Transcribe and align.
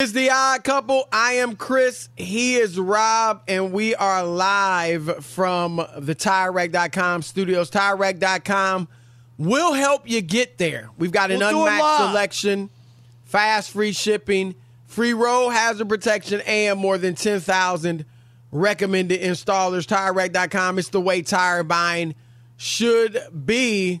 It's 0.00 0.12
the 0.12 0.30
odd 0.30 0.64
couple. 0.64 1.06
I 1.12 1.34
am 1.34 1.56
Chris. 1.56 2.08
He 2.16 2.56
is 2.56 2.78
Rob, 2.80 3.42
and 3.46 3.70
we 3.70 3.94
are 3.94 4.24
live 4.24 5.22
from 5.26 5.76
the 5.76 6.14
TireRack.com 6.14 7.20
studios. 7.20 7.70
TireRack.com 7.70 8.88
will 9.36 9.74
help 9.74 10.08
you 10.08 10.22
get 10.22 10.56
there. 10.56 10.88
We've 10.96 11.12
got 11.12 11.30
an 11.30 11.40
We'll 11.40 11.66
unmatched 11.66 11.98
selection, 11.98 12.70
fast 13.26 13.72
free 13.72 13.92
shipping, 13.92 14.54
free 14.86 15.12
roll 15.12 15.50
hazard 15.50 15.90
protection, 15.90 16.40
and 16.46 16.80
more 16.80 16.96
than 16.96 17.14
10,000 17.14 18.06
recommended 18.52 19.20
installers. 19.20 19.84
TireRack.com. 19.84 20.78
It's 20.78 20.88
the 20.88 21.02
way 21.02 21.20
tire 21.20 21.62
buying 21.62 22.14
should 22.56 23.20
be. 23.44 24.00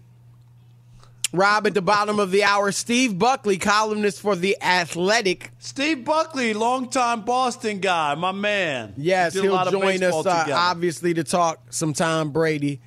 Rob 1.32 1.66
at 1.66 1.74
the 1.74 1.82
bottom 1.82 2.18
of 2.18 2.30
the 2.32 2.42
hour. 2.42 2.72
Steve 2.72 3.18
Buckley, 3.18 3.56
columnist 3.56 4.20
for 4.20 4.34
The 4.34 4.56
Athletic. 4.60 5.52
Steve 5.58 6.04
Buckley, 6.04 6.54
longtime 6.54 7.22
Boston 7.22 7.78
guy, 7.78 8.14
my 8.16 8.32
man. 8.32 8.94
Yes, 8.96 9.34
We 9.34 9.42
he'll 9.42 9.64
join 9.70 10.02
us 10.02 10.26
uh, 10.26 10.46
obviously 10.52 11.14
to 11.14 11.22
talk 11.24 11.60
some 11.70 11.92
Tom 11.92 12.32
Brady. 12.32 12.80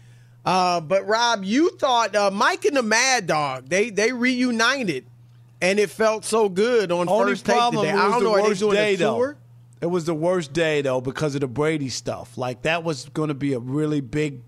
Uh, 0.45 0.81
but 0.81 1.07
Rob, 1.07 1.45
you 1.45 1.69
thought 1.77 2.15
uh, 2.15 2.29
Mike 2.31 2.65
and 2.65 2.75
the 2.75 2.83
Mad 2.83 3.27
Dog 3.27 3.69
they 3.69 3.89
they 3.89 4.11
reunited, 4.11 5.05
and 5.61 5.79
it 5.79 5.89
felt 5.89 6.25
so 6.25 6.49
good 6.49 6.91
on 6.91 7.07
Only 7.07 7.31
first 7.31 7.45
take 7.45 7.55
today. 7.71 7.89
it 7.89 7.95
I 7.95 8.07
was 8.07 8.13
don't 8.15 8.23
the 8.23 8.29
know 8.29 8.33
are 8.33 8.41
they 8.41 8.47
worst 8.49 8.59
doing 8.59 8.73
day 8.75 8.93
a 8.95 8.97
tour? 8.97 9.37
though. 9.79 9.87
It 9.87 9.89
was 9.89 10.03
the 10.05 10.13
worst 10.13 10.51
day 10.51 10.81
though 10.81 10.99
because 10.99 11.33
of 11.35 11.41
the 11.41 11.47
Brady 11.47 11.87
stuff. 11.87 12.37
Like 12.37 12.63
that 12.63 12.83
was 12.83 13.07
going 13.09 13.29
to 13.29 13.33
be 13.33 13.53
a 13.53 13.59
really 13.59 14.01
big, 14.01 14.41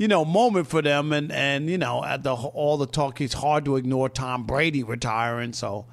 you 0.00 0.08
know, 0.08 0.24
moment 0.24 0.66
for 0.66 0.80
them. 0.80 1.12
And 1.12 1.30
and 1.30 1.68
you 1.68 1.76
know, 1.76 2.02
at 2.02 2.22
the 2.22 2.34
all 2.34 2.78
the 2.78 2.86
talk, 2.86 3.20
it's 3.20 3.34
hard 3.34 3.66
to 3.66 3.76
ignore 3.76 4.08
Tom 4.08 4.44
Brady 4.44 4.82
retiring. 4.82 5.52
So, 5.52 5.84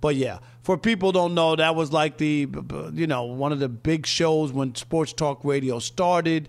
but 0.00 0.16
yeah, 0.16 0.38
for 0.62 0.78
people 0.78 1.12
don't 1.12 1.34
know, 1.34 1.56
that 1.56 1.74
was 1.76 1.92
like 1.92 2.16
the 2.16 2.48
you 2.94 3.06
know 3.06 3.24
one 3.24 3.52
of 3.52 3.60
the 3.60 3.68
big 3.68 4.06
shows 4.06 4.50
when 4.50 4.74
sports 4.74 5.12
talk 5.12 5.44
radio 5.44 5.78
started. 5.78 6.48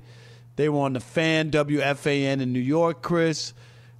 They 0.56 0.70
were 0.70 0.80
on 0.80 0.94
the 0.94 1.02
Fan 1.02 1.52
WFAN 1.52 2.40
in 2.40 2.54
New 2.54 2.60
York, 2.60 3.02
Chris. 3.02 3.54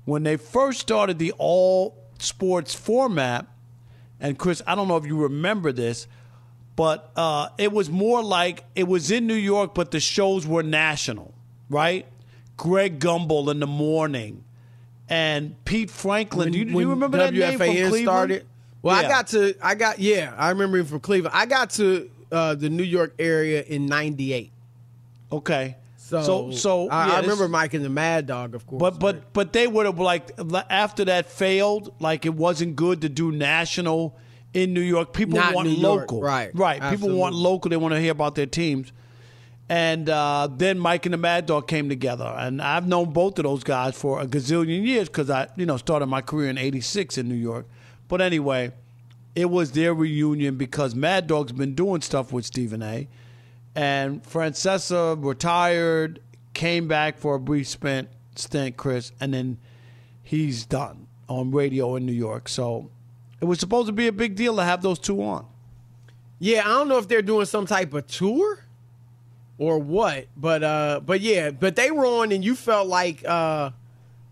When 0.06 0.24
they 0.24 0.38
first 0.38 0.80
started 0.80 1.20
the 1.20 1.34
all 1.38 1.98
sports 2.18 2.74
format, 2.74 3.46
and 4.22 4.38
Chris, 4.38 4.62
I 4.66 4.74
don't 4.74 4.88
know 4.88 4.96
if 4.96 5.06
you 5.06 5.18
remember 5.18 5.74
this, 5.74 6.08
but 6.78 7.12
uh, 7.18 7.50
it 7.58 7.74
was 7.74 7.90
more 7.90 8.24
like 8.24 8.64
it 8.74 8.88
was 8.88 9.12
in 9.12 9.28
New 9.28 9.34
York, 9.34 9.76
but 9.76 9.92
the 9.92 10.00
shows 10.00 10.48
were 10.48 10.64
national, 10.64 11.34
right? 11.70 12.06
Greg 12.62 13.00
Gumbel 13.00 13.50
in 13.50 13.60
the 13.60 13.66
morning, 13.66 14.44
and 15.10 15.56
Pete 15.66 15.90
Franklin. 15.90 16.52
do 16.52 16.60
you, 16.60 16.66
do 16.66 16.80
you 16.80 16.92
remember 16.92 17.18
that 17.18 17.34
name 17.34 17.58
from 17.58 17.68
WFAN 17.68 17.90
Cleveland? 17.90 18.04
started? 18.04 18.48
Well, 18.84 18.96
I 18.96 19.02
got 19.10 19.28
to 19.30 19.56
I 19.64 19.74
got 19.74 19.98
yeah, 19.98 20.32
I 20.38 20.50
remember 20.50 20.78
him 20.78 20.86
from 20.86 21.00
Cleveland. 21.00 21.36
I 21.36 21.48
got 21.48 21.72
to 21.72 22.12
uh, 22.32 22.54
the 22.54 22.70
New 22.70 22.84
York 22.84 23.16
area 23.18 23.64
in 23.64 23.88
'98. 23.88 24.52
Okay, 25.32 25.76
So 25.98 26.22
so 26.22 26.52
so 26.52 26.90
I, 26.90 27.08
yeah, 27.08 27.14
I 27.14 27.22
remember 27.22 27.48
Mike 27.48 27.74
and 27.74 27.84
the 27.84 27.90
Mad 27.90 28.28
Dog, 28.28 28.54
of 28.54 28.68
course. 28.68 28.80
But 28.80 29.00
but 29.00 29.34
but 29.34 29.54
they 29.54 29.66
would 29.66 29.88
have 29.88 29.98
like 29.98 30.30
after 30.70 31.04
that 31.06 31.32
failed, 31.32 31.92
like 32.00 32.28
it 32.28 32.36
wasn't 32.36 32.76
good 32.76 33.02
to 33.02 33.10
do 33.10 33.32
national 33.32 34.16
in 34.54 34.76
New 34.76 34.82
York. 34.82 35.14
People 35.14 35.40
Not 35.40 35.56
want 35.56 35.68
New 35.68 35.76
York, 35.78 36.12
local, 36.12 36.22
right, 36.22 36.52
Right. 36.54 36.80
People 36.92 37.10
want 37.10 37.34
local. 37.34 37.70
They 37.70 37.78
want 37.78 37.96
to 37.96 38.00
hear 38.00 38.12
about 38.12 38.36
their 38.36 38.46
teams. 38.46 38.92
And 39.72 40.10
uh, 40.10 40.50
then 40.52 40.78
Mike 40.80 41.06
and 41.06 41.14
the 41.14 41.18
Mad 41.18 41.46
Dog 41.46 41.66
came 41.66 41.88
together, 41.88 42.26
and 42.26 42.62
I've 42.62 42.86
known 42.86 43.14
both 43.14 43.40
of 43.40 43.44
those 43.44 43.64
guys 43.64 43.96
for 43.96 44.20
a 44.20 44.28
gazillion 44.28 44.86
years 44.86 45.08
because 45.08 45.30
I, 45.30 45.48
you 45.56 45.66
know, 45.66 45.78
started 45.78 46.08
my 46.08 46.20
career 46.20 46.50
in 46.50 46.58
'86 46.58 47.18
in 47.18 47.30
New 47.30 47.36
York. 47.36 47.68
But 48.10 48.20
anyway, 48.20 48.74
it 49.34 49.50
was 49.50 49.72
their 49.72 49.94
reunion 49.94 50.58
because 50.58 50.94
Mad 50.94 51.26
Dog's 51.26 51.54
been 51.54 51.74
doing 51.74 52.02
stuff 52.02 52.34
with 52.34 52.46
Stephen 52.46 52.84
A. 52.84 53.08
And 53.74 54.22
Francesa 54.24 55.16
retired, 55.24 56.20
came 56.54 56.90
back 56.90 57.18
for 57.18 57.36
a 57.36 57.40
brief 57.40 57.70
stint, 57.70 58.10
stint, 58.36 58.76
Chris, 58.76 59.14
and 59.22 59.34
then 59.34 59.58
he's 60.22 60.66
done 60.66 61.08
on 61.30 61.52
radio 61.52 61.96
in 61.96 62.06
New 62.06 62.12
York. 62.12 62.50
So 62.50 62.92
it 63.40 63.46
was 63.46 63.62
supposed 63.62 63.88
to 63.88 63.94
be 63.94 64.08
a 64.08 64.12
big 64.12 64.36
deal 64.36 64.58
to 64.58 64.64
have 64.66 64.82
those 64.82 65.00
two 65.00 65.24
on. 65.24 65.46
Yeah, 66.40 66.64
I 66.66 66.68
don't 66.68 66.90
know 66.90 66.98
if 66.98 67.08
they're 67.08 67.22
doing 67.22 67.46
some 67.46 67.66
type 67.66 67.94
of 67.94 68.06
tour 68.08 68.66
or 69.62 69.78
what, 69.78 70.26
but 70.36 70.64
uh, 70.64 71.00
but 71.06 71.22
yeah, 71.22 71.52
but 71.52 71.76
they 71.76 71.92
were 71.92 72.04
on, 72.04 72.32
and 72.32 72.44
you 72.44 72.56
felt 72.56 72.88
like 72.88 73.24
uh, 73.28 73.70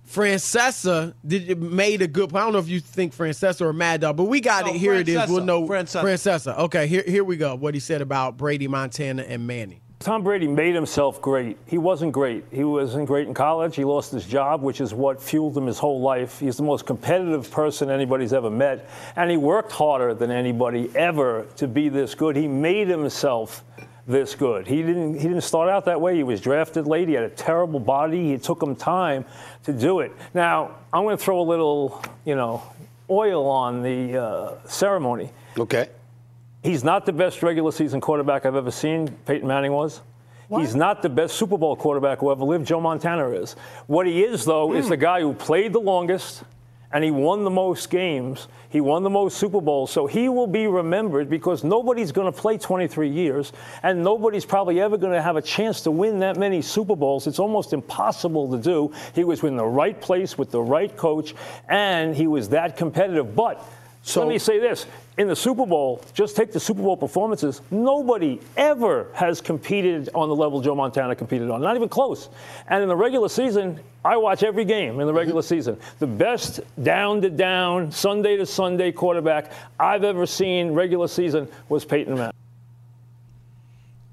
Francesa 0.08 1.14
did 1.24 1.62
made 1.62 2.02
a 2.02 2.08
good. 2.08 2.36
I 2.36 2.40
don't 2.40 2.54
know 2.54 2.58
if 2.58 2.68
you 2.68 2.80
think 2.80 3.16
Francesa 3.16 3.62
or 3.62 3.72
Mad 3.72 4.02
Dog, 4.02 4.18
but 4.18 4.24
we 4.24 4.42
got 4.42 4.66
No, 4.66 4.74
it. 4.74 4.78
Here 4.78 4.96
it 4.96 5.08
is. 5.08 5.30
We'll 5.30 5.46
know 5.46 5.68
Francesa. 5.68 6.02
Francesa. 6.02 6.58
Okay, 6.58 6.88
here 6.88 7.04
here 7.06 7.24
we 7.24 7.38
go. 7.38 7.54
What 7.54 7.76
he 7.76 7.80
said 7.80 8.02
about 8.02 8.38
Brady, 8.38 8.68
Montana, 8.68 9.22
and 9.22 9.46
Manning. 9.46 9.82
Tom 10.00 10.24
Brady 10.24 10.48
made 10.48 10.74
himself 10.74 11.22
great. 11.22 11.58
He 11.68 11.78
wasn't 11.78 12.14
great. 12.14 12.46
He 12.52 12.64
wasn't 12.64 13.06
great 13.06 13.28
in 13.28 13.34
college. 13.34 13.76
He 13.76 13.84
lost 13.84 14.12
his 14.14 14.26
job, 14.26 14.64
which 14.64 14.82
is 14.82 14.94
what 14.94 15.22
fueled 15.22 15.58
him 15.58 15.68
his 15.68 15.78
whole 15.78 16.00
life. 16.02 16.40
He's 16.40 16.56
the 16.56 16.64
most 16.64 16.86
competitive 16.86 17.52
person 17.52 17.90
anybody's 17.90 18.32
ever 18.32 18.50
met. 18.50 18.90
And 19.18 19.30
he 19.30 19.36
worked 19.36 19.74
harder 19.74 20.14
than 20.14 20.32
anybody 20.32 20.90
ever 20.96 21.46
to 21.58 21.68
be 21.68 21.90
this 21.90 22.16
good. 22.16 22.38
He 22.38 22.48
made 22.48 22.88
himself 22.88 23.62
this 24.10 24.34
good. 24.34 24.68
He 24.68 24.82
didn't 24.82 25.14
he 25.14 25.28
didn't 25.28 25.44
start 25.44 25.70
out 25.70 25.86
that 25.86 26.02
way. 26.02 26.16
He 26.16 26.24
was 26.24 26.42
drafted 26.42 26.88
late. 26.88 27.08
He 27.08 27.14
had 27.14 27.24
a 27.24 27.30
terrible 27.30 27.80
body. 27.80 28.34
It 28.34 28.44
took 28.44 28.62
him 28.62 28.76
time 28.76 29.24
to 29.64 29.72
do 29.72 30.00
it. 30.00 30.12
Now, 30.34 30.76
I'm 30.92 31.04
going 31.04 31.16
to 31.16 31.24
throw 31.24 31.40
a 31.40 31.44
little, 31.44 32.04
you 32.26 32.36
know, 32.36 32.64
oil 33.10 33.48
on 33.48 33.84
the 33.84 34.18
uh, 34.18 34.68
ceremony. 34.68 35.32
Okay. 35.58 35.90
He's 36.64 36.84
not 36.84 37.06
the 37.06 37.14
best 37.14 37.42
regular 37.44 37.72
season 37.72 38.02
quarterback 38.02 38.46
I've 38.46 38.56
ever 38.56 38.72
seen. 38.72 39.08
Peyton 39.26 39.48
Manning 39.48 39.72
was. 39.72 40.02
What? 40.48 40.62
He's 40.62 40.76
not 40.76 41.04
the 41.04 41.10
best 41.10 41.36
Super 41.36 41.58
Bowl 41.58 41.76
quarterback 41.76 42.20
who 42.20 42.32
ever 42.32 42.44
lived. 42.44 42.66
Joe 42.66 42.82
Montana 42.82 43.30
is. 43.30 43.56
What 43.86 44.08
he 44.08 44.24
is, 44.24 44.44
though, 44.44 44.70
mm. 44.70 44.78
is 44.78 44.90
the 44.90 44.98
guy 44.98 45.22
who 45.22 45.34
played 45.34 45.72
the 45.72 45.80
longest 45.80 46.44
and 46.92 47.04
he 47.04 47.12
won 47.12 47.44
the 47.44 47.50
most 47.50 47.90
games. 47.90 48.48
He 48.70 48.82
won 48.82 49.04
the 49.04 49.10
most 49.10 49.38
Super 49.38 49.62
Bowls. 49.62 49.92
So 49.92 50.08
he 50.08 50.30
will 50.30 50.48
be 50.48 50.68
remembered 50.68 51.30
because 51.30 51.64
nobody's 51.64 52.12
going 52.12 52.32
to 52.32 52.38
play 52.38 52.58
23 52.58 53.10
years, 53.10 53.54
and 53.84 54.04
nobody's 54.04 54.46
probably 54.46 54.82
ever 54.82 54.98
going 54.98 55.14
to 55.14 55.22
have 55.22 55.36
a 55.36 55.42
chance 55.42 55.82
to 55.82 55.92
win 55.92 56.20
that 56.20 56.38
many 56.38 56.62
Super 56.62 56.96
Bowls. 56.96 57.28
It's 57.28 57.40
almost 57.40 57.74
impossible 57.74 58.52
to 58.52 58.58
do. 58.58 58.94
He 59.14 59.24
was 59.24 59.44
in 59.44 59.58
the 59.58 59.66
right 59.66 60.00
place 60.00 60.38
with 60.38 60.52
the 60.52 60.62
right 60.62 60.96
coach, 60.96 61.36
and 61.68 62.16
he 62.16 62.28
was 62.28 62.50
that 62.50 62.78
competitive. 62.78 63.36
But 63.36 63.64
so, 64.10 64.22
let 64.22 64.30
me 64.30 64.38
say 64.40 64.60
this 64.60 64.86
in 65.18 65.28
the 65.28 65.36
Super 65.36 65.66
Bowl, 65.66 66.02
just 66.14 66.36
take 66.38 66.54
the 66.54 66.60
Super 66.60 66.82
Bowl 66.82 66.96
performances. 66.96 67.62
Nobody 67.72 68.40
ever 68.56 69.08
has 69.14 69.42
competed 69.42 70.10
on 70.16 70.30
the 70.30 70.36
level 70.36 70.62
Joe 70.62 70.76
Montana 70.76 71.16
competed 71.16 71.50
on, 71.50 71.62
not 71.62 71.76
even 71.76 71.90
close. 71.90 72.30
And 72.68 72.82
in 72.82 72.88
the 72.88 72.96
regular 72.96 73.28
season, 73.28 73.80
I 74.04 74.16
watch 74.16 74.44
every 74.44 74.64
game 74.64 75.00
in 75.00 75.08
the 75.08 75.14
regular 75.14 75.42
mm-hmm. 75.42 75.56
season. 75.56 75.78
The 76.00 76.08
best 76.08 76.62
down 76.82 77.22
to 77.22 77.30
down, 77.30 77.92
Sunday 77.92 78.38
to 78.38 78.46
Sunday 78.46 78.94
quarterback 78.94 79.52
I've 79.78 80.06
ever 80.06 80.26
seen 80.26 80.72
regular 80.72 81.10
season 81.10 81.50
was 81.68 81.84
Peyton 81.84 82.16
Manning. 82.16 82.34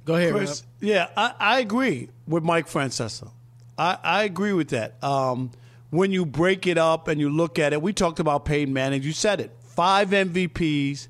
Go 0.05 0.17
ahead, 0.17 0.33
Chris. 0.33 0.65
Yeah, 0.81 1.09
I, 1.17 1.35
I, 1.39 1.61
agree 1.61 2.09
with 2.29 2.45
Mike 2.45 2.69
Francesa. 2.69 3.31
I, 3.77 3.99
I 4.03 4.23
agree 4.25 4.53
with 4.53 4.69
that. 4.69 5.03
Um, 5.03 5.51
when 5.91 6.13
you 6.13 6.27
break 6.27 6.67
it 6.67 6.79
up 6.79 7.09
and 7.09 7.21
you 7.21 7.31
look 7.31 7.59
at 7.59 7.73
it, 7.73 7.81
we 7.81 7.93
talked 7.93 8.21
about 8.21 8.45
Peyton 8.45 8.73
Manning. 8.73 9.03
You 9.03 9.13
said 9.13 9.41
it 9.41 9.56
five 9.77 10.11
MVPs, 10.11 11.09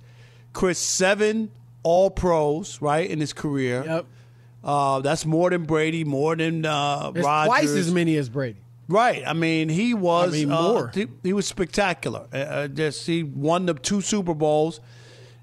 Chris, 0.53 0.79
seven 0.79 1.51
All 1.83 2.11
Pros, 2.11 2.83
right, 2.83 3.09
in 3.09 3.21
his 3.21 3.33
career. 3.33 3.85
Yep. 3.87 4.07
Uh, 4.63 5.01
that's 5.01 5.25
more 5.25 5.49
than 5.49 5.65
Brady, 5.65 6.03
more 6.05 6.35
than 6.35 6.67
uh, 6.67 7.13
Rodgers. 7.15 7.23
Twice 7.23 7.71
as 7.71 7.93
many 7.93 8.17
as 8.17 8.29
Brady. 8.29 8.59
Right. 8.89 9.23
I 9.27 9.33
mean, 9.33 9.69
he 9.69 9.95
was 9.95 10.29
I 10.29 10.33
mean, 10.33 10.53
uh. 10.53 10.91
He, 10.93 11.07
he, 11.23 11.33
was 11.33 11.47
spectacular. 11.47 12.27
Uh, 12.33 12.37
uh, 12.37 12.69
just 12.69 13.07
he 13.07 13.23
won 13.23 13.67
the 13.67 13.75
two 13.75 14.01
Super 14.01 14.35
Bowls, 14.35 14.81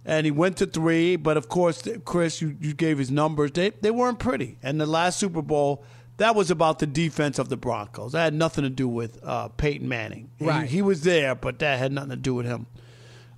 and 0.05 0.25
he 0.25 0.31
went 0.31 0.57
to 0.57 0.65
three. 0.65 1.15
But 1.15 1.37
of 1.37 1.49
course, 1.49 1.87
Chris, 2.05 2.41
you, 2.41 2.57
you 2.59 2.73
gave 2.73 2.97
his 2.97 3.11
numbers. 3.11 3.51
They 3.51 3.69
they 3.69 3.91
weren't 3.91 4.19
pretty. 4.19 4.57
And 4.61 4.79
the 4.79 4.85
last 4.85 5.19
Super 5.19 5.41
Bowl, 5.41 5.83
that 6.17 6.35
was 6.35 6.51
about 6.51 6.79
the 6.79 6.87
defense 6.87 7.39
of 7.39 7.49
the 7.49 7.57
Broncos. 7.57 8.13
That 8.13 8.23
had 8.23 8.33
nothing 8.33 8.63
to 8.63 8.69
do 8.69 8.87
with 8.87 9.19
uh, 9.23 9.49
Peyton 9.49 9.87
Manning. 9.87 10.29
Right. 10.39 10.67
He, 10.67 10.77
he 10.77 10.81
was 10.81 11.01
there, 11.03 11.35
but 11.35 11.59
that 11.59 11.79
had 11.79 11.91
nothing 11.91 12.11
to 12.11 12.15
do 12.15 12.35
with 12.35 12.45
him. 12.45 12.67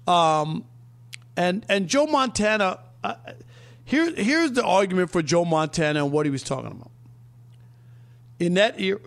Um, 0.08 0.66
and 1.38 1.66
and 1.70 1.88
Joe 1.88 2.08
Montana. 2.08 2.80
Uh, 3.04 3.16
here 3.84 4.14
here's 4.16 4.52
the 4.54 4.64
argument 4.64 5.12
for 5.12 5.22
Joe 5.22 5.46
Montana 5.46 6.04
and 6.04 6.12
what 6.12 6.26
he 6.26 6.32
was 6.32 6.44
talking 6.44 6.72
about. 6.72 6.92
In 8.40 8.56
that 8.56 8.80
era, 8.80 9.00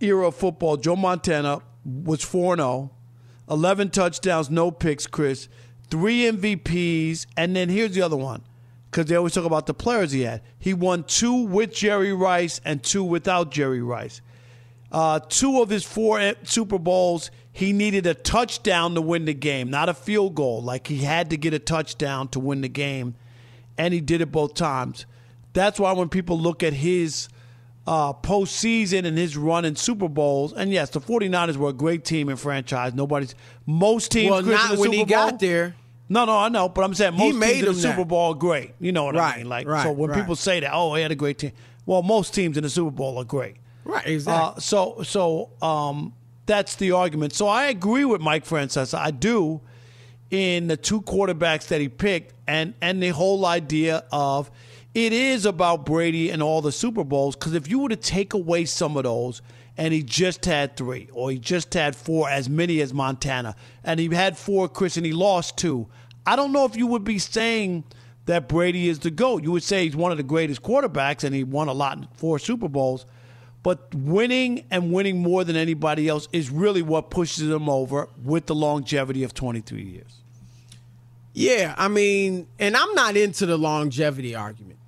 era 0.00 0.28
of 0.28 0.36
football, 0.36 0.76
Joe 0.76 0.96
Montana 0.96 1.60
was 1.84 2.22
4 2.22 2.56
0, 2.56 2.90
11 3.50 3.90
touchdowns, 3.90 4.48
no 4.48 4.70
picks, 4.70 5.06
Chris, 5.06 5.48
three 5.90 6.22
MVPs, 6.22 7.26
and 7.36 7.56
then 7.56 7.68
here's 7.68 7.94
the 7.94 8.02
other 8.02 8.16
one 8.16 8.42
because 8.90 9.06
they 9.06 9.16
always 9.16 9.32
talk 9.32 9.44
about 9.44 9.66
the 9.66 9.74
players 9.74 10.12
he 10.12 10.22
had. 10.22 10.42
He 10.58 10.74
won 10.74 11.04
two 11.04 11.34
with 11.46 11.72
Jerry 11.72 12.12
Rice 12.12 12.60
and 12.64 12.82
two 12.82 13.02
without 13.02 13.50
Jerry 13.50 13.82
Rice. 13.82 14.20
Uh, 14.92 15.18
two 15.20 15.62
of 15.62 15.70
his 15.70 15.84
four 15.84 16.34
Super 16.44 16.78
Bowls, 16.78 17.30
he 17.52 17.72
needed 17.72 18.06
a 18.06 18.14
touchdown 18.14 18.94
to 18.94 19.02
win 19.02 19.26
the 19.26 19.34
game, 19.34 19.70
not 19.70 19.88
a 19.88 19.94
field 19.94 20.34
goal. 20.34 20.62
Like 20.62 20.86
he 20.86 20.98
had 20.98 21.30
to 21.30 21.36
get 21.36 21.52
a 21.52 21.58
touchdown 21.58 22.28
to 22.28 22.40
win 22.40 22.62
the 22.62 22.68
game, 22.68 23.14
and 23.76 23.92
he 23.92 24.00
did 24.00 24.22
it 24.22 24.32
both 24.32 24.54
times. 24.54 25.04
That's 25.52 25.78
why 25.78 25.92
when 25.92 26.08
people 26.08 26.38
look 26.38 26.62
at 26.62 26.72
his 26.72 27.28
uh, 27.86 28.14
postseason 28.14 29.04
and 29.04 29.18
his 29.18 29.36
run 29.36 29.66
in 29.66 29.76
Super 29.76 30.08
Bowls, 30.08 30.54
and 30.54 30.72
yes, 30.72 30.90
the 30.90 31.00
49ers 31.00 31.56
were 31.56 31.68
a 31.68 31.74
great 31.74 32.06
team 32.06 32.30
and 32.30 32.40
franchise. 32.40 32.94
Nobody's 32.94 33.34
most 33.66 34.10
teams. 34.10 34.30
Well, 34.30 34.42
not 34.42 34.70
when 34.70 34.78
Super 34.78 34.90
he 34.92 34.96
Bowl, 34.98 35.06
got 35.06 35.38
there. 35.38 35.74
No, 36.08 36.24
no, 36.24 36.36
I 36.36 36.48
know, 36.48 36.68
but 36.68 36.84
I'm 36.84 36.94
saying 36.94 37.14
most 37.14 37.22
he 37.22 37.32
made 37.32 37.54
teams 37.54 37.68
in 37.68 37.74
the 37.74 37.80
Super 37.80 37.96
that. 37.96 38.08
Bowl 38.08 38.34
great. 38.34 38.74
You 38.80 38.92
know 38.92 39.04
what 39.04 39.14
right, 39.14 39.34
I 39.34 39.38
mean? 39.38 39.48
Like, 39.48 39.66
right, 39.66 39.82
so 39.82 39.92
when 39.92 40.10
right. 40.10 40.18
people 40.18 40.36
say 40.36 40.60
that, 40.60 40.70
oh, 40.72 40.94
he 40.94 41.02
had 41.02 41.12
a 41.12 41.16
great 41.16 41.38
team. 41.38 41.52
Well, 41.84 42.02
most 42.02 42.34
teams 42.34 42.56
in 42.56 42.62
the 42.62 42.70
Super 42.70 42.90
Bowl 42.90 43.18
are 43.18 43.24
great. 43.24 43.56
Right, 43.84 44.06
exactly. 44.06 44.56
Uh, 44.56 44.60
so, 44.60 45.02
so 45.02 45.50
um, 45.60 46.14
that's 46.52 46.74
the 46.76 46.92
argument. 46.92 47.32
So 47.32 47.48
I 47.48 47.68
agree 47.68 48.04
with 48.04 48.20
Mike 48.20 48.44
Francesa. 48.44 48.98
I 48.98 49.10
do 49.10 49.62
in 50.30 50.66
the 50.66 50.76
two 50.76 51.00
quarterbacks 51.00 51.68
that 51.68 51.80
he 51.80 51.88
picked, 51.88 52.34
and 52.46 52.74
and 52.82 53.02
the 53.02 53.08
whole 53.08 53.46
idea 53.46 54.04
of 54.12 54.50
it 54.94 55.14
is 55.14 55.46
about 55.46 55.86
Brady 55.86 56.28
and 56.28 56.42
all 56.42 56.60
the 56.60 56.70
Super 56.70 57.04
Bowls. 57.04 57.36
Because 57.36 57.54
if 57.54 57.68
you 57.68 57.78
were 57.78 57.88
to 57.88 57.96
take 57.96 58.34
away 58.34 58.66
some 58.66 58.98
of 58.98 59.04
those, 59.04 59.40
and 59.78 59.94
he 59.94 60.02
just 60.02 60.44
had 60.44 60.76
three, 60.76 61.08
or 61.12 61.30
he 61.30 61.38
just 61.38 61.72
had 61.72 61.96
four, 61.96 62.28
as 62.28 62.50
many 62.50 62.82
as 62.82 62.92
Montana, 62.92 63.56
and 63.82 63.98
he 63.98 64.14
had 64.14 64.36
four, 64.36 64.68
Chris, 64.68 64.98
and 64.98 65.06
he 65.06 65.12
lost 65.12 65.56
two. 65.56 65.88
I 66.26 66.36
don't 66.36 66.52
know 66.52 66.66
if 66.66 66.76
you 66.76 66.86
would 66.86 67.04
be 67.04 67.18
saying 67.18 67.84
that 68.26 68.46
Brady 68.46 68.90
is 68.90 68.98
the 68.98 69.10
GOAT. 69.10 69.42
You 69.42 69.52
would 69.52 69.62
say 69.62 69.84
he's 69.84 69.96
one 69.96 70.12
of 70.12 70.18
the 70.18 70.22
greatest 70.22 70.62
quarterbacks, 70.62 71.24
and 71.24 71.34
he 71.34 71.44
won 71.44 71.68
a 71.68 71.72
lot, 71.72 72.14
four 72.14 72.38
Super 72.38 72.68
Bowls. 72.68 73.06
But 73.62 73.94
winning 73.94 74.64
and 74.70 74.92
winning 74.92 75.22
more 75.22 75.44
than 75.44 75.54
anybody 75.54 76.08
else 76.08 76.28
is 76.32 76.50
really 76.50 76.82
what 76.82 77.10
pushes 77.10 77.48
him 77.48 77.68
over 77.68 78.08
with 78.24 78.46
the 78.46 78.54
longevity 78.54 79.22
of 79.22 79.34
23 79.34 79.82
years. 79.82 80.22
Yeah, 81.32 81.74
I 81.78 81.88
mean, 81.88 82.46
and 82.58 82.76
I'm 82.76 82.92
not 82.94 83.16
into 83.16 83.46
the 83.46 83.56
longevity 83.56 84.34
argument. 84.34 84.78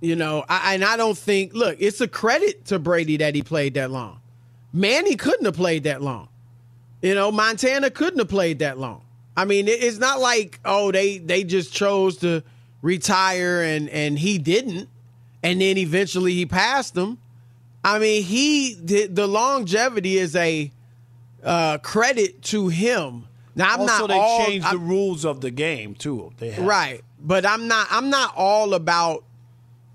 You 0.00 0.16
know, 0.16 0.44
I, 0.48 0.74
and 0.74 0.84
I 0.84 0.96
don't 0.96 1.18
think, 1.18 1.52
look, 1.52 1.76
it's 1.78 2.00
a 2.00 2.08
credit 2.08 2.66
to 2.66 2.78
Brady 2.78 3.18
that 3.18 3.34
he 3.34 3.42
played 3.42 3.74
that 3.74 3.90
long. 3.90 4.20
Manny 4.72 5.16
couldn't 5.16 5.44
have 5.44 5.56
played 5.56 5.84
that 5.84 6.00
long. 6.00 6.28
You 7.02 7.14
know, 7.14 7.30
Montana 7.32 7.90
couldn't 7.90 8.18
have 8.18 8.28
played 8.28 8.60
that 8.60 8.78
long. 8.78 9.02
I 9.36 9.44
mean, 9.44 9.68
it's 9.68 9.98
not 9.98 10.20
like, 10.20 10.60
oh, 10.64 10.92
they 10.92 11.18
they 11.18 11.44
just 11.44 11.72
chose 11.72 12.18
to 12.18 12.42
retire 12.82 13.62
and 13.62 13.88
and 13.88 14.18
he 14.18 14.38
didn't. 14.38 14.88
And 15.42 15.60
then 15.60 15.78
eventually 15.78 16.34
he 16.34 16.46
passed 16.46 16.94
them. 16.94 17.18
I 17.82 17.98
mean, 17.98 18.22
he 18.22 18.74
the 18.74 19.26
longevity 19.26 20.18
is 20.18 20.36
a 20.36 20.70
uh, 21.42 21.78
credit 21.78 22.42
to 22.42 22.68
him. 22.68 23.26
Now 23.54 23.74
I'm 23.74 23.80
also, 23.80 24.06
not 24.06 24.08
they 24.08 24.18
all, 24.18 24.46
changed 24.46 24.66
I'm, 24.66 24.74
the 24.74 24.78
rules 24.78 25.24
of 25.24 25.40
the 25.40 25.50
game 25.50 25.94
too. 25.94 26.32
They 26.38 26.50
have. 26.50 26.64
right, 26.64 27.02
but 27.20 27.46
I'm 27.46 27.68
not. 27.68 27.86
I'm 27.90 28.10
not 28.10 28.34
all 28.36 28.74
about 28.74 29.24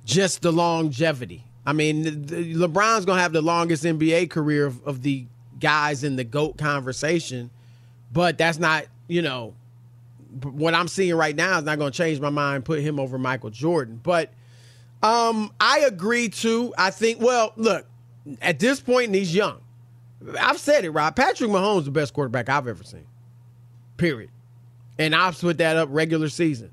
just 0.04 0.42
the 0.42 0.52
longevity. 0.52 1.44
I 1.66 1.74
mean, 1.74 2.04
the, 2.04 2.12
the, 2.12 2.54
LeBron's 2.56 3.06
gonna 3.06 3.22
have 3.22 3.34
the 3.34 3.42
longest 3.42 3.84
NBA 3.84 4.30
career 4.30 4.66
of, 4.66 4.86
of 4.86 5.02
the 5.02 5.26
guys 5.60 6.04
in 6.04 6.16
the 6.16 6.24
goat 6.24 6.58
conversation, 6.58 7.52
but 8.12 8.38
that's 8.38 8.58
not. 8.58 8.86
You 9.08 9.22
know, 9.22 9.54
what 10.42 10.74
I'm 10.74 10.88
seeing 10.88 11.16
right 11.16 11.36
now 11.36 11.60
is 11.60 11.64
not 11.64 11.78
going 11.78 11.92
to 11.92 11.98
change 11.98 12.20
my 12.20 12.30
mind. 12.30 12.66
Put 12.66 12.82
him 12.82 13.00
over 13.00 13.18
Michael 13.18 13.52
Jordan, 13.52 14.00
but 14.02 14.32
um, 15.06 15.52
I 15.60 15.80
agree 15.80 16.30
too. 16.30 16.74
I 16.78 16.90
think. 16.90 17.22
Well, 17.22 17.54
look, 17.56 17.86
at 18.42 18.60
this 18.60 18.80
point, 18.80 19.08
and 19.08 19.16
he's 19.16 19.34
young. 19.34 19.60
I've 20.40 20.60
said 20.60 20.86
it, 20.86 20.90
Rob. 20.90 21.16
Patrick 21.16 21.50
Mahomes 21.50 21.80
is 21.80 21.86
the 21.86 21.92
best 21.92 22.14
quarterback 22.14 22.50
I've 22.50 22.68
ever 22.68 22.84
seen. 22.84 23.06
Period. 23.98 24.32
And 24.98 25.14
I've 25.14 25.40
put 25.40 25.58
that 25.60 25.78
up 25.78 25.90
regular 25.92 26.30
season. 26.30 26.72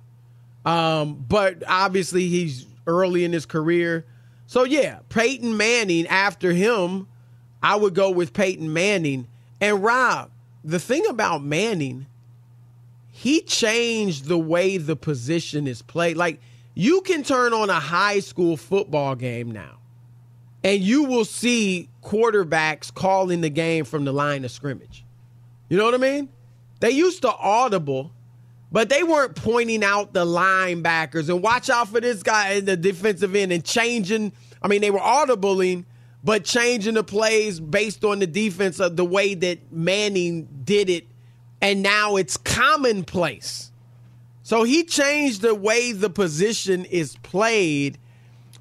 Um, 0.64 1.24
but 1.28 1.62
obviously 1.66 2.28
he's 2.28 2.66
early 2.86 3.24
in 3.24 3.32
his 3.32 3.46
career. 3.46 4.04
So 4.46 4.64
yeah, 4.64 5.00
Peyton 5.08 5.56
Manning 5.56 6.06
after 6.06 6.52
him, 6.52 7.08
I 7.62 7.76
would 7.76 7.94
go 7.94 8.10
with 8.10 8.32
Peyton 8.32 8.72
Manning. 8.72 9.26
And 9.60 9.82
Rob, 9.82 10.30
the 10.64 10.78
thing 10.78 11.04
about 11.08 11.42
Manning, 11.42 12.06
he 13.10 13.40
changed 13.42 14.26
the 14.26 14.38
way 14.38 14.78
the 14.78 14.96
position 14.96 15.66
is 15.66 15.82
played. 15.82 16.16
Like 16.16 16.40
you 16.74 17.00
can 17.02 17.22
turn 17.22 17.52
on 17.52 17.70
a 17.70 17.80
high 17.80 18.20
school 18.20 18.56
football 18.56 19.14
game 19.14 19.50
now, 19.50 19.78
and 20.64 20.80
you 20.80 21.04
will 21.04 21.24
see 21.24 21.88
quarterbacks 22.02 22.92
calling 22.92 23.40
the 23.40 23.50
game 23.50 23.84
from 23.84 24.04
the 24.04 24.12
line 24.12 24.44
of 24.44 24.50
scrimmage. 24.50 25.04
You 25.68 25.76
know 25.76 25.84
what 25.84 25.94
I 25.94 25.98
mean? 25.98 26.28
They 26.80 26.90
used 26.90 27.22
to 27.22 27.32
audible. 27.32 28.12
but 28.72 28.88
they 28.88 29.02
weren't 29.02 29.36
pointing 29.36 29.84
out 29.84 30.14
the 30.14 30.24
linebackers 30.24 31.28
and 31.28 31.42
watch 31.42 31.68
out 31.68 31.88
for 31.88 32.00
this 32.00 32.22
guy 32.22 32.52
in 32.52 32.64
the 32.64 32.76
defensive 32.76 33.36
end 33.36 33.52
and 33.52 33.62
changing. 33.64 34.32
I 34.62 34.68
mean, 34.68 34.80
they 34.80 34.90
were 34.90 34.98
audibling, 34.98 35.84
but 36.24 36.44
changing 36.44 36.94
the 36.94 37.04
plays 37.04 37.60
based 37.60 38.02
on 38.02 38.18
the 38.18 38.26
defense 38.26 38.80
of 38.80 38.96
the 38.96 39.04
way 39.04 39.34
that 39.34 39.70
Manning 39.70 40.48
did 40.64 40.88
it. 40.88 41.06
And 41.60 41.82
now 41.82 42.16
it's 42.16 42.38
commonplace. 42.38 43.71
So 44.52 44.64
he 44.64 44.84
changed 44.84 45.40
the 45.40 45.54
way 45.54 45.92
the 45.92 46.10
position 46.10 46.84
is 46.84 47.16
played. 47.22 47.96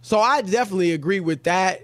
So 0.01 0.21
I 0.21 0.41
definitely 0.41 0.93
agree 0.93 1.19
with 1.19 1.43
that. 1.43 1.81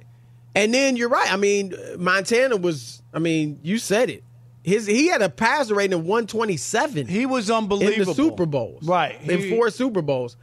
And 0.56 0.74
then 0.74 0.96
you're 0.96 1.10
right. 1.10 1.30
I 1.30 1.36
mean, 1.36 1.74
Montana 1.98 2.56
was, 2.56 3.02
I 3.14 3.20
mean, 3.20 3.60
you 3.64 3.78
said 3.78 4.10
it. 4.10 4.24
His 4.64 4.86
he 4.86 5.08
had 5.08 5.22
a 5.22 5.28
passer 5.28 5.76
rating 5.76 5.96
of 5.96 6.06
127. 6.06 7.08
He 7.08 7.26
was 7.26 7.52
unbelievable. 7.52 8.00
In 8.00 8.08
the 8.08 8.14
Super 8.14 8.46
Bowls. 8.46 8.82
Right. 8.88 9.22
In 9.30 9.50
four 9.50 9.70
Super 9.72 10.02
Bowls. 10.02 10.38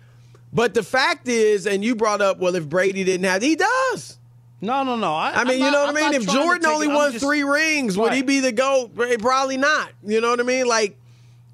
But 0.53 0.75
the 0.75 0.83
fact 0.83 1.27
is, 1.27 1.67
and 1.67 1.83
you 1.83 1.97
brought 1.97 2.21
up, 2.21 2.39
well, 2.41 2.57
if 2.57 2.69
Brady 2.69 3.03
didn't 3.03 3.25
have, 3.25 3.41
he 3.41 3.57
does. 3.57 4.19
No, 4.61 4.83
no, 4.83 4.97
no. 4.97 5.15
I, 5.15 5.41
I 5.41 5.45
mean, 5.45 5.53
I'm 5.53 5.53
you 5.53 5.59
not- 5.61 5.73
know 5.73 5.81
what 5.87 5.89
I'm 5.89 6.05
I 6.05 6.11
mean? 6.11 6.21
If 6.21 6.29
Jordan 6.29 6.67
only 6.67 6.89
I'm 6.89 6.95
won 6.95 7.13
just- 7.13 7.25
three 7.25 7.45
rings, 7.45 7.97
would 7.97 8.13
he 8.13 8.21
be 8.21 8.41
the 8.41 8.53
GOAT? 8.53 8.91
Probably 9.21 9.57
not. 9.57 9.91
You 10.05 10.21
know 10.21 10.29
what 10.29 10.41
I 10.41 10.43
mean? 10.43 10.67
Like, 10.67 10.99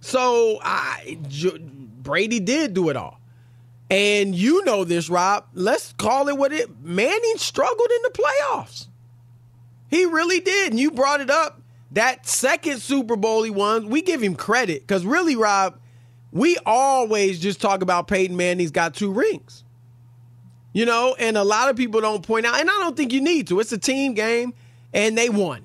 so 0.00 0.58
I, 0.60 1.18
Brady 2.02 2.40
did 2.40 2.74
do 2.74 2.88
it 2.88 2.96
all. 2.96 3.20
And 3.90 4.34
you 4.34 4.64
know 4.64 4.84
this, 4.84 5.10
Rob. 5.10 5.46
Let's 5.52 5.92
call 5.94 6.28
it 6.28 6.38
what 6.38 6.52
it 6.52 6.80
Manning 6.80 7.36
struggled 7.36 7.90
in 7.90 8.02
the 8.02 8.10
playoffs. 8.10 8.86
He 9.88 10.04
really 10.04 10.40
did. 10.40 10.70
And 10.70 10.78
you 10.78 10.92
brought 10.92 11.20
it 11.20 11.30
up. 11.30 11.60
That 11.92 12.24
second 12.26 12.80
Super 12.80 13.16
Bowl 13.16 13.42
he 13.42 13.50
won, 13.50 13.88
we 13.88 14.00
give 14.02 14.22
him 14.22 14.36
credit. 14.36 14.82
Because 14.82 15.04
really, 15.04 15.34
Rob, 15.34 15.80
we 16.30 16.56
always 16.64 17.40
just 17.40 17.60
talk 17.60 17.82
about 17.82 18.06
Peyton 18.06 18.36
Manning's 18.36 18.70
got 18.70 18.94
two 18.94 19.12
rings. 19.12 19.64
You 20.72 20.86
know, 20.86 21.16
and 21.18 21.36
a 21.36 21.42
lot 21.42 21.68
of 21.68 21.74
people 21.76 22.00
don't 22.00 22.24
point 22.24 22.46
out, 22.46 22.60
and 22.60 22.70
I 22.70 22.74
don't 22.74 22.96
think 22.96 23.12
you 23.12 23.20
need 23.20 23.48
to. 23.48 23.58
It's 23.58 23.72
a 23.72 23.78
team 23.78 24.14
game, 24.14 24.54
and 24.94 25.18
they 25.18 25.28
won. 25.28 25.64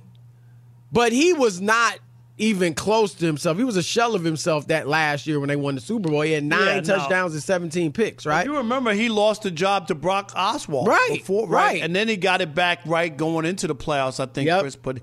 But 0.92 1.12
he 1.12 1.32
was 1.32 1.62
not 1.62 2.00
even 2.38 2.74
close 2.74 3.14
to 3.16 3.26
himself. 3.26 3.58
He 3.58 3.64
was 3.64 3.78
a 3.78 3.84
shell 3.84 4.14
of 4.14 4.24
himself 4.24 4.68
that 4.68 4.88
last 4.88 5.26
year 5.26 5.40
when 5.40 5.48
they 5.48 5.56
won 5.56 5.76
the 5.76 5.82
Super 5.82 6.10
Bowl. 6.10 6.22
He 6.22 6.34
had 6.34 6.44
nine 6.44 6.68
Yeah, 6.68 6.74
no. 6.82 6.98
touchdowns 6.98 7.34
and 7.34 7.42
17 7.42 7.94
picks, 7.94 8.26
right? 8.26 8.46
You 8.46 8.58
remember 8.58 8.94
he 8.94 9.08
lost 9.08 9.44
the 9.44 9.52
job 9.52 9.88
to 9.88 9.96
Brock 9.96 10.32
Osweiler, 10.34 10.88
Right, 10.88 11.10
Before, 11.14 11.48
right. 11.48 11.82
And 11.82 11.96
then 11.96 12.08
he 12.10 12.18
got 12.18 12.42
it 12.42 12.54
back 12.54 12.80
right 12.86 13.16
going 13.16 13.46
into 13.46 13.68
the 13.68 13.76
playoffs. 13.76 14.20
I 14.20 14.26
think 14.26 14.48
Yep. 14.48 14.62
Chris 14.62 14.76
put, 14.76 15.02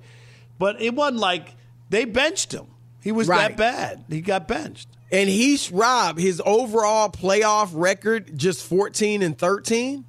but 0.59 0.81
it 0.83 0.95
wasn't 0.95 1.21
like 1.21 1.55
they 1.89 2.05
benched 2.05 2.53
him. 2.53 2.67
He 3.03 3.13
was 3.13 3.29
Right. 3.29 3.49
that 3.49 3.57
bad. 3.57 4.05
He 4.11 4.21
got 4.21 4.47
benched. 4.47 4.89
And 5.11 5.29
he's 5.29 5.71
Rob, 5.73 6.19
his 6.19 6.41
overall 6.45 7.09
playoff 7.11 7.71
record 7.73 8.37
just 8.39 8.63
14 8.65 9.23
and 9.23 9.37
13. 9.39 10.05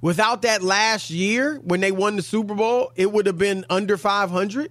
Without 0.00 0.42
that 0.42 0.62
last 0.62 1.10
year 1.10 1.60
when 1.64 1.80
they 1.80 1.90
won 1.90 2.14
the 2.16 2.22
Super 2.22 2.54
Bowl, 2.54 2.92
it 2.94 3.12
would 3.12 3.26
have 3.26 3.36
been 3.38 3.64
under 3.68 3.96
500. 3.96 4.70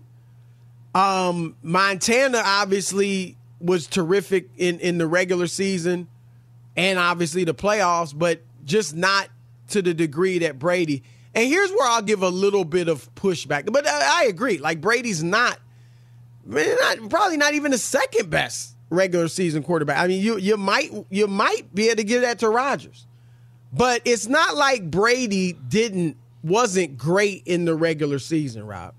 Um, 0.98 1.56
Montana 1.62 2.42
obviously 2.44 3.38
was 3.62 3.86
terrific 3.86 4.50
in, 4.58 4.80
in 4.80 4.98
the 4.98 5.06
regular 5.06 5.46
season 5.46 6.08
and 6.76 6.98
obviously 6.98 7.44
the 7.44 7.54
playoffs, 7.54 8.18
but 8.18 8.42
just 8.66 8.96
not 8.96 9.30
to 9.70 9.84
the 9.84 9.94
degree 9.94 10.40
that 10.40 10.58
Brady. 10.58 11.04
And 11.36 11.48
here's 11.48 11.70
where 11.70 11.88
I'll 11.88 12.02
give 12.02 12.24
a 12.24 12.30
little 12.30 12.66
bit 12.66 12.88
of 12.88 13.14
pushback. 13.14 13.72
But 13.72 13.86
I, 13.88 14.24
I 14.24 14.26
agree. 14.26 14.58
Like 14.58 14.82
Brady's 14.82 15.24
not 15.24 15.60
not, 16.48 17.10
probably 17.12 17.38
not 17.38 17.54
even 17.54 17.72
the 17.72 17.78
second 17.78 18.32
best 18.32 18.76
regular 18.90 19.28
season 19.28 19.62
quarterback. 19.62 20.00
I 20.00 20.08
mean, 20.08 20.24
you 20.24 20.40
you 20.40 20.58
might 20.58 20.90
you 21.12 21.28
might 21.28 21.76
be 21.76 21.88
able 21.90 21.98
to 21.98 22.06
give 22.06 22.24
that 22.24 22.40
to 22.40 22.50
Rodgers, 22.50 23.06
but 23.72 24.02
it's 24.04 24.26
not 24.26 24.56
like 24.56 24.90
Brady 24.90 25.54
didn't 25.54 26.18
wasn't 26.42 26.98
great 26.98 27.44
in 27.46 27.66
the 27.66 27.76
regular 27.76 28.18
season, 28.18 28.66
Rob. 28.66 28.96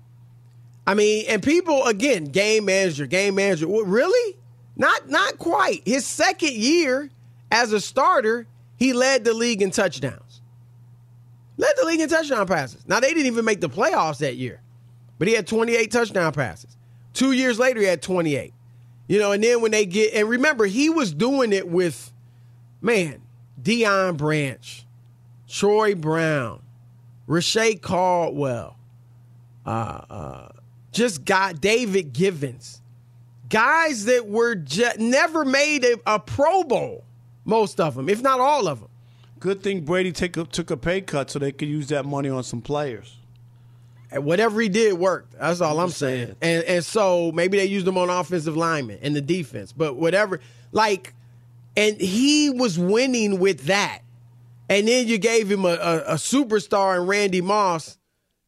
I 0.87 0.93
mean, 0.93 1.25
and 1.27 1.43
people 1.43 1.85
again, 1.85 2.25
game 2.25 2.65
manager, 2.65 3.05
game 3.05 3.35
manager. 3.35 3.67
Really? 3.67 4.37
Not 4.75 5.09
not 5.09 5.37
quite. 5.37 5.81
His 5.85 6.05
second 6.05 6.53
year 6.53 7.09
as 7.51 7.73
a 7.73 7.81
starter, 7.81 8.47
he 8.77 8.93
led 8.93 9.23
the 9.23 9.33
league 9.33 9.61
in 9.61 9.71
touchdowns. 9.71 10.41
Led 11.57 11.73
the 11.77 11.85
league 11.85 11.99
in 11.99 12.07
touchdown 12.07 12.47
passes. 12.47 12.87
Now 12.87 13.01
they 13.01 13.09
didn't 13.09 13.27
even 13.27 13.43
make 13.43 13.59
the 13.59 13.69
playoffs 13.69 14.19
that 14.19 14.37
year, 14.37 14.61
but 15.17 15.27
he 15.27 15.33
had 15.33 15.45
28 15.45 15.91
touchdown 15.91 16.31
passes. 16.31 16.77
Two 17.13 17.33
years 17.33 17.59
later, 17.59 17.81
he 17.81 17.85
had 17.85 18.01
28. 18.01 18.53
You 19.09 19.19
know, 19.19 19.31
and 19.33 19.43
then 19.43 19.61
when 19.61 19.71
they 19.71 19.85
get 19.85 20.13
and 20.13 20.29
remember, 20.29 20.65
he 20.65 20.89
was 20.89 21.13
doing 21.13 21.51
it 21.51 21.67
with 21.67 22.13
man, 22.81 23.21
Deion 23.61 24.15
Branch, 24.15 24.85
Troy 25.49 25.95
Brown, 25.95 26.61
Reche 27.27 27.81
Caldwell, 27.81 28.77
uh, 29.65 30.01
uh, 30.09 30.49
just 30.91 31.25
got 31.25 31.61
David 31.61 32.13
Givens, 32.13 32.81
guys 33.49 34.05
that 34.05 34.27
were 34.27 34.55
never 34.97 35.45
made 35.45 35.83
a, 35.83 35.97
a 36.05 36.19
Pro 36.19 36.63
Bowl. 36.63 37.03
Most 37.45 37.79
of 37.79 37.95
them, 37.95 38.09
if 38.09 38.21
not 38.21 38.39
all 38.39 38.67
of 38.67 38.79
them. 38.79 38.89
Good 39.39 39.63
thing 39.63 39.81
Brady 39.81 40.11
take 40.11 40.35
a, 40.37 40.43
took 40.43 40.69
a 40.69 40.77
pay 40.77 41.01
cut 41.01 41.31
so 41.31 41.39
they 41.39 41.51
could 41.51 41.69
use 41.69 41.87
that 41.87 42.05
money 42.05 42.29
on 42.29 42.43
some 42.43 42.61
players. 42.61 43.15
And 44.11 44.25
whatever 44.25 44.59
he 44.59 44.69
did 44.69 44.93
worked. 44.93 45.33
That's 45.39 45.61
all 45.61 45.79
I'm 45.79 45.91
saying. 45.91 46.35
And 46.41 46.63
and 46.63 46.83
so 46.83 47.31
maybe 47.31 47.57
they 47.57 47.65
used 47.65 47.87
him 47.87 47.97
on 47.97 48.09
offensive 48.09 48.57
linemen 48.57 48.99
and 49.01 49.15
the 49.15 49.21
defense, 49.21 49.71
but 49.71 49.95
whatever. 49.95 50.39
Like, 50.71 51.13
and 51.77 51.99
he 51.99 52.49
was 52.49 52.77
winning 52.77 53.39
with 53.39 53.65
that. 53.65 54.01
And 54.67 54.87
then 54.87 55.07
you 55.07 55.17
gave 55.17 55.49
him 55.51 55.65
a, 55.65 55.69
a, 55.69 55.97
a 55.99 56.13
superstar 56.15 56.99
in 57.01 57.07
Randy 57.07 57.41
Moss, 57.41 57.97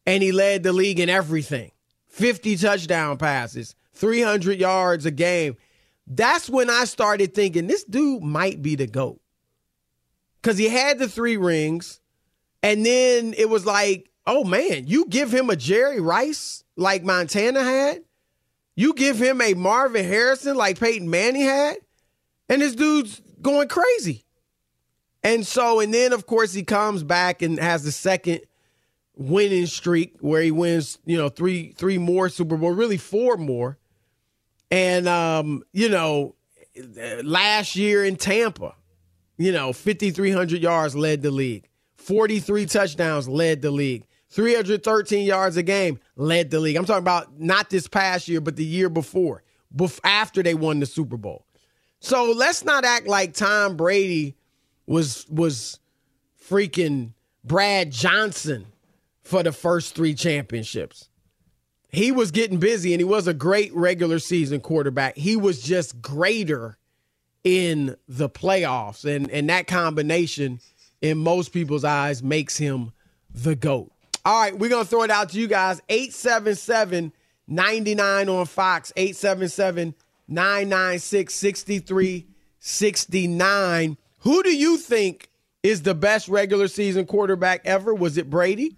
and 0.06 0.22
he 0.22 0.30
led 0.30 0.62
the 0.62 0.72
league 0.72 1.00
in 1.00 1.08
everything 1.08 1.71
50 2.12 2.58
touchdown 2.58 3.16
passes, 3.16 3.74
300 3.94 4.60
yards 4.60 5.06
a 5.06 5.10
game. 5.10 5.56
That's 6.06 6.48
when 6.48 6.68
I 6.68 6.84
started 6.84 7.34
thinking 7.34 7.66
this 7.66 7.84
dude 7.84 8.22
might 8.22 8.60
be 8.60 8.74
the 8.74 8.86
GOAT. 8.86 9.18
Because 10.40 10.58
he 10.58 10.68
had 10.68 10.98
the 10.98 11.08
three 11.08 11.38
rings, 11.38 12.00
and 12.62 12.84
then 12.84 13.34
it 13.36 13.48
was 13.48 13.64
like, 13.64 14.10
oh 14.26 14.44
man, 14.44 14.86
you 14.86 15.06
give 15.06 15.32
him 15.32 15.48
a 15.48 15.56
Jerry 15.56 16.00
Rice 16.00 16.64
like 16.76 17.02
Montana 17.02 17.62
had, 17.62 18.02
you 18.76 18.92
give 18.92 19.18
him 19.18 19.40
a 19.40 19.54
Marvin 19.54 20.04
Harrison 20.04 20.54
like 20.54 20.78
Peyton 20.78 21.08
Manning 21.08 21.42
had, 21.42 21.76
and 22.48 22.60
this 22.60 22.74
dude's 22.74 23.22
going 23.40 23.68
crazy. 23.68 24.26
And 25.22 25.46
so, 25.46 25.80
and 25.80 25.94
then 25.94 26.12
of 26.12 26.26
course 26.26 26.52
he 26.52 26.62
comes 26.62 27.04
back 27.04 27.40
and 27.40 27.58
has 27.58 27.84
the 27.84 27.92
second 27.92 28.42
winning 29.16 29.66
streak 29.66 30.16
where 30.20 30.42
he 30.42 30.50
wins, 30.50 30.98
you 31.04 31.16
know, 31.16 31.28
three 31.28 31.72
three 31.72 31.98
more 31.98 32.28
Super 32.28 32.56
Bowl, 32.56 32.72
really 32.72 32.96
four 32.96 33.36
more. 33.36 33.78
And 34.70 35.06
um, 35.08 35.62
you 35.72 35.88
know, 35.88 36.34
last 37.22 37.76
year 37.76 38.04
in 38.04 38.16
Tampa, 38.16 38.74
you 39.36 39.52
know, 39.52 39.72
5300 39.72 40.62
yards 40.62 40.94
led 40.94 41.22
the 41.22 41.30
league. 41.30 41.68
43 41.96 42.66
touchdowns 42.66 43.28
led 43.28 43.62
the 43.62 43.70
league. 43.70 44.06
313 44.30 45.26
yards 45.26 45.56
a 45.58 45.62
game 45.62 46.00
led 46.16 46.50
the 46.50 46.58
league. 46.58 46.76
I'm 46.76 46.86
talking 46.86 47.02
about 47.02 47.38
not 47.38 47.68
this 47.68 47.86
past 47.86 48.28
year, 48.28 48.40
but 48.40 48.56
the 48.56 48.64
year 48.64 48.88
before, 48.88 49.42
bef- 49.74 50.00
after 50.04 50.42
they 50.42 50.54
won 50.54 50.80
the 50.80 50.86
Super 50.86 51.18
Bowl. 51.18 51.44
So 52.00 52.32
let's 52.32 52.64
not 52.64 52.84
act 52.84 53.06
like 53.06 53.34
Tom 53.34 53.76
Brady 53.76 54.36
was 54.86 55.26
was 55.28 55.78
freaking 56.48 57.12
Brad 57.44 57.92
Johnson 57.92 58.66
for 59.22 59.42
the 59.42 59.52
first 59.52 59.94
three 59.94 60.14
championships. 60.14 61.08
He 61.88 62.10
was 62.10 62.30
getting 62.30 62.58
busy 62.58 62.94
and 62.94 63.00
he 63.00 63.04
was 63.04 63.26
a 63.26 63.34
great 63.34 63.74
regular 63.74 64.18
season 64.18 64.60
quarterback. 64.60 65.16
He 65.16 65.36
was 65.36 65.62
just 65.62 66.00
greater 66.00 66.78
in 67.44 67.96
the 68.08 68.30
playoffs. 68.30 69.04
And 69.04 69.30
and 69.30 69.48
that 69.50 69.66
combination 69.66 70.60
in 71.00 71.18
most 71.18 71.52
people's 71.52 71.84
eyes 71.84 72.22
makes 72.22 72.56
him 72.56 72.92
the 73.34 73.54
GOAT. 73.54 73.92
All 74.24 74.40
right, 74.40 74.56
we're 74.56 74.70
gonna 74.70 74.84
throw 74.84 75.02
it 75.02 75.10
out 75.10 75.30
to 75.30 75.38
you 75.38 75.48
guys. 75.48 75.80
877 75.88 77.12
99 77.48 78.28
on 78.28 78.46
Fox, 78.46 78.92
877 78.96 79.96
996 80.28 81.34
6369. 81.34 83.96
Who 84.20 84.42
do 84.44 84.56
you 84.56 84.78
think 84.78 85.28
is 85.62 85.82
the 85.82 85.94
best 85.94 86.28
regular 86.28 86.68
season 86.68 87.06
quarterback 87.06 87.62
ever? 87.64 87.92
Was 87.92 88.16
it 88.16 88.30
Brady? 88.30 88.76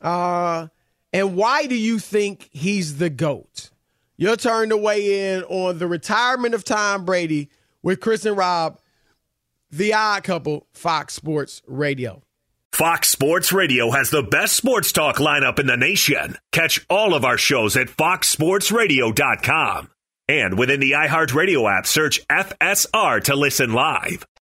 Uh, 0.00 0.68
and 1.12 1.36
why 1.36 1.66
do 1.66 1.74
you 1.74 1.98
think 1.98 2.48
he's 2.52 2.98
the 2.98 3.10
GOAT? 3.10 3.70
Your 4.16 4.36
turn 4.36 4.70
to 4.70 4.76
weigh 4.76 5.34
in 5.34 5.42
on 5.44 5.78
the 5.78 5.86
retirement 5.86 6.54
of 6.54 6.64
Tom 6.64 7.04
Brady 7.04 7.50
with 7.82 8.00
Chris 8.00 8.24
and 8.24 8.36
Rob, 8.36 8.80
the 9.70 9.94
odd 9.94 10.24
couple, 10.24 10.66
Fox 10.72 11.14
Sports 11.14 11.62
Radio. 11.66 12.22
Fox 12.72 13.08
Sports 13.08 13.52
Radio 13.52 13.90
has 13.90 14.10
the 14.10 14.22
best 14.22 14.54
sports 14.54 14.92
talk 14.92 15.16
lineup 15.16 15.58
in 15.58 15.66
the 15.66 15.78
nation. 15.78 16.36
Catch 16.52 16.84
all 16.90 17.14
of 17.14 17.24
our 17.24 17.38
shows 17.38 17.74
at 17.76 17.88
foxsportsradio.com. 17.88 19.90
And 20.28 20.58
within 20.58 20.80
the 20.80 20.92
iHeartRadio 20.92 21.78
app, 21.78 21.86
search 21.86 22.26
FSR 22.28 23.22
to 23.24 23.36
listen 23.36 23.72
live. 23.72 24.26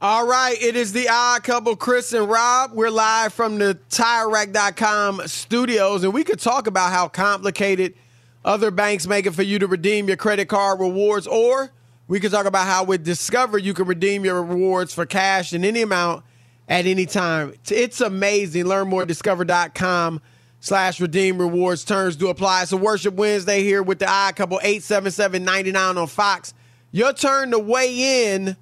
All 0.00 0.28
right, 0.28 0.56
it 0.62 0.76
is 0.76 0.92
the 0.92 1.08
odd 1.08 1.42
couple, 1.42 1.74
Chris 1.74 2.12
and 2.12 2.28
Rob. 2.28 2.70
We're 2.72 2.88
live 2.88 3.32
from 3.32 3.58
the 3.58 3.76
TireRack.com 3.90 5.22
studios, 5.26 6.04
and 6.04 6.14
we 6.14 6.22
could 6.22 6.38
talk 6.38 6.68
about 6.68 6.92
how 6.92 7.08
complicated 7.08 7.94
other 8.44 8.70
banks 8.70 9.08
make 9.08 9.26
it 9.26 9.32
for 9.32 9.42
you 9.42 9.58
to 9.58 9.66
redeem 9.66 10.06
your 10.06 10.16
credit 10.16 10.46
card 10.46 10.78
rewards, 10.78 11.26
or 11.26 11.72
we 12.06 12.20
could 12.20 12.30
talk 12.30 12.46
about 12.46 12.68
how 12.68 12.84
with 12.84 13.02
Discover 13.02 13.58
you 13.58 13.74
can 13.74 13.86
redeem 13.86 14.24
your 14.24 14.40
rewards 14.40 14.94
for 14.94 15.04
cash 15.04 15.52
in 15.52 15.64
any 15.64 15.82
amount 15.82 16.24
at 16.68 16.86
any 16.86 17.04
time. 17.04 17.54
It's 17.68 18.00
amazing. 18.00 18.66
Learn 18.66 18.86
more 18.86 19.02
at 19.02 19.08
discover.com 19.08 20.20
slash 20.60 21.00
redeem 21.00 21.40
rewards. 21.40 21.84
Terms 21.84 22.14
do 22.14 22.28
apply. 22.28 22.66
So 22.66 22.76
Worship 22.76 23.14
Wednesday 23.14 23.64
here 23.64 23.82
with 23.82 23.98
the 23.98 24.08
odd 24.08 24.36
couple 24.36 24.60
877-99 24.60 25.96
on 25.96 26.06
Fox. 26.06 26.54
Your 26.92 27.12
turn 27.12 27.50
to 27.50 27.58
weigh 27.58 28.32
in 28.32 28.56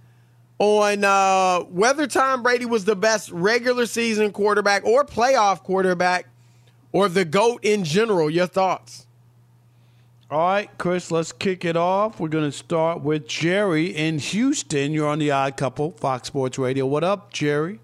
on 0.58 1.04
uh, 1.04 1.60
whether 1.64 2.06
Tom 2.06 2.42
Brady 2.42 2.64
was 2.64 2.84
the 2.84 2.96
best 2.96 3.30
regular 3.30 3.86
season 3.86 4.32
quarterback 4.32 4.84
or 4.84 5.04
playoff 5.04 5.62
quarterback 5.62 6.26
or 6.92 7.08
the 7.08 7.24
GOAT 7.24 7.60
in 7.62 7.84
general. 7.84 8.30
Your 8.30 8.46
thoughts? 8.46 9.06
All 10.28 10.40
right, 10.40 10.68
Chris, 10.78 11.12
let's 11.12 11.30
kick 11.30 11.64
it 11.64 11.76
off. 11.76 12.18
We're 12.18 12.28
going 12.28 12.50
to 12.50 12.56
start 12.56 13.00
with 13.02 13.28
Jerry 13.28 13.86
in 13.86 14.18
Houston. 14.18 14.92
You're 14.92 15.06
on 15.06 15.20
the 15.20 15.30
Odd 15.30 15.56
Couple, 15.56 15.92
Fox 15.92 16.26
Sports 16.26 16.58
Radio. 16.58 16.84
What 16.84 17.04
up, 17.04 17.32
Jerry? 17.32 17.78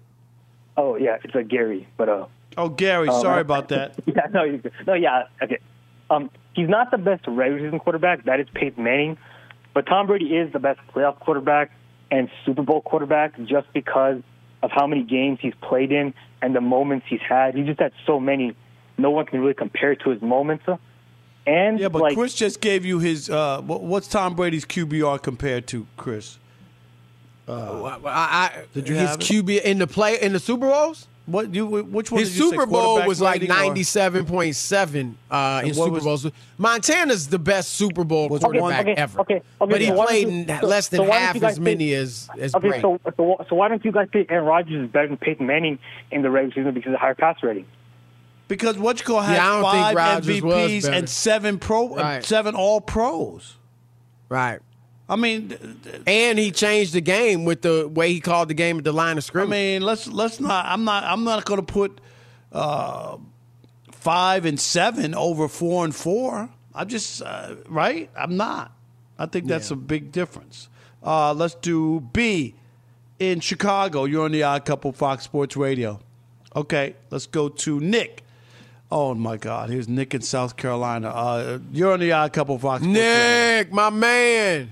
Oh 0.75 0.95
yeah, 0.97 1.17
it's 1.23 1.35
a 1.35 1.43
Gary, 1.43 1.87
but 1.97 2.09
uh. 2.09 2.25
Oh, 2.57 2.69
Gary, 2.69 3.07
um, 3.07 3.21
sorry 3.21 3.41
about 3.41 3.69
that. 3.69 3.95
yeah, 4.05 4.27
no, 4.31 4.43
you, 4.43 4.61
no, 4.85 4.93
yeah, 4.93 5.23
okay. 5.41 5.59
Um, 6.09 6.29
he's 6.53 6.67
not 6.67 6.91
the 6.91 6.97
best 6.97 7.25
regular 7.27 7.65
season 7.65 7.79
quarterback. 7.79 8.25
That 8.25 8.39
is 8.39 8.47
Peyton 8.53 8.83
Manning, 8.83 9.17
but 9.73 9.85
Tom 9.85 10.07
Brady 10.07 10.35
is 10.35 10.51
the 10.51 10.59
best 10.59 10.79
playoff 10.93 11.19
quarterback 11.19 11.71
and 12.13 12.29
Super 12.45 12.61
Bowl 12.61 12.81
quarterback 12.81 13.33
just 13.45 13.73
because 13.73 14.21
of 14.61 14.69
how 14.69 14.85
many 14.85 15.03
games 15.03 15.39
he's 15.41 15.55
played 15.61 15.91
in 15.91 16.13
and 16.43 16.55
the 16.55 16.61
moments 16.61 17.07
he's 17.09 17.19
had. 17.27 17.55
He 17.55 17.63
just 17.63 17.79
had 17.79 17.91
so 18.05 18.19
many. 18.19 18.55
No 18.99 19.09
one 19.09 19.25
can 19.25 19.41
really 19.41 19.55
compare 19.55 19.95
to 19.95 20.11
his 20.11 20.21
moments. 20.21 20.63
And 21.47 21.79
yeah, 21.79 21.89
but 21.89 22.03
like, 22.03 22.15
Chris 22.15 22.35
just 22.35 22.61
gave 22.61 22.85
you 22.85 22.99
his. 22.99 23.31
Uh, 23.31 23.61
what's 23.61 24.07
Tom 24.07 24.35
Brady's 24.35 24.63
QBR 24.63 25.23
compared 25.23 25.65
to 25.67 25.87
Chris? 25.97 26.37
Uh, 27.47 27.97
I, 28.05 28.05
I, 28.05 28.63
did 28.73 28.87
you 28.87 28.95
his 28.95 29.17
QB 29.17 29.63
in 29.63 29.79
the 29.79 29.87
play 29.87 30.21
in 30.21 30.33
the 30.33 30.39
Super 30.39 30.69
Bowls? 30.69 31.07
What 31.25 31.55
you? 31.55 31.65
Which 31.65 32.11
one? 32.11 32.19
His 32.19 32.35
Super 32.35 32.65
Bowl 32.65 33.05
was 33.07 33.21
like 33.21 33.41
ninety-seven 33.41 34.25
point 34.25 34.55
seven 34.55 35.17
uh, 35.31 35.61
in 35.63 35.73
Super 35.73 36.01
Bowls. 36.01 36.27
Montana's 36.57 37.29
the 37.29 37.39
best 37.39 37.75
Super 37.75 38.03
Bowl 38.03 38.27
quarterback 38.27 38.81
okay, 38.81 38.91
okay, 38.91 39.01
ever. 39.01 39.19
Okay, 39.21 39.35
okay, 39.35 39.43
but 39.71 39.79
he 39.79 39.87
so 39.87 40.05
played 40.05 40.27
you, 40.27 40.57
so, 40.59 40.67
less 40.67 40.89
than 40.89 40.97
so 40.97 41.11
half 41.11 41.41
as 41.41 41.61
many 41.61 41.91
pick, 41.91 41.97
as 41.97 42.29
as 42.37 42.55
okay, 42.55 42.67
Brady. 42.67 42.81
So, 42.81 42.99
so, 43.15 43.45
so 43.47 43.55
why 43.55 43.69
don't 43.69 43.83
you 43.85 43.93
guys 43.93 44.09
pick 44.11 44.29
Aaron 44.29 44.45
Rodgers 44.45 44.85
is 44.85 44.91
better 44.91 45.07
than 45.07 45.17
Peyton 45.17 45.47
Manning 45.47 45.79
in 46.11 46.23
the 46.23 46.29
regular 46.29 46.53
season 46.55 46.73
because 46.73 46.93
of 46.93 46.99
higher 46.99 47.15
pass 47.15 47.41
rating? 47.41 47.65
Because 48.49 48.77
what 48.77 48.99
you 48.99 49.05
call 49.05 49.21
had 49.21 49.35
yeah, 49.35 49.61
five 49.61 50.23
MVPs 50.23 50.89
and 50.89 51.09
seven 51.09 51.57
pro, 51.57 51.95
right. 51.95 52.23
seven 52.23 52.53
All 52.53 52.81
Pros. 52.81 53.55
Right. 54.27 54.59
I 55.07 55.15
mean, 55.17 55.57
and 56.07 56.39
he 56.39 56.51
changed 56.51 56.93
the 56.93 57.01
game 57.01 57.43
with 57.43 57.61
the 57.61 57.87
way 57.87 58.13
he 58.13 58.21
called 58.21 58.47
the 58.47 58.53
game 58.53 58.77
at 58.77 58.83
the 58.83 58.93
line 58.93 59.17
of 59.17 59.23
scrimmage. 59.23 59.49
I 59.49 59.61
mean, 59.61 59.81
let's 59.81 60.07
let's 60.07 60.39
not. 60.39 60.65
I'm 60.65 60.85
not. 60.85 61.03
I'm 61.03 61.23
not 61.23 61.43
going 61.45 61.59
to 61.59 61.65
put 61.65 61.99
uh, 62.51 63.17
five 63.91 64.45
and 64.45 64.59
seven 64.59 65.13
over 65.13 65.47
four 65.47 65.83
and 65.83 65.93
four. 65.93 66.49
I'm 66.73 66.87
just 66.87 67.21
uh, 67.21 67.55
right. 67.67 68.09
I'm 68.17 68.37
not. 68.37 68.71
I 69.19 69.25
think 69.25 69.47
that's 69.47 69.71
yeah. 69.71 69.75
a 69.75 69.79
big 69.79 70.11
difference. 70.11 70.69
Uh, 71.03 71.33
let's 71.33 71.55
do 71.55 71.99
B 71.99 72.55
in 73.19 73.41
Chicago. 73.41 74.05
You're 74.05 74.25
on 74.25 74.31
the 74.31 74.43
Odd 74.43 74.65
Couple 74.65 74.93
Fox 74.93 75.25
Sports 75.25 75.57
Radio. 75.57 75.99
Okay, 76.55 76.95
let's 77.09 77.27
go 77.27 77.49
to 77.49 77.79
Nick. 77.79 78.23
Oh 78.89 79.13
my 79.15 79.37
God! 79.37 79.69
Here's 79.69 79.89
Nick 79.89 80.13
in 80.13 80.21
South 80.21 80.55
Carolina. 80.55 81.09
Uh, 81.09 81.59
you're 81.71 81.91
on 81.91 81.99
the 81.99 82.11
Odd 82.11 82.31
Couple 82.31 82.57
Fox. 82.57 82.83
Nick, 82.83 83.71
my 83.73 83.89
man. 83.89 84.71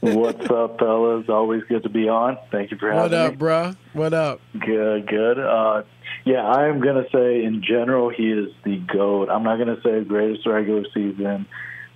What's 0.00 0.50
up, 0.50 0.78
fellas? 0.78 1.28
Always 1.28 1.62
good 1.64 1.82
to 1.84 1.88
be 1.88 2.08
on. 2.08 2.38
Thank 2.50 2.70
you 2.70 2.76
for 2.76 2.92
having 2.92 3.10
me. 3.10 3.16
What 3.16 3.26
up, 3.26 3.32
me. 3.32 3.36
bro? 3.36 3.72
What 3.92 4.14
up? 4.14 4.40
Good, 4.58 5.06
good. 5.06 5.38
Uh, 5.38 5.82
yeah, 6.24 6.46
I 6.46 6.68
am 6.68 6.80
gonna 6.80 7.06
say 7.12 7.44
in 7.44 7.62
general 7.62 8.10
he 8.10 8.30
is 8.30 8.50
the 8.64 8.76
goat. 8.76 9.30
I'm 9.30 9.42
not 9.42 9.58
gonna 9.58 9.80
say 9.82 10.04
greatest 10.04 10.46
regular 10.46 10.84
season. 10.92 11.46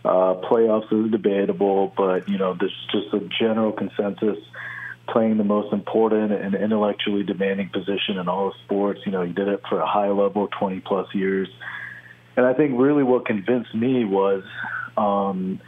Uh, 0.05 0.35
playoffs 0.49 0.91
is 0.93 1.11
debatable, 1.11 1.93
but 1.97 2.29
you 2.29 2.39
know, 2.39 2.57
there's 2.59 2.75
just 2.91 3.13
a 3.13 3.21
general 3.39 3.73
consensus 3.73 4.39
playing 5.09 5.37
the 5.37 5.45
most 5.45 5.73
important 5.73 6.33
and 6.33 6.55
intellectually 6.55 7.23
demanding 7.23 7.69
position 7.69 8.19
in 8.19 8.29
all 8.29 8.49
of 8.49 8.55
sports. 8.65 9.01
You 9.05 9.13
know, 9.13 9.23
he 9.23 9.33
did 9.33 9.49
it 9.49 9.61
for 9.69 9.81
a 9.81 9.87
high 9.87 10.09
level, 10.09 10.49
20 10.59 10.81
plus 10.81 11.13
years. 11.15 11.49
And 12.37 12.47
I 12.47 12.55
think 12.55 12.79
really 12.79 13.03
what 13.03 13.27
convinced 13.27 13.75
me 13.75 14.05
was 14.05 14.45
um, 14.97 15.61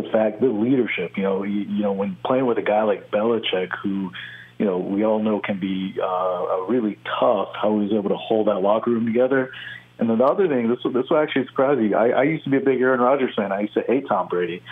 the 0.00 0.08
fact 0.10 0.40
that 0.40 0.48
leadership. 0.48 1.16
You 1.16 1.22
know, 1.22 1.42
you, 1.42 1.60
you 1.60 1.82
know 1.82 1.92
when 1.92 2.16
playing 2.24 2.46
with 2.46 2.58
a 2.58 2.62
guy 2.62 2.82
like 2.82 3.10
Belichick, 3.10 3.70
who 3.82 4.10
you 4.58 4.66
know 4.66 4.78
we 4.78 5.04
all 5.04 5.22
know 5.22 5.40
can 5.40 5.58
be 5.58 5.94
uh, 6.02 6.62
really 6.68 6.98
tough, 7.18 7.48
how 7.60 7.74
he 7.74 7.84
was 7.84 7.92
able 7.92 8.10
to 8.10 8.16
hold 8.16 8.48
that 8.48 8.60
locker 8.60 8.90
room 8.90 9.06
together. 9.06 9.50
And 9.98 10.08
then 10.08 10.18
the 10.18 10.24
other 10.24 10.46
thing, 10.46 10.68
this 10.68 10.78
this 10.92 11.10
will 11.10 11.18
actually 11.18 11.46
surprise 11.46 11.78
you. 11.80 11.96
I, 11.96 12.10
I 12.10 12.22
used 12.22 12.44
to 12.44 12.50
be 12.50 12.58
a 12.58 12.60
big 12.60 12.80
Aaron 12.80 13.00
Rodgers 13.00 13.34
fan. 13.34 13.50
I 13.50 13.62
used 13.62 13.74
to 13.74 13.82
hate 13.82 14.06
Tom 14.08 14.28
Brady. 14.28 14.62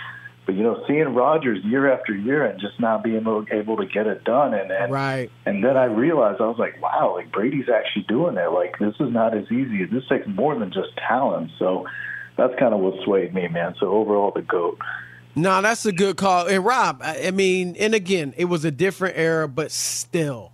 But 0.46 0.54
you 0.54 0.62
know, 0.62 0.84
seeing 0.86 1.12
Rodgers 1.12 1.58
year 1.64 1.92
after 1.92 2.14
year 2.14 2.44
and 2.44 2.60
just 2.60 2.78
not 2.78 3.02
being 3.02 3.16
able, 3.16 3.44
able 3.50 3.76
to 3.78 3.84
get 3.84 4.06
it 4.06 4.22
done, 4.22 4.54
and, 4.54 4.70
and 4.70 4.92
right, 4.92 5.28
and 5.44 5.64
then 5.64 5.76
I 5.76 5.86
realized 5.86 6.40
I 6.40 6.46
was 6.46 6.58
like, 6.58 6.80
wow, 6.80 7.14
like 7.16 7.32
Brady's 7.32 7.68
actually 7.68 8.04
doing 8.04 8.36
it. 8.36 8.52
Like 8.52 8.78
this 8.78 8.94
is 9.00 9.12
not 9.12 9.36
as 9.36 9.46
easy. 9.50 9.84
This 9.86 10.04
takes 10.08 10.28
more 10.28 10.56
than 10.56 10.72
just 10.72 10.96
talent. 10.96 11.50
So 11.58 11.86
that's 12.36 12.54
kind 12.60 12.74
of 12.74 12.80
what 12.80 13.02
swayed 13.04 13.34
me, 13.34 13.48
man. 13.48 13.74
So 13.80 13.88
overall, 13.88 14.30
the 14.34 14.42
goat. 14.42 14.78
No, 15.36 15.60
that's 15.60 15.84
a 15.84 15.92
good 15.92 16.16
call. 16.16 16.46
And 16.46 16.64
Rob, 16.64 17.02
I 17.02 17.30
mean, 17.30 17.76
and 17.78 17.94
again, 17.94 18.32
it 18.38 18.46
was 18.46 18.64
a 18.64 18.70
different 18.70 19.18
era, 19.18 19.46
but 19.46 19.70
still, 19.70 20.50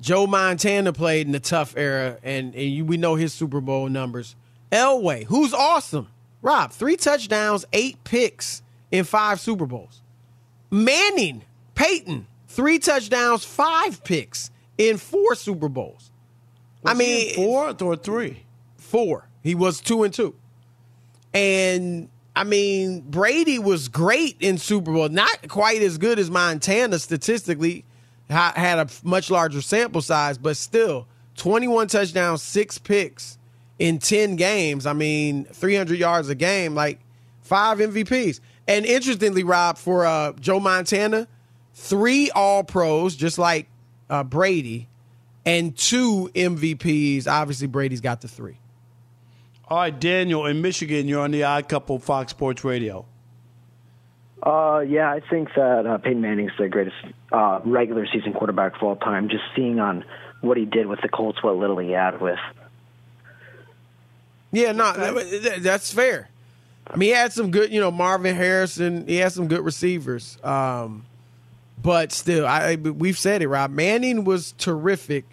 Joe 0.00 0.28
Montana 0.28 0.92
played 0.92 1.26
in 1.26 1.32
the 1.32 1.40
tough 1.40 1.76
era, 1.76 2.16
and, 2.22 2.54
and 2.54 2.64
you, 2.70 2.84
we 2.84 2.96
know 2.96 3.16
his 3.16 3.34
Super 3.34 3.60
Bowl 3.60 3.88
numbers. 3.88 4.36
Elway, 4.70 5.24
who's 5.24 5.52
awesome. 5.52 6.06
Rob, 6.42 6.70
three 6.70 6.96
touchdowns, 6.96 7.64
eight 7.72 8.02
picks 8.04 8.62
in 8.92 9.02
five 9.04 9.40
Super 9.40 9.66
Bowls. 9.66 10.00
Manning, 10.70 11.42
Peyton, 11.74 12.28
three 12.46 12.78
touchdowns, 12.78 13.44
five 13.44 14.04
picks 14.04 14.52
in 14.78 14.96
four 14.96 15.34
Super 15.34 15.68
Bowls. 15.68 16.12
Was 16.82 16.92
I 16.92 16.94
mean, 16.94 17.34
four 17.34 17.74
or 17.80 17.96
three? 17.96 18.44
Four. 18.76 19.28
He 19.42 19.56
was 19.56 19.80
two 19.80 20.04
and 20.04 20.14
two. 20.14 20.34
And 21.34 22.08
I 22.34 22.44
mean, 22.44 23.00
Brady 23.02 23.58
was 23.58 23.88
great 23.88 24.36
in 24.40 24.56
Super 24.58 24.92
Bowl, 24.92 25.08
not 25.08 25.48
quite 25.48 25.82
as 25.82 25.98
good 25.98 26.18
as 26.18 26.30
Montana 26.30 26.98
statistically, 26.98 27.84
had 28.30 28.78
a 28.78 28.88
much 29.04 29.30
larger 29.30 29.60
sample 29.60 30.00
size, 30.00 30.38
but 30.38 30.56
still 30.56 31.06
21 31.36 31.88
touchdowns, 31.88 32.42
six 32.42 32.78
picks 32.78 33.38
in 33.78 33.98
10 33.98 34.36
games. 34.36 34.86
I 34.86 34.94
mean, 34.94 35.44
300 35.44 35.98
yards 35.98 36.28
a 36.30 36.34
game, 36.34 36.74
like 36.74 37.00
five 37.42 37.78
MVPs. 37.78 38.40
And 38.66 38.86
interestingly, 38.86 39.42
Rob, 39.42 39.76
for 39.76 40.06
uh, 40.06 40.32
Joe 40.34 40.60
Montana, 40.60 41.28
three 41.74 42.30
All 42.30 42.64
Pros, 42.64 43.16
just 43.16 43.38
like 43.38 43.68
uh, 44.08 44.24
Brady, 44.24 44.88
and 45.44 45.76
two 45.76 46.30
MVPs. 46.34 47.26
Obviously, 47.26 47.66
Brady's 47.66 48.00
got 48.00 48.20
the 48.20 48.28
three. 48.28 48.58
All 49.72 49.78
right, 49.78 49.98
Daniel 49.98 50.44
in 50.44 50.60
Michigan, 50.60 51.08
you're 51.08 51.22
on 51.22 51.30
the 51.30 51.44
Odd 51.44 51.66
Couple 51.66 51.98
Fox 51.98 52.30
Sports 52.32 52.62
Radio. 52.62 53.06
Uh, 54.42 54.84
yeah, 54.86 55.10
I 55.10 55.20
think 55.30 55.48
that 55.56 55.86
uh, 55.86 55.96
Peyton 55.96 56.20
Manning's 56.20 56.52
the 56.58 56.68
greatest 56.68 56.96
uh, 57.32 57.58
regular 57.64 58.06
season 58.12 58.34
quarterback 58.34 58.76
of 58.76 58.82
all 58.82 58.96
time. 58.96 59.30
Just 59.30 59.44
seeing 59.56 59.80
on 59.80 60.04
what 60.42 60.58
he 60.58 60.66
did 60.66 60.88
with 60.88 61.00
the 61.00 61.08
Colts, 61.08 61.42
what 61.42 61.56
little 61.56 61.78
he 61.78 61.92
had 61.92 62.20
with. 62.20 62.38
Yeah, 64.50 64.72
no, 64.72 64.92
that's 65.60 65.90
fair. 65.90 66.28
I 66.86 66.96
mean, 66.96 67.08
he 67.08 67.14
had 67.14 67.32
some 67.32 67.50
good, 67.50 67.72
you 67.72 67.80
know, 67.80 67.90
Marvin 67.90 68.36
Harrison. 68.36 69.06
He 69.06 69.16
had 69.16 69.32
some 69.32 69.48
good 69.48 69.64
receivers. 69.64 70.36
Um, 70.44 71.06
but 71.82 72.12
still, 72.12 72.46
I 72.46 72.74
we've 72.74 73.18
said 73.18 73.40
it, 73.40 73.48
Rob. 73.48 73.70
Manning 73.70 74.24
was 74.24 74.52
terrific. 74.52 75.24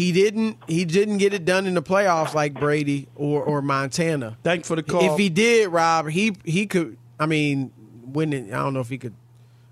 He 0.00 0.12
didn't. 0.12 0.56
He 0.66 0.86
didn't 0.86 1.18
get 1.18 1.34
it 1.34 1.44
done 1.44 1.66
in 1.66 1.74
the 1.74 1.82
playoffs 1.82 2.32
like 2.32 2.54
Brady 2.54 3.06
or 3.16 3.42
or 3.42 3.60
Montana. 3.60 4.38
Thanks 4.42 4.66
for 4.66 4.74
the 4.74 4.82
call. 4.82 5.12
If 5.12 5.18
he 5.18 5.28
did, 5.28 5.68
Rob, 5.68 6.08
he 6.08 6.34
he 6.42 6.66
could. 6.66 6.96
I 7.18 7.26
mean, 7.26 7.70
when 8.06 8.32
it, 8.32 8.46
I 8.46 8.62
don't 8.62 8.72
know 8.72 8.80
if 8.80 8.88
he 8.88 8.96
could. 8.96 9.12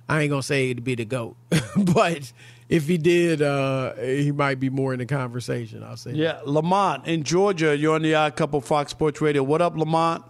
I 0.07 0.21
ain't 0.21 0.29
gonna 0.29 0.43
say 0.43 0.75
to 0.75 0.83
be 0.83 0.95
the 0.95 1.07
goat, 1.07 1.35
but 1.95 2.31
if 2.69 2.87
he 2.87 2.99
did, 2.99 3.41
uh, 3.41 3.95
he 3.95 4.31
might 4.31 4.61
be 4.61 4.69
more 4.69 4.93
in 4.93 4.99
the 4.99 5.07
conversation. 5.07 5.83
I'll 5.83 5.97
say. 5.97 6.13
Yeah, 6.13 6.41
Lamont 6.45 7.07
in 7.07 7.23
Georgia. 7.23 7.75
You're 7.75 7.95
on 7.95 8.03
the 8.03 8.15
Odd 8.15 8.37
Couple 8.37 8.61
Fox 8.61 8.91
Sports 8.91 9.23
Radio. 9.23 9.43
What 9.43 9.63
up, 9.63 9.79
Lamont? 9.79 10.25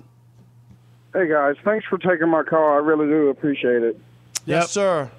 Hey 1.12 1.28
guys, 1.28 1.56
thanks 1.64 1.84
for 1.87 1.98
taking 1.98 2.28
my 2.28 2.44
call. 2.44 2.74
I 2.74 2.76
really 2.76 3.08
do 3.08 3.30
appreciate 3.30 3.82
it. 3.82 4.00
Yes, 4.46 4.70
sir. 4.70 5.11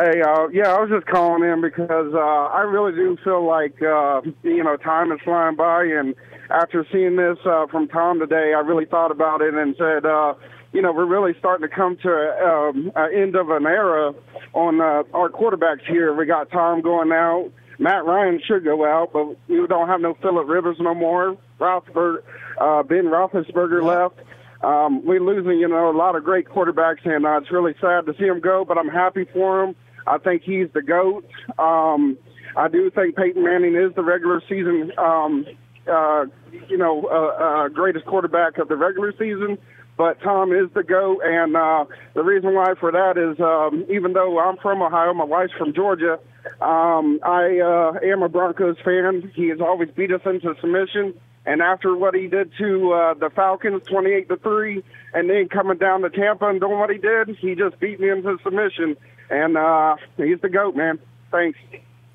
Hey, 0.00 0.22
uh, 0.22 0.48
yeah, 0.48 0.72
I 0.72 0.80
was 0.80 0.88
just 0.88 1.06
calling 1.06 1.44
in 1.44 1.60
because 1.60 2.14
uh, 2.14 2.56
I 2.56 2.62
really 2.62 2.92
do 2.92 3.18
feel 3.22 3.46
like 3.46 3.82
uh, 3.82 4.22
you 4.42 4.64
know 4.64 4.78
time 4.78 5.12
is 5.12 5.18
flying 5.22 5.56
by, 5.56 5.84
and 5.84 6.14
after 6.48 6.86
seeing 6.90 7.16
this 7.16 7.36
uh, 7.44 7.66
from 7.66 7.86
Tom 7.86 8.18
today, 8.18 8.54
I 8.56 8.60
really 8.60 8.86
thought 8.86 9.10
about 9.10 9.42
it 9.42 9.52
and 9.52 9.74
said, 9.76 10.06
uh, 10.06 10.32
you 10.72 10.80
know, 10.80 10.90
we're 10.90 11.04
really 11.04 11.34
starting 11.38 11.68
to 11.68 11.74
come 11.74 11.98
to 11.98 12.08
um, 12.08 12.90
an 12.96 13.14
end 13.14 13.36
of 13.36 13.50
an 13.50 13.66
era 13.66 14.14
on 14.54 14.80
uh, 14.80 15.02
our 15.12 15.28
quarterbacks 15.28 15.84
here. 15.86 16.14
We 16.14 16.24
got 16.24 16.50
Tom 16.50 16.80
going 16.80 17.12
out. 17.12 17.50
Matt 17.78 18.06
Ryan 18.06 18.40
should 18.42 18.64
go 18.64 18.86
out, 18.86 19.12
but 19.12 19.36
we 19.48 19.66
don't 19.66 19.88
have 19.88 20.00
no 20.00 20.14
Philip 20.22 20.48
Rivers 20.48 20.78
no 20.80 20.94
more. 20.94 21.36
Roethlisberger, 21.60 22.22
uh, 22.58 22.82
Ben 22.84 23.04
Roethlisberger 23.04 23.82
left. 23.82 24.18
Um, 24.64 25.04
we're 25.04 25.20
losing, 25.20 25.58
you 25.58 25.68
know, 25.68 25.90
a 25.90 25.96
lot 25.96 26.16
of 26.16 26.24
great 26.24 26.46
quarterbacks, 26.46 27.04
and 27.04 27.26
uh, 27.26 27.36
it's 27.36 27.50
really 27.50 27.74
sad 27.82 28.06
to 28.06 28.14
see 28.18 28.24
him 28.24 28.40
go. 28.40 28.64
But 28.64 28.78
I'm 28.78 28.88
happy 28.88 29.26
for 29.34 29.64
him. 29.64 29.76
I 30.06 30.18
think 30.18 30.42
he's 30.42 30.68
the 30.72 30.82
goat. 30.82 31.24
Um, 31.58 32.18
I 32.56 32.68
do 32.68 32.90
think 32.90 33.16
Peyton 33.16 33.42
Manning 33.44 33.76
is 33.76 33.94
the 33.94 34.02
regular 34.02 34.42
season, 34.48 34.92
um, 34.98 35.46
uh, 35.90 36.26
you 36.68 36.76
know, 36.76 37.06
uh, 37.10 37.42
uh, 37.42 37.68
greatest 37.68 38.06
quarterback 38.06 38.58
of 38.58 38.68
the 38.68 38.76
regular 38.76 39.12
season. 39.12 39.58
But 39.96 40.20
Tom 40.22 40.50
is 40.52 40.70
the 40.74 40.82
goat, 40.82 41.20
and 41.22 41.54
uh, 41.56 41.84
the 42.14 42.22
reason 42.22 42.54
why 42.54 42.72
for 42.80 42.90
that 42.90 43.18
is 43.18 43.38
um, 43.38 43.84
even 43.90 44.14
though 44.14 44.38
I'm 44.38 44.56
from 44.56 44.80
Ohio, 44.80 45.12
my 45.12 45.24
wife's 45.24 45.52
from 45.58 45.74
Georgia. 45.74 46.18
Um, 46.62 47.20
I 47.22 47.58
uh, 47.58 47.98
am 48.02 48.22
a 48.22 48.28
Broncos 48.30 48.76
fan. 48.82 49.30
He 49.34 49.48
has 49.48 49.60
always 49.60 49.90
beat 49.90 50.10
us 50.10 50.22
into 50.24 50.54
submission. 50.58 51.12
And 51.46 51.62
after 51.62 51.96
what 51.96 52.14
he 52.14 52.28
did 52.28 52.52
to 52.58 52.92
uh, 52.92 53.14
the 53.14 53.30
Falcons, 53.30 53.82
28 53.90 54.28
to 54.28 54.36
three, 54.38 54.82
and 55.14 55.28
then 55.28 55.48
coming 55.48 55.78
down 55.78 56.02
to 56.02 56.10
Tampa 56.10 56.48
and 56.48 56.60
doing 56.60 56.78
what 56.78 56.90
he 56.90 56.98
did, 56.98 57.36
he 57.38 57.54
just 57.54 57.78
beat 57.80 57.98
me 57.98 58.10
into 58.10 58.38
submission. 58.42 58.96
And 59.30 59.56
uh, 59.56 59.96
he's 60.16 60.40
the 60.40 60.48
goat, 60.48 60.76
man. 60.76 60.98
Thanks. 61.30 61.58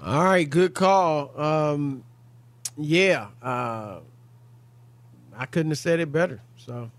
All 0.04 0.24
right, 0.24 0.50
good 0.50 0.74
call. 0.74 1.32
Um, 1.40 2.04
yeah, 2.78 3.28
uh, 3.42 4.00
I 5.38 5.46
couldn't 5.46 5.72
have 5.72 5.80
said 5.80 6.02
it 6.02 6.12
better. 6.12 6.42
So, 6.58 6.92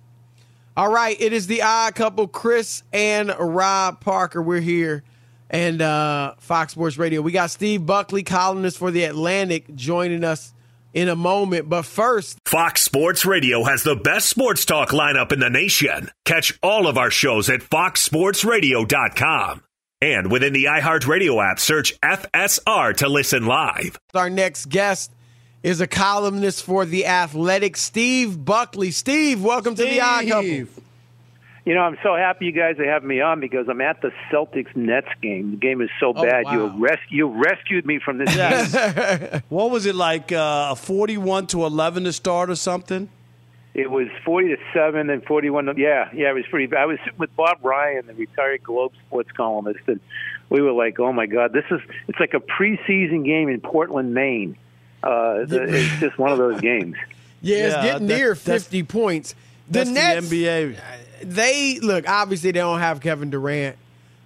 all 0.76 0.90
right, 0.90 1.16
it 1.20 1.32
is 1.32 1.46
the 1.46 1.62
odd 1.62 1.94
couple, 1.94 2.26
Chris 2.26 2.82
and 2.92 3.32
Rob 3.38 4.00
Parker. 4.00 4.42
We're 4.42 4.60
here, 4.60 5.04
and 5.50 5.82
uh, 5.82 6.34
Fox 6.38 6.72
Sports 6.72 6.96
Radio. 6.96 7.20
We 7.20 7.32
got 7.32 7.50
Steve 7.50 7.84
Buckley, 7.84 8.22
columnist 8.22 8.78
for 8.78 8.90
the 8.90 9.04
Atlantic, 9.04 9.74
joining 9.74 10.24
us 10.24 10.54
in 10.94 11.10
a 11.10 11.16
moment. 11.16 11.68
But 11.68 11.84
first, 11.84 12.38
Fox 12.46 12.82
Sports 12.82 13.26
Radio 13.26 13.64
has 13.64 13.82
the 13.82 13.96
best 13.96 14.30
sports 14.30 14.64
talk 14.64 14.88
lineup 14.90 15.30
in 15.30 15.40
the 15.40 15.50
nation. 15.50 16.10
Catch 16.24 16.58
all 16.62 16.86
of 16.86 16.96
our 16.96 17.10
shows 17.10 17.50
at 17.50 17.60
foxsportsradio.com. 17.60 19.62
And 20.02 20.30
within 20.30 20.52
the 20.52 20.64
iHeartRadio 20.64 21.42
app, 21.42 21.58
search 21.58 21.98
FSR 22.02 22.94
to 22.98 23.08
listen 23.08 23.46
live. 23.46 23.98
our 24.14 24.28
next 24.28 24.68
guest 24.68 25.10
is 25.62 25.80
a 25.80 25.86
columnist 25.86 26.64
for 26.64 26.84
the 26.84 27.06
Athletic, 27.06 27.78
Steve 27.78 28.44
Buckley. 28.44 28.90
Steve, 28.90 29.42
welcome 29.42 29.74
to 29.74 29.82
the 29.82 30.00
Odd 30.02 30.28
Couple. 30.28 30.50
You 31.64 31.74
know, 31.74 31.80
I'm 31.80 31.96
so 32.02 32.14
happy 32.14 32.44
you 32.44 32.52
guys 32.52 32.78
are 32.78 32.84
having 32.88 33.08
me 33.08 33.22
on 33.22 33.40
because 33.40 33.68
I'm 33.70 33.80
at 33.80 34.00
the 34.02 34.12
Celtics 34.30 34.76
Nets 34.76 35.08
game. 35.22 35.52
The 35.52 35.56
game 35.56 35.80
is 35.80 35.88
so 35.98 36.12
Oh, 36.14 36.22
bad. 36.22 36.44
wow. 36.44 36.52
You 36.52 36.66
res- 36.78 36.98
you 37.10 37.26
rescued 37.28 37.86
me 37.86 37.98
from 37.98 38.18
this 38.18 38.36
game. 38.36 39.40
what 39.48 39.70
was 39.70 39.86
it 39.86 39.94
like? 39.96 40.30
Uh, 40.30 40.68
a 40.72 40.76
forty-one 40.76 41.46
to 41.48 41.64
eleven 41.64 42.04
to 42.04 42.12
start 42.12 42.50
or 42.50 42.54
something? 42.54 43.08
It 43.78 43.90
was 43.90 44.08
40 44.24 44.48
to 44.48 44.56
7 44.72 45.10
and 45.10 45.22
41 45.24 45.66
to, 45.66 45.74
yeah, 45.76 46.08
yeah, 46.14 46.30
it 46.30 46.34
was 46.34 46.46
pretty 46.48 46.64
bad. 46.64 46.80
I 46.80 46.86
was 46.86 46.98
with 47.18 47.34
Bob 47.36 47.58
Ryan, 47.62 48.06
the 48.06 48.14
retired 48.14 48.62
Globe 48.62 48.92
sports 49.06 49.30
columnist, 49.36 49.80
and 49.86 50.00
we 50.48 50.62
were 50.62 50.72
like, 50.72 50.98
"Oh 50.98 51.12
my 51.12 51.26
god, 51.26 51.52
this 51.52 51.64
is 51.70 51.80
it's 52.08 52.18
like 52.18 52.32
a 52.32 52.40
preseason 52.40 53.22
game 53.26 53.50
in 53.50 53.60
Portland, 53.60 54.14
Maine." 54.14 54.56
Uh, 55.02 55.44
the, 55.44 55.64
it's 55.64 56.00
just 56.00 56.18
one 56.18 56.32
of 56.32 56.38
those 56.38 56.60
games. 56.60 56.96
Yeah, 57.42 57.66
it's 57.66 57.74
getting 57.76 58.06
that- 58.08 58.16
near 58.16 58.34
50 58.34 58.82
points. 58.84 59.34
The 59.68 59.80
That's 59.84 59.90
Nets, 59.90 60.28
the 60.30 60.44
NBA. 60.46 60.80
they 61.22 61.78
look 61.80 62.08
obviously 62.08 62.50
they 62.50 62.58
don't 62.60 62.78
have 62.80 63.00
Kevin 63.00 63.28
Durant, 63.30 63.76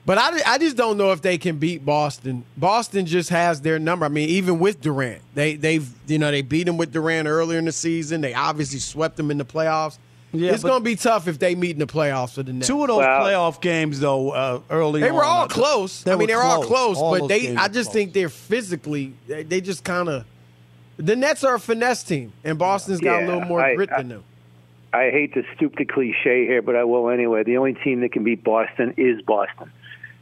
but 0.06 0.18
I, 0.18 0.40
I 0.54 0.58
just 0.58 0.76
don't 0.76 0.96
know 0.96 1.12
if 1.12 1.22
they 1.22 1.38
can 1.38 1.58
beat 1.58 1.84
Boston. 1.84 2.44
Boston 2.56 3.06
just 3.06 3.30
has 3.30 3.60
their 3.60 3.78
number. 3.78 4.06
I 4.06 4.08
mean, 4.08 4.28
even 4.30 4.58
with 4.58 4.80
Durant, 4.80 5.22
they 5.34 5.54
they've 5.56 5.88
you 6.06 6.18
know 6.18 6.30
they 6.30 6.42
beat 6.42 6.66
him 6.68 6.76
with 6.76 6.92
Durant 6.92 7.28
earlier 7.28 7.58
in 7.58 7.64
the 7.66 7.72
season. 7.72 8.20
They 8.20 8.34
obviously 8.34 8.78
swept 8.78 9.16
them 9.16 9.30
in 9.30 9.38
the 9.38 9.44
playoffs. 9.44 9.98
Yeah, 10.32 10.52
it's 10.52 10.62
going 10.62 10.78
to 10.80 10.84
be 10.84 10.94
tough 10.94 11.26
if 11.26 11.40
they 11.40 11.56
meet 11.56 11.72
in 11.72 11.80
the 11.80 11.88
playoffs 11.88 12.34
for 12.34 12.44
the 12.44 12.52
Nets. 12.52 12.68
Two 12.68 12.80
of 12.82 12.86
those 12.88 13.02
playoff 13.02 13.60
games, 13.60 13.98
though, 13.98 14.30
uh, 14.30 14.60
early 14.70 15.00
They 15.00 15.10
were 15.10 15.24
on, 15.24 15.36
all 15.38 15.48
close. 15.48 16.04
they 16.04 16.12
I 16.12 16.16
mean, 16.16 16.28
they're 16.28 16.40
all 16.40 16.62
close, 16.62 16.98
All 16.98 17.18
but 17.18 17.26
they. 17.26 17.56
I 17.56 17.66
just 17.66 17.92
think 17.92 18.12
they're 18.12 18.28
physically. 18.28 19.14
They, 19.26 19.42
they 19.42 19.60
just 19.60 19.82
kind 19.82 20.08
of. 20.08 20.24
The 20.98 21.16
Nets 21.16 21.42
are 21.42 21.56
a 21.56 21.60
finesse 21.60 22.04
team, 22.04 22.32
and 22.44 22.58
Boston's 22.58 23.00
got 23.00 23.24
a 23.24 23.26
little 23.26 23.40
more 23.40 23.60
I- 23.60 23.74
grit 23.74 23.90
I- 23.92 23.98
than 23.98 24.08
them. 24.08 24.24
I 24.92 25.10
hate 25.10 25.34
to 25.34 25.44
stoop 25.56 25.76
to 25.76 25.84
cliche 25.84 26.46
here, 26.46 26.62
but 26.62 26.74
I 26.74 26.82
will 26.84 27.10
anyway. 27.10 27.44
The 27.44 27.56
only 27.58 27.74
team 27.74 28.00
that 28.00 28.12
can 28.12 28.22
beat 28.24 28.42
Boston 28.42 28.94
is 28.96 29.22
Boston, 29.22 29.70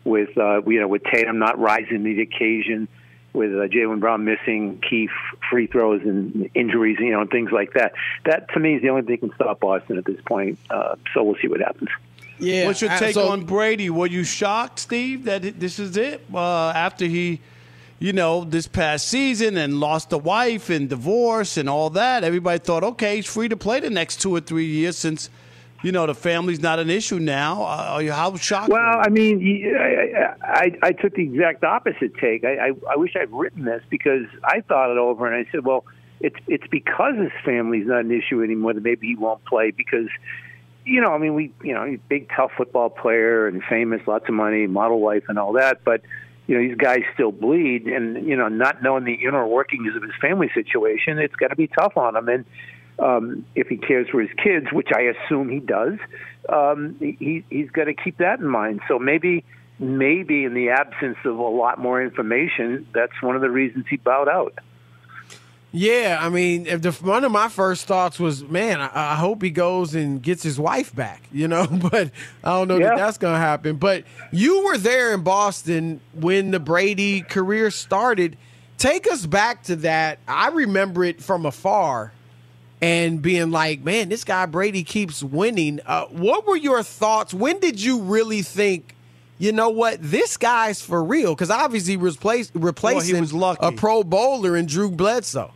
with 0.08 0.36
uh, 0.36 0.62
you 0.62 0.80
know 0.80 0.88
with 0.88 1.04
Tatum 1.04 1.38
not 1.38 1.58
rising 1.58 2.04
to 2.04 2.14
the 2.14 2.22
occasion, 2.22 2.88
with 3.32 3.52
uh, 3.52 3.68
Jaylen 3.68 4.00
Brown 4.00 4.24
missing 4.24 4.80
key 4.88 5.08
f- 5.10 5.38
free 5.50 5.66
throws 5.66 6.02
and 6.02 6.50
injuries, 6.54 6.96
you 7.00 7.12
know, 7.12 7.20
and 7.20 7.30
things 7.30 7.50
like 7.52 7.74
that. 7.74 7.92
That 8.24 8.52
to 8.54 8.60
me 8.60 8.74
is 8.74 8.82
the 8.82 8.88
only 8.88 9.02
thing 9.02 9.16
that 9.20 9.28
can 9.28 9.34
stop 9.34 9.60
Boston 9.60 9.98
at 9.98 10.04
this 10.04 10.20
point. 10.26 10.58
Uh, 10.70 10.96
so 11.14 11.22
we'll 11.22 11.36
see 11.40 11.48
what 11.48 11.60
happens. 11.60 11.90
Yeah. 12.38 12.66
What's 12.66 12.80
your 12.80 12.90
take 12.98 13.14
so- 13.14 13.28
on 13.28 13.44
Brady? 13.44 13.90
Were 13.90 14.06
you 14.06 14.24
shocked, 14.24 14.78
Steve, 14.78 15.24
that 15.24 15.58
this 15.58 15.78
is 15.78 15.96
it 15.96 16.24
uh, 16.32 16.68
after 16.70 17.04
he, 17.04 17.40
you 17.98 18.12
know, 18.12 18.44
this 18.44 18.68
past 18.68 19.08
season 19.08 19.56
and 19.56 19.80
lost 19.80 20.12
a 20.12 20.18
wife 20.18 20.70
and 20.70 20.88
divorce 20.88 21.56
and 21.56 21.68
all 21.68 21.90
that? 21.90 22.22
Everybody 22.24 22.60
thought, 22.60 22.84
okay, 22.84 23.16
he's 23.16 23.26
free 23.26 23.48
to 23.48 23.56
play 23.56 23.80
the 23.80 23.90
next 23.90 24.20
two 24.20 24.34
or 24.34 24.40
three 24.40 24.66
years 24.66 24.96
since, 24.96 25.30
you 25.82 25.92
know, 25.92 26.06
the 26.06 26.14
family's 26.14 26.60
not 26.60 26.78
an 26.78 26.90
issue 26.90 27.18
now. 27.18 27.62
Uh, 27.62 28.12
how 28.12 28.34
shocked? 28.36 28.70
Well, 28.70 28.80
I 29.00 29.08
mean, 29.08 29.64
I, 29.78 30.34
I, 30.42 30.72
I, 30.82 30.92
took 30.92 31.14
the 31.14 31.22
exact 31.22 31.62
opposite 31.62 32.16
take. 32.20 32.44
I, 32.44 32.68
I, 32.68 32.72
I 32.90 32.96
wish 32.96 33.14
I'd 33.14 33.30
written 33.30 33.64
this 33.64 33.82
because 33.88 34.26
I 34.42 34.60
thought 34.62 34.90
it 34.90 34.98
over 34.98 35.32
and 35.32 35.46
I 35.46 35.50
said, 35.52 35.64
well, 35.64 35.84
it's 36.20 36.36
it's 36.48 36.66
because 36.68 37.14
his 37.16 37.30
family's 37.44 37.86
not 37.86 38.00
an 38.00 38.10
issue 38.10 38.42
anymore 38.42 38.74
that 38.74 38.82
maybe 38.82 39.06
he 39.06 39.14
won't 39.14 39.44
play 39.44 39.70
because, 39.70 40.08
you 40.84 41.00
know, 41.00 41.12
I 41.12 41.18
mean, 41.18 41.34
we, 41.34 41.52
you 41.62 41.74
know, 41.74 41.84
he's 41.84 42.00
a 42.00 42.08
big 42.08 42.28
tough 42.34 42.50
football 42.56 42.90
player 42.90 43.46
and 43.46 43.62
famous, 43.62 44.00
lots 44.06 44.28
of 44.28 44.34
money, 44.34 44.66
model 44.66 45.00
wife, 45.00 45.24
and 45.28 45.38
all 45.38 45.52
that, 45.54 45.84
but. 45.84 46.02
You 46.50 46.54
know, 46.54 46.66
these 46.66 46.78
guys 46.78 47.00
still 47.12 47.30
bleed, 47.30 47.88
and 47.88 48.26
you 48.26 48.34
know, 48.34 48.48
not 48.48 48.82
knowing 48.82 49.04
the 49.04 49.12
inner 49.12 49.46
workings 49.46 49.94
of 49.94 50.02
his 50.02 50.12
family 50.18 50.50
situation, 50.54 51.18
it's 51.18 51.34
got 51.34 51.48
to 51.48 51.56
be 51.56 51.66
tough 51.66 51.98
on 51.98 52.16
him. 52.16 52.26
And 52.26 52.46
um, 52.98 53.44
if 53.54 53.68
he 53.68 53.76
cares 53.76 54.08
for 54.10 54.20
his 54.20 54.30
kids, 54.42 54.66
which 54.72 54.88
I 54.94 55.02
assume 55.02 55.48
he 55.48 55.60
does, 55.60 55.98
um, 56.48 56.96
he 57.00 57.44
he's 57.50 57.70
got 57.70 57.84
to 57.84 57.94
keep 57.94 58.18
that 58.18 58.40
in 58.40 58.46
mind. 58.48 58.80
So 58.88 58.98
maybe 58.98 59.44
maybe 59.78 60.44
in 60.44 60.54
the 60.54 60.70
absence 60.70 61.18
of 61.24 61.38
a 61.38 61.42
lot 61.42 61.78
more 61.78 62.02
information, 62.02 62.86
that's 62.92 63.20
one 63.22 63.36
of 63.36 63.42
the 63.42 63.50
reasons 63.50 63.86
he 63.88 63.96
bowed 63.96 64.28
out. 64.28 64.54
Yeah, 65.70 66.16
I 66.18 66.30
mean, 66.30 66.66
if 66.66 66.80
the, 66.80 66.92
one 66.92 67.24
of 67.24 67.30
my 67.30 67.48
first 67.50 67.84
thoughts 67.84 68.18
was, 68.18 68.42
man, 68.42 68.80
I, 68.80 69.12
I 69.12 69.14
hope 69.16 69.42
he 69.42 69.50
goes 69.50 69.94
and 69.94 70.22
gets 70.22 70.42
his 70.42 70.58
wife 70.58 70.94
back, 70.94 71.22
you 71.32 71.46
know. 71.46 71.66
But 71.66 72.10
I 72.42 72.50
don't 72.52 72.68
know 72.68 72.78
Yeah. 72.78 72.88
that 72.88 72.96
that's 72.96 73.18
going 73.18 73.34
to 73.34 73.40
happen. 73.40 73.76
But 73.76 74.04
you 74.32 74.64
were 74.64 74.78
there 74.78 75.12
in 75.12 75.22
Boston 75.22 76.00
when 76.14 76.50
the 76.52 76.60
Brady 76.60 77.20
career 77.20 77.70
started. 77.70 78.36
Take 78.78 79.10
us 79.10 79.26
back 79.26 79.64
to 79.64 79.76
that. 79.76 80.20
I 80.26 80.48
remember 80.48 81.04
it 81.04 81.20
from 81.22 81.44
afar 81.44 82.12
and 82.80 83.20
being 83.20 83.50
like, 83.50 83.80
man, 83.80 84.08
this 84.08 84.24
guy 84.24 84.46
Brady 84.46 84.84
keeps 84.84 85.22
winning. 85.22 85.80
Uh, 85.84 86.06
what 86.06 86.46
were 86.46 86.56
your 86.56 86.82
thoughts? 86.82 87.34
When 87.34 87.58
did 87.60 87.80
you 87.80 88.00
really 88.00 88.42
think? 88.42 88.94
You 89.40 89.52
know 89.52 89.68
what? 89.70 89.98
This 90.00 90.36
guy's 90.36 90.82
for 90.82 91.02
real 91.02 91.34
because 91.34 91.50
obviously 91.50 91.92
he 91.92 91.96
was 91.96 92.16
replace, 92.16 92.50
replacing 92.54 93.20
was 93.20 93.32
lucky. 93.32 93.64
a 93.64 93.70
Pro 93.70 94.02
Bowler 94.02 94.56
in 94.56 94.66
Drew 94.66 94.90
Bledsoe. 94.90 95.52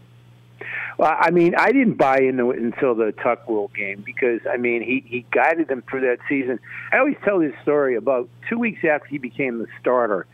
Well, 0.98 1.16
I 1.18 1.32
mean, 1.32 1.56
I 1.56 1.72
didn't 1.72 1.94
buy 1.94 2.18
into 2.18 2.52
it 2.52 2.60
until 2.60 2.94
the 2.94 3.10
Tuck 3.10 3.48
Rule 3.48 3.72
game 3.74 4.02
because 4.06 4.40
I 4.48 4.56
mean, 4.56 4.82
he 4.82 5.02
he 5.04 5.26
guided 5.32 5.66
them 5.66 5.82
through 5.90 6.02
that 6.02 6.18
season. 6.28 6.60
I 6.92 6.98
always 6.98 7.16
tell 7.24 7.40
this 7.40 7.54
story 7.62 7.96
about 7.96 8.28
two 8.48 8.58
weeks 8.58 8.84
after 8.84 9.08
he 9.08 9.18
became 9.18 9.58
the 9.58 9.66
starter. 9.80 10.26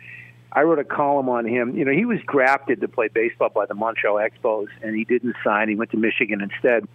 I 0.53 0.63
wrote 0.63 0.79
a 0.79 0.85
column 0.85 1.29
on 1.29 1.47
him. 1.47 1.77
You 1.77 1.85
know, 1.85 1.93
he 1.93 2.05
was 2.05 2.19
drafted 2.27 2.81
to 2.81 2.89
play 2.89 3.09
baseball 3.09 3.51
by 3.51 3.67
the 3.67 3.75
Montreal 3.75 4.17
Expos, 4.17 4.69
and 4.83 4.97
he 4.97 5.05
didn't 5.05 5.37
sign. 5.45 5.69
He 5.69 5.75
went 5.75 5.91
to 5.91 5.97
Michigan 5.99 6.41
instead. 6.41 6.89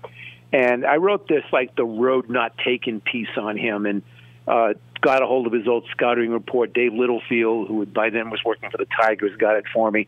And 0.51 0.85
I 0.85 0.97
wrote 0.97 1.27
this 1.27 1.43
like 1.51 1.75
the 1.75 1.85
road 1.85 2.29
not 2.29 2.57
taken 2.57 3.01
piece 3.01 3.35
on 3.37 3.57
him, 3.57 3.85
and 3.85 4.01
uh, 4.47 4.73
got 5.01 5.21
a 5.21 5.25
hold 5.25 5.47
of 5.47 5.53
his 5.53 5.67
old 5.67 5.85
scouting 5.91 6.31
report. 6.31 6.73
Dave 6.73 6.93
Littlefield, 6.93 7.67
who 7.67 7.85
by 7.85 8.09
then 8.09 8.29
was 8.29 8.41
working 8.43 8.69
for 8.71 8.77
the 8.77 8.87
Tigers, 8.99 9.35
got 9.37 9.55
it 9.55 9.65
for 9.73 9.91
me, 9.91 10.07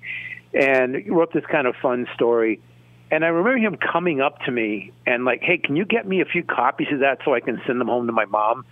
and 0.54 1.04
wrote 1.08 1.34
this 1.34 1.46
kind 1.46 1.68
of 1.68 1.76
fun 1.82 2.08
story. 2.14 2.60
And 3.12 3.24
I 3.24 3.28
remember 3.28 3.58
him 3.58 3.78
coming 3.78 4.22
up 4.22 4.40
to 4.46 4.52
me 4.52 4.92
and 5.06 5.26
like, 5.26 5.42
"Hey, 5.42 5.58
can 5.58 5.76
you 5.76 5.86
get 5.86 6.08
me 6.08 6.22
a 6.22 6.26
few 6.26 6.44
copies 6.44 6.88
of 6.92 7.00
that 7.00 7.20
so 7.24 7.36
I 7.36 7.40
can 7.40 7.62
send 7.68 7.80
them 7.80 7.88
home 7.88 8.08
to 8.08 8.14
my 8.14 8.26
mom?" 8.26 8.66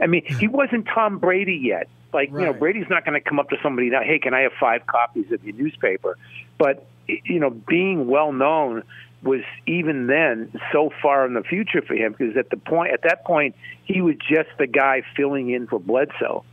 I 0.00 0.06
mean, 0.06 0.24
he 0.24 0.48
wasn't 0.48 0.86
Tom 0.86 1.18
Brady 1.18 1.56
yet. 1.56 1.88
Like, 2.12 2.30
you 2.30 2.40
know, 2.40 2.52
Brady's 2.52 2.88
not 2.90 3.04
going 3.04 3.20
to 3.20 3.26
come 3.26 3.38
up 3.38 3.48
to 3.50 3.56
somebody 3.62 3.88
now, 3.90 4.02
"Hey, 4.02 4.18
can 4.18 4.34
I 4.34 4.42
have 4.42 4.52
five 4.60 4.86
copies 4.86 5.32
of 5.32 5.42
your 5.44 5.54
newspaper?" 5.54 6.18
But 6.58 6.86
you 7.06 7.40
know, 7.40 7.50
being 7.50 8.06
well 8.06 8.32
known 8.32 8.82
was 9.22 9.42
even 9.66 10.08
then 10.08 10.52
so 10.72 10.90
far 11.00 11.24
in 11.26 11.34
the 11.34 11.42
future 11.42 11.80
for 11.82 11.94
him 11.94 12.12
because 12.12 12.36
at 12.36 12.50
the 12.50 12.56
point 12.56 12.92
at 12.92 13.02
that 13.02 13.24
point 13.24 13.54
he 13.84 14.00
was 14.00 14.16
just 14.28 14.48
the 14.58 14.66
guy 14.66 15.02
filling 15.16 15.50
in 15.50 15.66
for 15.66 15.78
Bledsoe. 15.78 16.44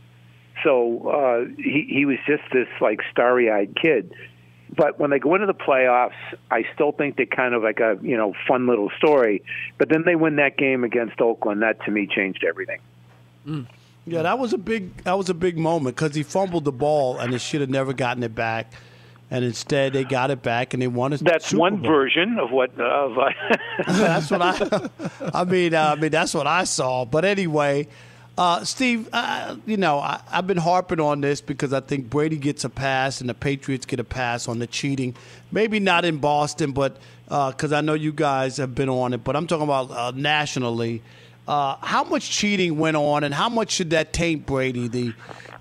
So 0.62 1.08
uh, 1.08 1.44
he 1.56 1.86
he 1.88 2.04
was 2.04 2.18
just 2.26 2.42
this 2.52 2.68
like 2.80 3.00
starry-eyed 3.10 3.76
kid. 3.80 4.14
But 4.76 5.00
when 5.00 5.10
they 5.10 5.18
go 5.18 5.34
into 5.34 5.48
the 5.48 5.54
playoffs, 5.54 6.12
I 6.48 6.64
still 6.74 6.92
think 6.92 7.16
they're 7.16 7.26
kind 7.26 7.54
of 7.54 7.62
like 7.62 7.80
a 7.80 7.98
you 8.02 8.16
know 8.16 8.34
fun 8.46 8.66
little 8.66 8.90
story. 8.98 9.42
But 9.78 9.88
then 9.88 10.04
they 10.04 10.14
win 10.14 10.36
that 10.36 10.56
game 10.56 10.84
against 10.84 11.20
Oakland. 11.20 11.62
That 11.62 11.84
to 11.86 11.90
me 11.90 12.06
changed 12.06 12.44
everything. 12.44 12.80
Mm. 13.46 13.66
Yeah, 14.10 14.22
that 14.22 14.38
was 14.38 14.52
a 14.52 14.58
big 14.58 14.96
that 15.04 15.16
was 15.16 15.28
a 15.30 15.34
big 15.34 15.56
moment 15.58 15.96
because 15.96 16.14
he 16.14 16.22
fumbled 16.22 16.64
the 16.64 16.72
ball 16.72 17.18
and 17.18 17.32
he 17.32 17.38
should 17.38 17.60
have 17.60 17.70
never 17.70 17.92
gotten 17.92 18.22
it 18.22 18.34
back 18.34 18.72
and 19.30 19.44
instead 19.44 19.92
they 19.92 20.04
got 20.04 20.30
it 20.30 20.42
back 20.42 20.74
and 20.74 20.82
they 20.82 20.88
won 20.88 21.12
a 21.12 21.16
That's 21.18 21.46
Super 21.48 21.60
one 21.60 21.76
Bowl. 21.82 21.90
version 21.90 22.38
of 22.38 22.50
what. 22.50 22.70
Uh, 22.78 22.82
of, 22.84 23.18
uh, 23.18 23.30
that's 23.86 24.30
what 24.30 24.42
I. 24.42 24.88
I 25.34 25.44
mean, 25.44 25.74
uh, 25.74 25.94
I 25.96 26.00
mean 26.00 26.10
that's 26.10 26.34
what 26.34 26.46
I 26.46 26.64
saw. 26.64 27.04
But 27.04 27.24
anyway, 27.24 27.86
uh, 28.36 28.64
Steve, 28.64 29.08
uh, 29.12 29.56
you 29.66 29.76
know 29.76 29.98
I, 29.98 30.20
I've 30.30 30.46
been 30.46 30.56
harping 30.56 31.00
on 31.00 31.20
this 31.20 31.40
because 31.40 31.72
I 31.72 31.80
think 31.80 32.10
Brady 32.10 32.36
gets 32.36 32.64
a 32.64 32.70
pass 32.70 33.20
and 33.20 33.30
the 33.30 33.34
Patriots 33.34 33.86
get 33.86 34.00
a 34.00 34.04
pass 34.04 34.48
on 34.48 34.58
the 34.58 34.66
cheating. 34.66 35.14
Maybe 35.52 35.78
not 35.78 36.04
in 36.04 36.18
Boston, 36.18 36.72
but 36.72 36.96
because 37.26 37.72
I 37.72 37.80
know 37.80 37.94
you 37.94 38.12
guys 38.12 38.56
have 38.56 38.74
been 38.74 38.88
on 38.88 39.12
it. 39.14 39.22
But 39.22 39.36
I'm 39.36 39.46
talking 39.46 39.64
about 39.64 39.90
uh, 39.92 40.12
nationally. 40.14 41.02
Uh, 41.50 41.76
how 41.80 42.04
much 42.04 42.30
cheating 42.30 42.78
went 42.78 42.96
on, 42.96 43.24
and 43.24 43.34
how 43.34 43.48
much 43.48 43.72
should 43.72 43.90
that 43.90 44.12
taint 44.12 44.46
Brady? 44.46 44.86
The 44.86 45.12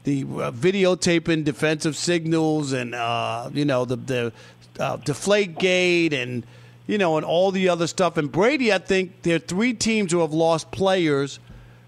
the 0.04 0.22
uh, 0.22 0.52
videotaping 0.52 1.44
defensive 1.44 1.96
signals, 1.96 2.74
and 2.74 2.94
uh, 2.94 3.50
you 3.52 3.66
know 3.66 3.86
the 3.86 3.96
the 3.96 4.34
uh, 4.80 4.98
deflate 4.98 5.58
gate, 5.58 6.14
and 6.14 6.46
you 6.86 7.00
know, 7.00 7.18
and 7.18 7.26
all 7.26 7.50
the 7.50 7.70
other 7.70 7.88
stuff. 7.88 8.18
And 8.18 8.32
Brady, 8.32 8.72
I 8.72 8.78
think 8.78 9.24
there 9.24 9.38
are 9.38 9.40
three 9.40 9.74
teams 9.74 10.12
who 10.12 10.20
have 10.20 10.32
lost 10.32 10.70
players 10.70 11.40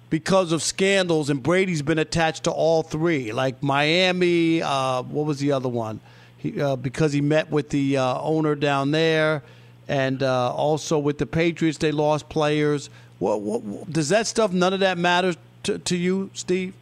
because 0.09 0.51
of 0.51 0.63
scandals, 0.63 1.29
and 1.29 1.43
Brady's 1.43 1.83
been 1.83 1.99
attached 1.99 2.45
to 2.45 2.51
all 2.51 2.81
three, 2.81 3.31
like 3.31 3.61
Miami. 3.61 4.63
Uh, 4.63 5.03
what 5.03 5.27
was 5.27 5.37
the 5.37 5.51
other 5.51 5.69
one? 5.69 5.99
He, 6.37 6.59
uh, 6.59 6.75
because 6.75 7.13
he 7.13 7.21
met 7.21 7.51
with 7.51 7.69
the 7.69 7.97
uh, 7.97 8.19
owner 8.19 8.55
down 8.55 8.89
there, 8.89 9.43
and 9.87 10.23
also 10.23 10.97
with 10.97 11.19
the 11.19 11.27
Patriots, 11.27 11.77
they 11.77 11.91
lost 11.91 12.29
players. 12.29 12.89
What, 13.21 13.41
what, 13.41 13.91
does 13.91 14.09
that 14.09 14.25
stuff? 14.25 14.51
None 14.51 14.73
of 14.73 14.79
that 14.79 14.97
matters 14.97 15.37
to, 15.63 15.77
to 15.77 15.95
you, 15.95 16.31
Steve? 16.33 16.73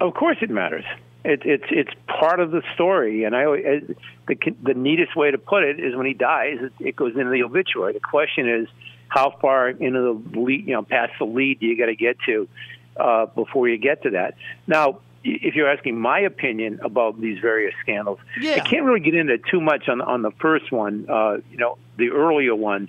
Of 0.00 0.14
course, 0.14 0.36
it 0.40 0.48
matters. 0.48 0.84
It, 1.24 1.42
it's 1.44 1.64
it's 1.70 1.90
part 2.06 2.38
of 2.38 2.52
the 2.52 2.62
story, 2.74 3.24
and 3.24 3.34
I 3.34 3.46
always, 3.46 3.82
the 4.28 4.36
the 4.62 4.74
neatest 4.74 5.16
way 5.16 5.32
to 5.32 5.38
put 5.38 5.64
it 5.64 5.80
is 5.80 5.96
when 5.96 6.06
he 6.06 6.14
dies, 6.14 6.58
it, 6.60 6.72
it 6.78 6.94
goes 6.94 7.16
into 7.16 7.32
the 7.32 7.42
obituary. 7.42 7.94
The 7.94 8.00
question 8.00 8.48
is, 8.48 8.68
how 9.08 9.36
far 9.40 9.70
into 9.70 10.00
the 10.00 10.38
lead, 10.40 10.68
you 10.68 10.74
know, 10.74 10.82
past 10.82 11.14
the 11.18 11.24
lead 11.24 11.58
do 11.58 11.66
you 11.66 11.76
got 11.76 11.86
to 11.86 11.96
get 11.96 12.16
to 12.26 12.48
uh, 12.96 13.26
before 13.26 13.68
you 13.68 13.76
get 13.76 14.04
to 14.04 14.10
that? 14.10 14.34
Now, 14.68 15.00
if 15.24 15.56
you're 15.56 15.68
asking 15.68 15.98
my 15.98 16.20
opinion 16.20 16.78
about 16.84 17.20
these 17.20 17.40
various 17.40 17.74
scandals, 17.80 18.20
yeah. 18.40 18.52
I 18.52 18.60
can't 18.60 18.84
really 18.84 19.00
get 19.00 19.16
into 19.16 19.38
too 19.50 19.60
much 19.60 19.88
on 19.88 20.00
on 20.00 20.22
the 20.22 20.30
first 20.30 20.70
one. 20.70 21.06
Uh, 21.10 21.38
you 21.50 21.56
know, 21.56 21.76
the 21.96 22.10
earlier 22.10 22.54
one. 22.54 22.88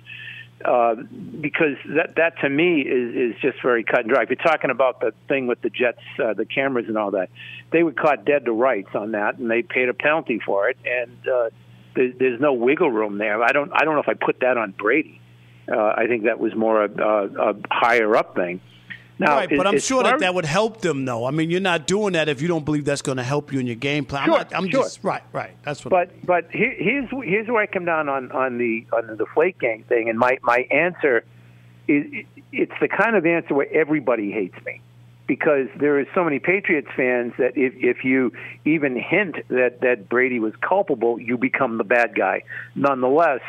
Uh, 0.64 0.96
because 1.40 1.76
that 1.86 2.16
that 2.16 2.40
to 2.40 2.48
me 2.48 2.80
is 2.80 3.14
is 3.14 3.40
just 3.40 3.62
very 3.62 3.84
cut 3.84 4.00
and 4.00 4.08
dry. 4.08 4.22
If 4.22 4.30
you're 4.30 4.36
talking 4.36 4.70
about 4.70 5.00
the 5.00 5.12
thing 5.28 5.46
with 5.46 5.60
the 5.62 5.70
Jets, 5.70 6.00
uh, 6.22 6.34
the 6.34 6.44
cameras 6.44 6.86
and 6.88 6.98
all 6.98 7.12
that, 7.12 7.30
they 7.70 7.84
were 7.84 7.92
caught 7.92 8.24
dead 8.24 8.44
to 8.46 8.52
rights 8.52 8.88
on 8.94 9.12
that, 9.12 9.38
and 9.38 9.48
they 9.48 9.62
paid 9.62 9.88
a 9.88 9.94
penalty 9.94 10.40
for 10.44 10.68
it, 10.68 10.76
and 10.84 11.28
uh, 11.28 11.50
there, 11.94 12.12
there's 12.18 12.40
no 12.40 12.54
wiggle 12.54 12.90
room 12.90 13.18
there. 13.18 13.40
I 13.40 13.52
don't 13.52 13.70
I 13.72 13.84
don't 13.84 13.94
know 13.94 14.00
if 14.00 14.08
I 14.08 14.14
put 14.14 14.40
that 14.40 14.56
on 14.56 14.72
Brady. 14.72 15.20
Uh, 15.70 15.94
I 15.96 16.06
think 16.08 16.24
that 16.24 16.40
was 16.40 16.54
more 16.56 16.84
a, 16.84 16.90
a, 16.90 17.50
a 17.50 17.54
higher 17.70 18.16
up 18.16 18.34
thing. 18.34 18.60
Now, 19.18 19.36
right, 19.36 19.48
but 19.48 19.66
I'm 19.66 19.80
sure 19.80 20.02
that 20.04 20.20
that 20.20 20.34
would 20.34 20.44
help 20.44 20.80
them, 20.80 21.04
though. 21.04 21.24
I 21.24 21.32
mean, 21.32 21.50
you're 21.50 21.60
not 21.60 21.86
doing 21.86 22.12
that 22.12 22.28
if 22.28 22.40
you 22.40 22.46
don't 22.46 22.64
believe 22.64 22.84
that's 22.84 23.02
going 23.02 23.16
to 23.16 23.24
help 23.24 23.52
you 23.52 23.58
in 23.58 23.66
your 23.66 23.76
game 23.76 24.04
plan. 24.04 24.26
Sure, 24.26 24.34
I'm, 24.34 24.40
not, 24.40 24.54
I'm 24.54 24.70
sure. 24.70 24.82
just 24.82 25.02
right, 25.02 25.22
right. 25.32 25.50
That's 25.64 25.84
what. 25.84 25.90
But 25.90 26.26
but 26.26 26.50
here, 26.52 26.74
here's 26.78 27.10
here's 27.24 27.48
where 27.48 27.62
I 27.62 27.66
come 27.66 27.84
down 27.84 28.08
on 28.08 28.30
on 28.30 28.58
the 28.58 28.86
on 28.92 29.08
the 29.08 29.16
deflate 29.16 29.58
gate 29.58 29.86
thing, 29.86 30.08
and 30.08 30.18
my 30.18 30.38
my 30.42 30.66
answer 30.70 31.24
is 31.88 32.24
it's 32.52 32.72
the 32.80 32.88
kind 32.88 33.16
of 33.16 33.26
answer 33.26 33.54
where 33.54 33.70
everybody 33.72 34.30
hates 34.30 34.56
me 34.64 34.80
because 35.26 35.68
there 35.78 35.98
is 35.98 36.06
so 36.14 36.24
many 36.24 36.38
Patriots 36.38 36.88
fans 36.96 37.32
that 37.38 37.56
if 37.56 37.74
if 37.76 38.04
you 38.04 38.32
even 38.64 38.96
hint 38.96 39.36
that 39.48 39.80
that 39.82 40.08
Brady 40.08 40.38
was 40.38 40.54
culpable, 40.60 41.20
you 41.20 41.36
become 41.36 41.78
the 41.78 41.84
bad 41.84 42.14
guy. 42.14 42.42
Nonetheless, 42.74 43.40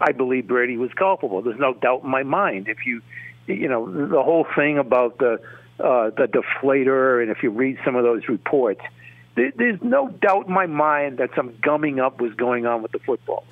I 0.00 0.12
believe 0.12 0.48
Brady 0.48 0.76
was 0.76 0.92
culpable. 0.94 1.42
There's 1.42 1.60
no 1.60 1.74
doubt 1.74 2.04
in 2.04 2.10
my 2.10 2.22
mind. 2.22 2.68
If 2.68 2.86
you 2.86 3.02
you 3.54 3.68
know 3.68 3.86
the 4.08 4.22
whole 4.22 4.46
thing 4.54 4.78
about 4.78 5.18
the 5.18 5.40
uh, 5.78 6.10
the 6.10 6.28
deflator, 6.28 7.22
and 7.22 7.30
if 7.30 7.42
you 7.42 7.50
read 7.50 7.78
some 7.84 7.96
of 7.96 8.04
those 8.04 8.28
reports, 8.28 8.82
there, 9.34 9.52
there's 9.56 9.80
no 9.82 10.08
doubt 10.08 10.46
in 10.46 10.52
my 10.52 10.66
mind 10.66 11.18
that 11.18 11.30
some 11.34 11.54
gumming 11.62 12.00
up 12.00 12.20
was 12.20 12.34
going 12.34 12.66
on 12.66 12.82
with 12.82 12.92
the 12.92 12.98
footballs. 12.98 13.44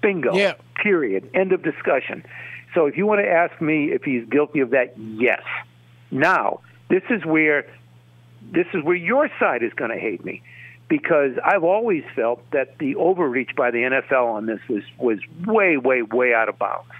Bingo. 0.00 0.34
Yeah. 0.34 0.54
Period. 0.76 1.30
End 1.34 1.52
of 1.52 1.62
discussion. 1.62 2.24
So 2.74 2.86
if 2.86 2.96
you 2.96 3.06
want 3.06 3.20
to 3.20 3.28
ask 3.28 3.60
me 3.60 3.92
if 3.92 4.02
he's 4.02 4.24
guilty 4.28 4.60
of 4.60 4.70
that, 4.70 4.98
yes. 4.98 5.42
Now, 6.10 6.60
this 6.88 7.02
is 7.10 7.24
where 7.24 7.66
this 8.50 8.66
is 8.74 8.82
where 8.82 8.96
your 8.96 9.30
side 9.38 9.62
is 9.62 9.72
going 9.72 9.90
to 9.90 9.98
hate 9.98 10.24
me 10.24 10.42
because 10.88 11.32
I've 11.44 11.64
always 11.64 12.04
felt 12.14 12.42
that 12.50 12.78
the 12.78 12.96
overreach 12.96 13.54
by 13.56 13.70
the 13.70 13.78
NFL 13.78 14.26
on 14.26 14.46
this 14.46 14.60
was 14.68 14.82
was 14.98 15.18
way 15.46 15.76
way 15.76 16.02
way 16.02 16.34
out 16.34 16.48
of 16.48 16.58
bounds. 16.58 16.90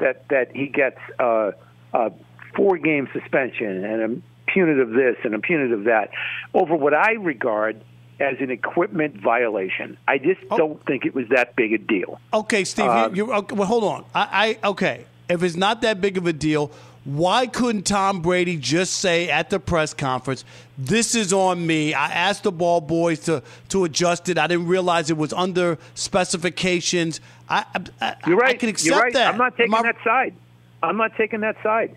That 0.00 0.28
that 0.28 0.54
he 0.54 0.66
gets 0.66 0.98
uh, 1.18 1.52
a 1.92 2.12
four 2.56 2.78
game 2.78 3.08
suspension 3.12 3.84
and 3.84 4.02
a 4.02 4.22
punitive 4.52 4.90
this 4.90 5.16
and 5.24 5.34
a 5.34 5.38
punitive 5.38 5.84
that 5.84 6.10
over 6.54 6.74
what 6.74 6.94
I 6.94 7.12
regard 7.12 7.82
as 8.20 8.36
an 8.40 8.50
equipment 8.50 9.16
violation. 9.16 9.96
I 10.06 10.18
just 10.18 10.40
don't 10.50 10.84
think 10.86 11.06
it 11.06 11.14
was 11.14 11.26
that 11.30 11.56
big 11.56 11.72
a 11.72 11.78
deal. 11.78 12.20
Okay, 12.32 12.64
Steve, 12.64 12.86
you, 13.14 13.26
you 13.26 13.32
okay, 13.32 13.54
well, 13.54 13.66
hold 13.66 13.84
on. 13.84 14.04
I, 14.14 14.58
I 14.62 14.68
okay. 14.68 15.06
If 15.28 15.42
it's 15.42 15.56
not 15.56 15.82
that 15.82 16.00
big 16.00 16.18
of 16.18 16.26
a 16.26 16.32
deal, 16.32 16.72
why 17.04 17.46
couldn't 17.46 17.84
Tom 17.84 18.20
Brady 18.20 18.56
just 18.56 18.94
say 18.94 19.30
at 19.30 19.48
the 19.48 19.58
press 19.58 19.94
conference, 19.94 20.44
"This 20.76 21.14
is 21.14 21.32
on 21.32 21.66
me. 21.66 21.94
I 21.94 22.08
asked 22.08 22.42
the 22.42 22.52
ball 22.52 22.80
boys 22.80 23.20
to 23.20 23.42
to 23.70 23.84
adjust 23.84 24.28
it. 24.28 24.36
I 24.36 24.46
didn't 24.46 24.66
realize 24.66 25.08
it 25.08 25.16
was 25.16 25.32
under 25.32 25.78
specifications." 25.94 27.20
I, 27.50 27.64
I, 28.00 28.14
You're 28.26 28.36
right. 28.36 28.54
I 28.54 28.58
can 28.58 28.68
accept 28.68 28.86
You're 28.86 28.98
right. 29.02 29.12
that. 29.12 29.32
I'm 29.32 29.38
not 29.38 29.56
taking 29.56 29.72
that 29.72 29.96
side. 30.04 30.34
I'm 30.82 30.96
not 30.96 31.16
taking 31.16 31.40
that 31.40 31.56
side. 31.62 31.96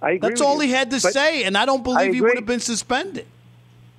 I 0.00 0.12
agree 0.12 0.28
That's 0.28 0.40
all 0.40 0.56
you. 0.62 0.68
he 0.68 0.72
had 0.72 0.90
to 0.92 1.00
But 1.02 1.12
say, 1.12 1.42
and 1.44 1.56
I 1.58 1.66
don't 1.66 1.80
I 1.80 1.82
believe 1.82 2.14
he 2.14 2.20
would 2.20 2.36
have 2.36 2.46
been 2.46 2.60
suspended. 2.60 3.26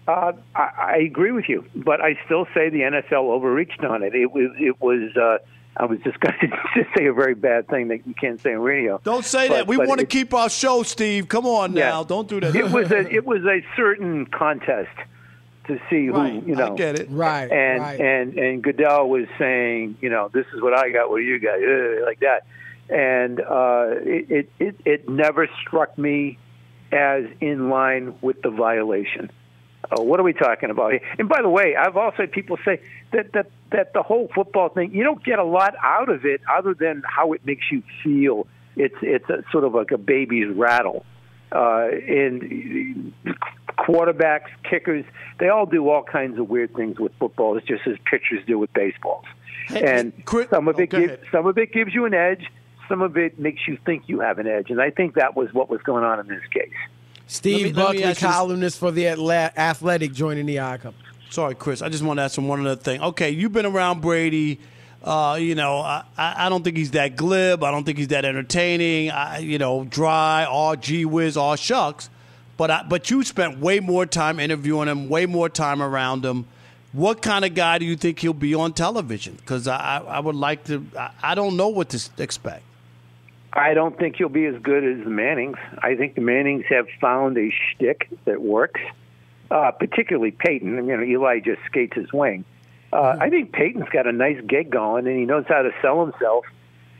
Uh, 0.07 0.31
I, 0.55 0.69
I 0.77 0.97
agree 0.99 1.31
with 1.31 1.49
you, 1.49 1.65
but 1.75 1.99
I 1.99 2.17
still 2.25 2.47
say 2.53 2.69
the 2.69 2.79
NFL 2.81 3.25
overreached 3.29 3.83
on 3.83 4.03
it. 4.03 4.15
It 4.15 4.31
was. 4.31 4.51
It 4.57 4.79
was. 4.81 5.15
Uh, 5.17 5.39
I 5.75 5.85
was 5.85 5.99
just 5.99 6.19
going 6.21 6.33
to 6.41 6.85
say 6.97 7.05
a 7.07 7.13
very 7.13 7.35
bad 7.35 7.67
thing 7.67 7.89
that 7.89 8.07
you 8.07 8.13
can't 8.13 8.41
say 8.41 8.53
on 8.53 8.61
radio. 8.61 8.99
Don't 9.03 9.25
say 9.25 9.47
But- 9.49 9.53
that. 9.55 9.67
We 9.67 9.75
want 9.77 9.99
to 9.99 10.05
keep 10.05 10.33
our 10.33 10.49
show, 10.49 10.81
Steve. 10.83 11.27
Come 11.27 11.45
on 11.45 11.73
Yeah. 11.75 11.89
now. 11.89 12.03
Don't 12.05 12.27
do 12.27 12.39
that. 12.39 12.55
It 12.55 12.71
was 12.71 12.89
a. 12.91 12.99
It 13.13 13.25
was 13.25 13.43
a 13.45 13.61
certain 13.75 14.25
contest 14.27 14.89
to 15.67 15.79
see 15.89 16.07
who 16.07 16.13
Right. 16.13 16.45
you 16.45 16.55
know. 16.55 16.73
I 16.73 16.75
get 16.75 16.99
it. 16.99 17.07
Right. 17.09 17.51
and 17.51 17.81
right. 17.81 17.99
and 17.99 18.37
and 18.37 18.63
Goodell 18.63 19.09
was 19.09 19.27
saying, 19.37 19.97
you 20.01 20.09
know, 20.09 20.29
this 20.33 20.45
is 20.53 20.61
what 20.61 20.73
I 20.77 20.89
got, 20.89 21.09
what 21.09 21.17
do 21.17 21.23
you 21.23 21.39
got, 21.39 21.55
uh, 21.55 22.05
like 22.05 22.19
that, 22.21 22.45
and 22.89 23.39
uh, 23.39 23.85
it, 24.01 24.31
it 24.31 24.49
it 24.59 24.75
it 24.85 25.09
never 25.09 25.47
struck 25.61 25.97
me 25.97 26.37
as 26.91 27.25
in 27.41 27.69
line 27.69 28.15
with 28.21 28.41
the 28.41 28.49
violation. 28.49 29.29
Oh, 29.91 30.01
what 30.01 30.19
are 30.19 30.23
we 30.23 30.33
talking 30.33 30.69
about 30.69 30.91
here? 30.91 31.01
And 31.17 31.29
by 31.29 31.41
the 31.41 31.49
way, 31.49 31.75
I've 31.75 31.95
also 31.95 32.17
had 32.17 32.31
people 32.31 32.57
say 32.65 32.81
that 33.13 33.31
that 33.33 33.47
that 33.71 33.93
the 33.93 34.01
whole 34.03 34.29
football 34.33 34.69
thing, 34.69 34.93
you 34.93 35.03
don't 35.03 35.23
get 35.23 35.39
a 35.39 35.43
lot 35.43 35.75
out 35.83 36.09
of 36.09 36.25
it 36.25 36.41
other 36.53 36.73
than 36.73 37.03
how 37.05 37.33
it 37.33 37.45
makes 37.45 37.71
you 37.71 37.83
feel. 38.03 38.47
It's 38.75 38.95
it's 39.01 39.29
a, 39.29 39.43
sort 39.51 39.63
of 39.63 39.73
like 39.73 39.91
a 39.91 39.97
baby's 39.97 40.53
rattle. 40.53 41.05
Uh, 41.51 41.87
and 42.07 43.13
quarterbacks, 43.77 44.47
kickers, 44.63 45.05
they 45.39 45.49
all 45.49 45.65
do 45.65 45.89
all 45.89 46.03
kinds 46.03 46.39
of 46.39 46.49
weird 46.49 46.73
things 46.75 46.99
with 46.99 47.11
football. 47.19 47.57
It's 47.57 47.67
just 47.67 47.85
as 47.87 47.95
pitchers 48.05 48.43
do 48.45 48.57
with 48.57 48.73
baseballs. 48.73 49.25
And 49.69 50.13
some 50.49 50.67
of 50.67 50.79
it 50.79 50.87
go 50.87 50.99
gives, 51.05 51.31
some 51.31 51.45
of 51.45 51.57
it 51.57 51.71
gives 51.73 51.93
you 51.93 52.05
an 52.05 52.13
edge. 52.13 52.45
Some 52.87 53.01
of 53.01 53.17
it 53.17 53.37
makes 53.37 53.67
you 53.67 53.77
think 53.85 54.03
you 54.07 54.21
have 54.21 54.39
an 54.39 54.47
edge, 54.47 54.69
and 54.69 54.81
I 54.81 54.91
think 54.91 55.15
that 55.15 55.35
was 55.35 55.53
what 55.53 55.69
was 55.69 55.81
going 55.81 56.05
on 56.05 56.21
in 56.21 56.27
this 56.27 56.41
case. 56.51 56.71
Steve 57.27 57.75
Let 57.75 57.75
me- 57.75 57.99
Buckley, 57.99 58.03
ask 58.05 58.21
columnist 58.21 58.79
for 58.79 58.91
the 58.91 59.07
Atla- 59.07 59.51
Athletic, 59.57 60.13
joining 60.13 60.45
the 60.45 60.61
Eye 60.61 60.77
Couple. 60.77 60.93
Sorry, 61.29 61.53
Chris. 61.55 61.81
I 61.81 61.89
just 61.89 62.01
want 62.01 62.19
to 62.19 62.23
ask 62.23 62.37
him 62.37 62.47
one 62.47 62.65
other 62.65 62.77
thing. 62.77 63.01
Okay, 63.01 63.31
you've 63.31 63.51
been 63.51 63.65
around 63.65 63.99
Brady. 64.01 64.61
Uh, 65.03 65.37
you 65.39 65.53
know, 65.53 65.79
I, 65.79 66.03
I 66.17 66.45
I 66.45 66.49
don't 66.49 66.63
think 66.63 66.77
he's 66.77 66.91
that 66.91 67.17
glib. 67.17 67.61
I 67.63 67.71
don't 67.71 67.83
think 67.83 67.97
he's 67.97 68.07
that 68.07 68.23
entertaining. 68.23 69.11
I, 69.11 69.39
you 69.39 69.57
know, 69.57 69.83
dry, 69.83 70.45
all 70.45 70.77
gee 70.77 71.03
whiz, 71.03 71.35
all 71.35 71.57
shucks. 71.57 72.09
But 72.57 72.71
I, 72.71 72.83
but 72.83 73.09
you 73.09 73.23
spent 73.23 73.59
way 73.59 73.79
more 73.79 74.05
time 74.05 74.39
interviewing 74.39 74.87
him, 74.87 75.09
way 75.09 75.25
more 75.25 75.47
time 75.47 75.81
around 75.81 76.25
him. 76.25 76.47
What 76.91 77.21
kind 77.21 77.45
of 77.45 77.53
guy 77.53 77.77
do 77.77 77.85
you 77.85 77.95
think 77.95 78.19
he'll 78.19 78.33
be 78.33 78.55
on 78.55 78.73
television? 78.73 79.35
Because 79.35 79.67
I, 79.67 80.01
I 80.07 80.19
would 80.19 80.35
like 80.35 80.63
to. 80.65 80.85
I, 80.97 81.11
I 81.21 81.35
don't 81.35 81.55
know 81.55 81.67
what 81.67 81.89
to 81.89 82.09
expect. 82.17 82.63
I 83.53 83.73
don't 83.73 83.97
think 83.97 84.17
he'll 84.17 84.29
be 84.29 84.45
as 84.45 84.59
good 84.61 84.83
as 84.83 85.03
the 85.03 85.09
Mannings. 85.09 85.57
I 85.79 85.95
think 85.95 86.15
the 86.15 86.21
Mannings 86.21 86.65
have 86.69 86.87
found 86.99 87.37
a 87.37 87.49
shtick 87.51 88.09
that 88.25 88.41
works, 88.41 88.81
uh, 89.51 89.71
particularly 89.71 90.31
Peyton. 90.31 90.75
You 90.87 90.97
know, 90.97 91.03
Eli 91.03 91.39
just 91.39 91.61
skates 91.65 91.95
his 91.95 92.11
wing. 92.11 92.45
Uh, 92.91 93.17
I 93.19 93.29
think 93.29 93.51
Peyton's 93.51 93.89
got 93.89 94.07
a 94.07 94.11
nice 94.11 94.39
gig 94.47 94.69
going, 94.69 95.07
and 95.07 95.17
he 95.17 95.25
knows 95.25 95.45
how 95.47 95.61
to 95.61 95.71
sell 95.81 96.05
himself. 96.05 96.45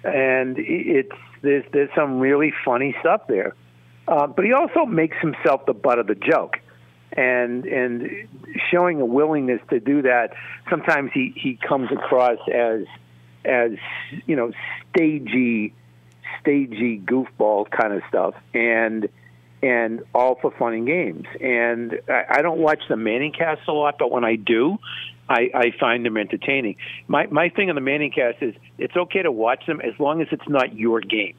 And 0.03 0.57
it's 0.59 1.15
there's 1.41 1.65
there's 1.71 1.89
some 1.95 2.19
really 2.19 2.53
funny 2.65 2.95
stuff 2.99 3.27
there. 3.27 3.55
Uh, 4.07 4.27
but 4.27 4.45
he 4.45 4.53
also 4.53 4.85
makes 4.85 5.17
himself 5.17 5.65
the 5.65 5.73
butt 5.73 5.99
of 5.99 6.07
the 6.07 6.15
joke, 6.15 6.57
and 7.13 7.65
and 7.65 8.27
showing 8.71 9.01
a 9.01 9.05
willingness 9.05 9.61
to 9.69 9.79
do 9.79 10.01
that. 10.03 10.33
Sometimes 10.69 11.11
he 11.13 11.33
he 11.35 11.57
comes 11.67 11.91
across 11.91 12.39
as 12.53 12.85
as 13.43 13.71
you 14.25 14.35
know 14.35 14.51
stagey 14.89 15.73
stagey 16.41 17.01
goofball 17.05 17.69
kind 17.69 17.93
of 17.93 18.01
stuff 18.09 18.35
and 18.53 19.09
and 19.63 20.01
all 20.13 20.37
for 20.41 20.51
fun 20.51 20.73
and 20.73 20.85
games. 20.85 21.25
And 21.41 21.99
I, 22.07 22.37
I 22.37 22.41
don't 22.41 22.59
watch 22.59 22.79
the 22.89 22.95
Manning 22.95 23.31
cast 23.31 23.67
a 23.67 23.73
lot 23.73 23.95
but 23.97 24.11
when 24.11 24.23
I 24.23 24.35
do 24.35 24.77
I, 25.29 25.49
I 25.53 25.73
find 25.77 26.05
them 26.05 26.15
entertaining. 26.15 26.77
My 27.07 27.27
my 27.27 27.49
thing 27.49 27.69
on 27.69 27.75
the 27.75 27.81
Manning 27.81 28.11
cast 28.11 28.41
is 28.41 28.55
it's 28.77 28.95
okay 28.95 29.23
to 29.23 29.31
watch 29.31 29.65
them 29.65 29.81
as 29.81 29.99
long 29.99 30.21
as 30.21 30.27
it's 30.31 30.47
not 30.47 30.75
your 30.75 31.01
game 31.01 31.35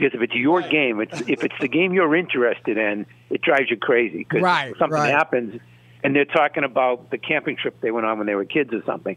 because 0.00 0.14
if 0.14 0.22
it's 0.22 0.34
your 0.34 0.62
game 0.62 1.00
it's 1.00 1.20
if 1.28 1.44
it's 1.44 1.54
the 1.60 1.68
game 1.68 1.92
you're 1.92 2.14
interested 2.16 2.78
in 2.78 3.04
it 3.28 3.42
drives 3.42 3.70
you 3.70 3.76
crazy 3.76 4.18
because 4.18 4.42
Right, 4.42 4.74
something 4.78 4.96
right. 4.96 5.10
happens 5.12 5.60
and 6.02 6.16
they're 6.16 6.24
talking 6.24 6.64
about 6.64 7.10
the 7.10 7.18
camping 7.18 7.56
trip 7.56 7.80
they 7.80 7.90
went 7.90 8.06
on 8.06 8.18
when 8.18 8.26
they 8.26 8.34
were 8.34 8.44
kids 8.44 8.72
or 8.72 8.82
something 8.84 9.16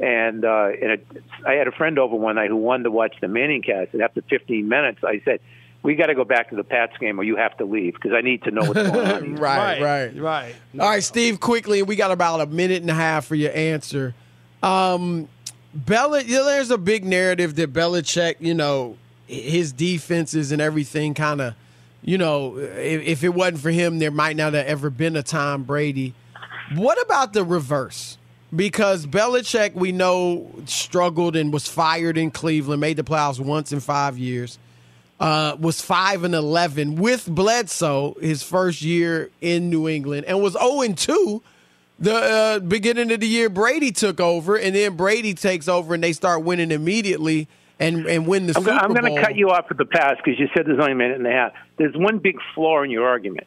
and 0.00 0.44
uh, 0.44 0.70
and 0.80 0.90
it, 0.92 1.06
I 1.46 1.52
had 1.52 1.68
a 1.68 1.72
friend 1.72 1.98
over 1.98 2.16
one 2.16 2.34
night 2.34 2.48
who 2.48 2.56
wanted 2.56 2.84
to 2.84 2.90
watch 2.90 3.14
the 3.20 3.28
Manning 3.28 3.62
cast, 3.62 3.92
and 3.92 4.02
after 4.02 4.20
15 4.22 4.68
minutes, 4.68 4.98
I 5.04 5.20
said, 5.24 5.38
"We 5.82 5.94
got 5.94 6.06
to 6.06 6.14
go 6.14 6.24
back 6.24 6.50
to 6.50 6.56
the 6.56 6.64
Pats 6.64 6.94
game, 6.98 7.20
or 7.20 7.22
you 7.22 7.36
have 7.36 7.56
to 7.58 7.64
leave 7.64 7.94
because 7.94 8.12
I 8.12 8.20
need 8.20 8.42
to 8.44 8.50
know 8.50 8.62
what's 8.64 8.82
going 8.82 9.06
on." 9.06 9.24
here." 9.28 9.36
right, 9.36 9.80
right, 9.80 10.20
right. 10.20 10.54
All 10.80 10.88
right, 10.88 11.04
Steve. 11.04 11.38
Quickly, 11.38 11.82
we 11.82 11.94
got 11.94 12.10
about 12.10 12.40
a 12.40 12.46
minute 12.46 12.82
and 12.82 12.90
a 12.90 12.94
half 12.94 13.26
for 13.26 13.36
your 13.36 13.52
answer. 13.52 14.12
Um, 14.62 15.28
Bella, 15.72 16.22
you 16.22 16.38
know, 16.38 16.46
there's 16.46 16.70
a 16.70 16.78
big 16.78 17.04
narrative 17.04 17.54
that 17.56 17.72
Belichick, 17.72 18.36
you 18.40 18.54
know, 18.54 18.96
his 19.26 19.72
defenses 19.72 20.52
and 20.52 20.60
everything, 20.60 21.14
kind 21.14 21.40
of, 21.40 21.54
you 22.02 22.18
know, 22.18 22.58
if, 22.58 23.02
if 23.02 23.24
it 23.24 23.30
wasn't 23.30 23.60
for 23.60 23.70
him, 23.70 23.98
there 23.98 24.10
might 24.10 24.36
not 24.36 24.54
have 24.54 24.66
ever 24.66 24.90
been 24.90 25.16
a 25.16 25.22
Tom 25.22 25.64
Brady. 25.64 26.14
What 26.74 27.00
about 27.02 27.32
the 27.32 27.44
reverse? 27.44 28.18
Because 28.54 29.06
Belichick, 29.06 29.74
we 29.74 29.92
know, 29.92 30.50
struggled 30.66 31.36
and 31.36 31.52
was 31.52 31.66
fired 31.66 32.18
in 32.18 32.30
Cleveland, 32.30 32.80
made 32.80 32.96
the 32.98 33.04
playoffs 33.04 33.40
once 33.40 33.72
in 33.72 33.80
five 33.80 34.18
years 34.18 34.58
uh, 35.22 35.56
was 35.58 35.80
five 35.80 36.24
and 36.24 36.34
eleven 36.34 36.96
with 36.96 37.32
Bledsoe 37.32 38.14
his 38.20 38.42
first 38.42 38.82
year 38.82 39.30
in 39.40 39.70
New 39.70 39.88
England, 39.88 40.26
and 40.26 40.42
was 40.42 40.54
zero 40.54 40.82
and 40.82 40.98
two 40.98 41.42
the 42.00 42.14
uh, 42.14 42.58
beginning 42.58 43.12
of 43.12 43.20
the 43.20 43.28
year. 43.28 43.48
Brady 43.48 43.92
took 43.92 44.18
over, 44.18 44.56
and 44.56 44.74
then 44.74 44.96
Brady 44.96 45.32
takes 45.32 45.68
over, 45.68 45.94
and 45.94 46.02
they 46.02 46.12
start 46.12 46.42
winning 46.42 46.72
immediately 46.72 47.46
and 47.82 48.06
and 48.06 48.26
win 48.26 48.46
the 48.46 48.54
I'm, 48.56 48.62
Super 48.62 48.76
I'm 48.76 48.92
going 48.92 49.14
to 49.14 49.20
cut 49.20 49.36
you 49.36 49.50
off 49.50 49.66
at 49.70 49.76
the 49.76 49.84
pass 49.84 50.16
because 50.16 50.38
you 50.38 50.48
said 50.54 50.66
there's 50.66 50.78
only 50.78 50.92
a 50.92 50.96
minute 50.96 51.18
and 51.18 51.26
a 51.26 51.30
half. 51.30 51.52
There's 51.78 51.94
one 51.96 52.18
big 52.18 52.36
flaw 52.54 52.82
in 52.82 52.90
your 52.90 53.06
argument, 53.06 53.46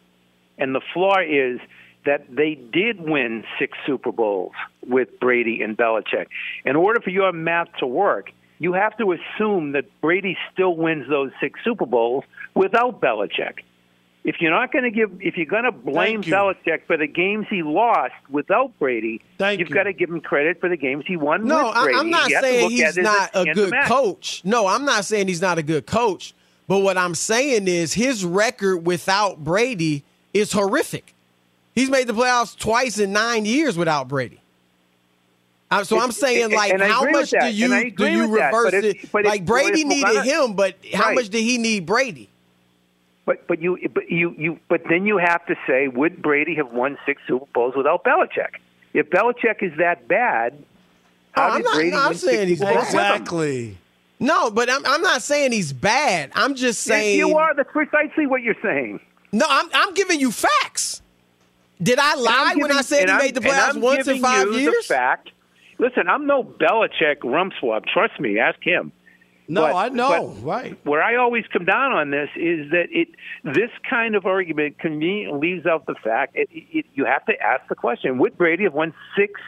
and 0.57 0.75
the 0.75 0.81
flaw 0.93 1.19
is 1.19 1.59
that 2.05 2.27
they 2.33 2.55
did 2.55 3.01
win 3.01 3.43
six 3.57 3.77
Super 3.85 4.11
Bowls 4.11 4.53
with 4.87 5.19
Brady 5.19 5.61
and 5.61 5.75
Belichick. 5.75 6.27
In 6.63 6.75
order 6.75 7.01
for 7.01 7.09
your 7.09 7.31
math 7.31 7.69
to 7.79 7.87
work, 7.87 8.31
you 8.59 8.73
have 8.73 8.95
to 8.97 9.13
assume 9.13 9.73
that 9.73 9.85
Brady 10.01 10.37
still 10.53 10.75
wins 10.75 11.09
those 11.09 11.31
six 11.41 11.59
Super 11.63 11.85
Bowls 11.85 12.23
without 12.53 13.01
Belichick. 13.01 13.59
If 14.25 14.41
you're 14.41 14.49
not 14.51 14.71
going 14.71 14.83
to 14.85 14.89
give, 14.89 15.11
if 15.21 15.37
you're 15.37 15.45
going 15.45 15.65
to 15.65 15.71
blame 15.71 16.23
Thank 16.23 16.27
you. 16.27 16.33
Belichick 16.33 16.81
for 16.87 16.97
the 16.97 17.05
games 17.05 17.45
he 17.47 17.61
lost 17.61 18.11
without 18.27 18.77
Brady, 18.79 19.21
you've 19.39 19.69
got 19.69 19.83
to 19.83 19.93
give 19.93 20.09
him 20.09 20.19
credit 20.19 20.59
for 20.59 20.67
the 20.67 20.75
games 20.77 21.03
he 21.07 21.15
won 21.15 21.45
No, 21.45 21.67
with 21.67 21.75
I, 21.77 21.83
Brady. 21.83 21.99
I'm 21.99 22.09
not 22.09 22.29
You 22.31 22.41
saying 22.41 22.69
he's 22.71 22.81
at 22.81 22.97
it 22.97 22.99
as 23.01 23.03
not 23.05 23.29
a 23.35 23.53
good 23.53 23.73
coach. 23.85 24.41
No, 24.43 24.65
I'm 24.65 24.83
not 24.83 25.05
saying 25.05 25.27
he's 25.27 25.43
not 25.43 25.59
a 25.59 25.63
good 25.63 25.85
coach. 25.85 26.33
But 26.67 26.79
what 26.79 26.97
I'm 26.97 27.13
saying 27.13 27.67
is 27.67 27.93
his 27.93 28.25
record 28.25 28.77
without 28.87 29.43
Brady 29.43 30.03
is 30.33 30.51
horrific. 30.51 31.13
He's 31.75 31.91
made 31.91 32.07
the 32.07 32.13
playoffs 32.13 32.57
twice 32.57 32.97
in 32.97 33.13
nine 33.13 33.45
years 33.45 33.77
without 33.77 34.07
Brady. 34.07 34.39
Uh, 35.69 35.83
so 35.83 35.99
I'm 35.99 36.09
It- 36.09 36.13
saying, 36.13 36.51
like, 36.51 36.73
and 36.73 36.81
I 36.81 36.87
how 36.87 37.03
much 37.11 37.29
do 37.29 37.37
you 37.53 37.91
do 37.91 38.07
you 38.07 38.27
with 38.29 38.39
that, 38.39 38.53
reverse 38.53 38.71
but 38.71 38.83
it? 38.85 39.11
but 39.11 39.25
like 39.25 39.45
Brady 39.45 39.83
needed 39.83 40.23
him, 40.23 40.53
but 40.53 40.75
how 40.95 41.07
Right. 41.09 41.15
much 41.15 41.29
did 41.29 41.41
he 41.43 41.59
need 41.59 41.85
Brady? 41.85 42.29
But 43.25 43.47
but 43.47 43.59
you 43.61 43.77
but 43.93 44.09
you 44.09 44.35
you 44.37 44.59
but 44.69 44.81
then 44.89 45.05
you 45.05 45.17
have 45.17 45.45
to 45.47 45.55
say 45.67 45.87
would 45.87 46.21
Brady 46.21 46.55
have 46.55 46.71
won 46.71 46.97
six 47.05 47.21
Super 47.27 47.45
Bowls 47.53 47.75
without 47.75 48.03
Belichick? 48.03 48.59
If 48.93 49.09
Belichick 49.09 49.63
is 49.63 49.75
that 49.77 50.07
bad, 50.07 50.53
how 51.31 51.49
I'm 51.49 51.57
did 51.57 51.65
not- 51.65 51.75
Brady 51.75 51.91
no, 51.91 51.99
I'm 52.01 52.09
win 52.09 52.17
saying 52.17 52.37
six 52.37 52.49
he's 52.49 52.59
Super 52.59 52.73
Bowls? 52.73 52.85
Exactly. 52.87 53.77
No, 54.19 54.51
but 54.51 54.69
I'm 54.69 54.85
I'm 54.85 55.01
not 55.01 55.21
saying 55.23 55.51
he's 55.53 55.73
bad. 55.73 56.31
I'm 56.35 56.53
just 56.55 56.85
Yes, 56.87 56.95
saying 56.95 57.17
you 57.17 57.35
are. 57.37 57.53
That's 57.55 57.71
precisely 57.71 58.27
what 58.27 58.43
you're 58.43 58.55
saying. 58.61 58.99
No, 59.31 59.45
I'm 59.49 59.69
I'm 59.73 59.93
giving 59.95 60.19
you 60.19 60.31
facts. 60.31 61.01
Did 61.81 61.99
I 61.99 62.15
lie 62.15 62.51
I'm 62.53 62.59
when 62.59 62.71
I 62.71 62.81
said 62.81 63.05
he 63.09 63.11
I'm- 63.11 63.21
made 63.21 63.33
the 63.35 63.41
playoffs 63.41 63.75
I'm 63.75 63.81
once 63.81 63.99
in 63.99 64.05
giving 64.05 64.21
five 64.21 64.47
you 64.47 64.53
years? 64.59 64.87
The 64.87 64.93
fact. 64.93 65.31
Listen, 65.79 66.07
I'm 66.07 66.25
no 66.27 66.43
Belichick 66.43 67.17
rump 67.23 67.53
swab. 67.59 67.85
Trust 67.87 68.19
me. 68.19 68.39
Ask 68.39 68.59
him. 68.63 68.91
No, 69.47 69.61
But- 69.61 69.75
I 69.75 69.89
know. 69.89 70.35
right. 70.41 70.77
Where 70.83 71.03
I 71.03 71.15
always 71.17 71.45
come 71.47 71.65
down 71.65 71.91
on 71.91 72.09
this 72.09 72.29
is 72.35 72.71
that 72.71 72.87
it 72.91 73.09
this 73.43 73.69
kind 73.87 74.15
of 74.15 74.25
argument 74.25 74.79
conveniently 74.79 75.51
leaves 75.51 75.65
out 75.65 75.85
the 75.85 75.95
fact 75.95 76.35
it, 76.35 76.49
it, 76.51 76.85
you 76.95 77.05
have 77.05 77.25
to 77.25 77.39
ask 77.41 77.67
the 77.67 77.75
question: 77.75 78.17
Would 78.17 78.37
Brady 78.37 78.63
have 78.63 78.73
won 78.73 78.93
six 79.15 79.39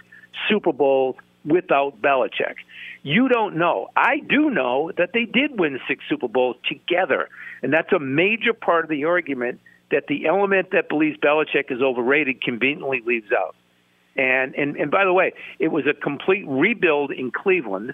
Super 0.48 0.72
Bowls 0.72 1.16
without 1.46 2.02
Belichick? 2.02 2.56
You 3.04 3.28
don't 3.30 3.56
know. 3.58 3.90
I 3.96 4.18
do 4.20 4.50
know 4.50 4.92
that 4.98 5.12
they 5.14 5.26
did 5.26 5.60
win 5.60 5.80
six 5.88 6.04
Super 6.10 6.28
Bowls 6.28 6.58
together, 6.68 7.30
and 7.64 7.74
that's 7.74 7.92
a 7.92 8.00
major 8.00 8.54
part 8.54 8.84
of 8.84 8.90
the 8.90 9.06
argument 9.06 9.60
that 9.90 10.08
the 10.08 10.26
element 10.28 10.72
that 10.72 10.90
believes 10.90 11.18
Belichick 11.18 11.72
is 11.72 11.82
overrated 11.82 12.42
conveniently 12.42 13.02
leaves 13.06 13.32
out. 13.32 13.56
And 14.16 14.54
and 14.56 14.76
and 14.76 14.92
by 14.92 15.06
the 15.06 15.14
way, 15.14 15.34
it 15.60 15.70
was 15.70 15.86
a 15.88 15.94
complete 15.94 16.44
rebuild 16.48 17.12
in 17.12 17.32
Cleveland 17.32 17.94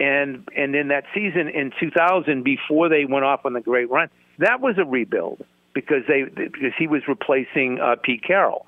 and 0.00 0.48
and 0.56 0.74
in 0.74 0.88
that 0.88 1.04
season 1.14 1.48
in 1.48 1.72
2000 1.78 2.42
before 2.42 2.88
they 2.88 3.04
went 3.04 3.24
off 3.24 3.44
on 3.44 3.52
the 3.52 3.60
great 3.60 3.90
run 3.90 4.08
that 4.38 4.60
was 4.60 4.78
a 4.78 4.84
rebuild 4.84 5.44
because 5.74 6.02
they 6.08 6.24
because 6.24 6.72
he 6.78 6.86
was 6.86 7.02
replacing 7.08 7.80
uh, 7.80 7.96
Pete 8.02 8.22
Carroll 8.22 8.66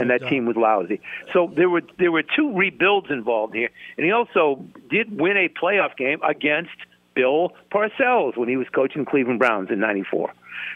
and 0.00 0.08
that 0.08 0.26
team 0.26 0.46
was 0.46 0.56
lousy. 0.56 1.00
So 1.34 1.52
there 1.54 1.68
were 1.68 1.82
there 1.98 2.10
were 2.10 2.22
two 2.22 2.56
rebuilds 2.56 3.10
involved 3.10 3.54
here 3.54 3.70
and 3.96 4.06
he 4.06 4.12
also 4.12 4.64
did 4.90 5.20
win 5.20 5.36
a 5.36 5.48
playoff 5.48 5.96
game 5.96 6.20
against 6.22 6.70
Bill 7.14 7.52
Parcells 7.70 8.36
when 8.36 8.48
he 8.48 8.56
was 8.56 8.66
coaching 8.70 9.04
Cleveland 9.04 9.38
Browns 9.38 9.70
in 9.70 9.80
94 9.80 10.32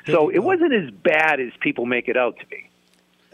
so 0.06 0.28
it 0.28 0.40
wasn't 0.40 0.72
as 0.72 0.90
bad 0.90 1.40
as 1.40 1.52
people 1.60 1.86
make 1.86 2.08
it 2.08 2.16
out 2.16 2.38
to 2.38 2.46
be 2.46 2.68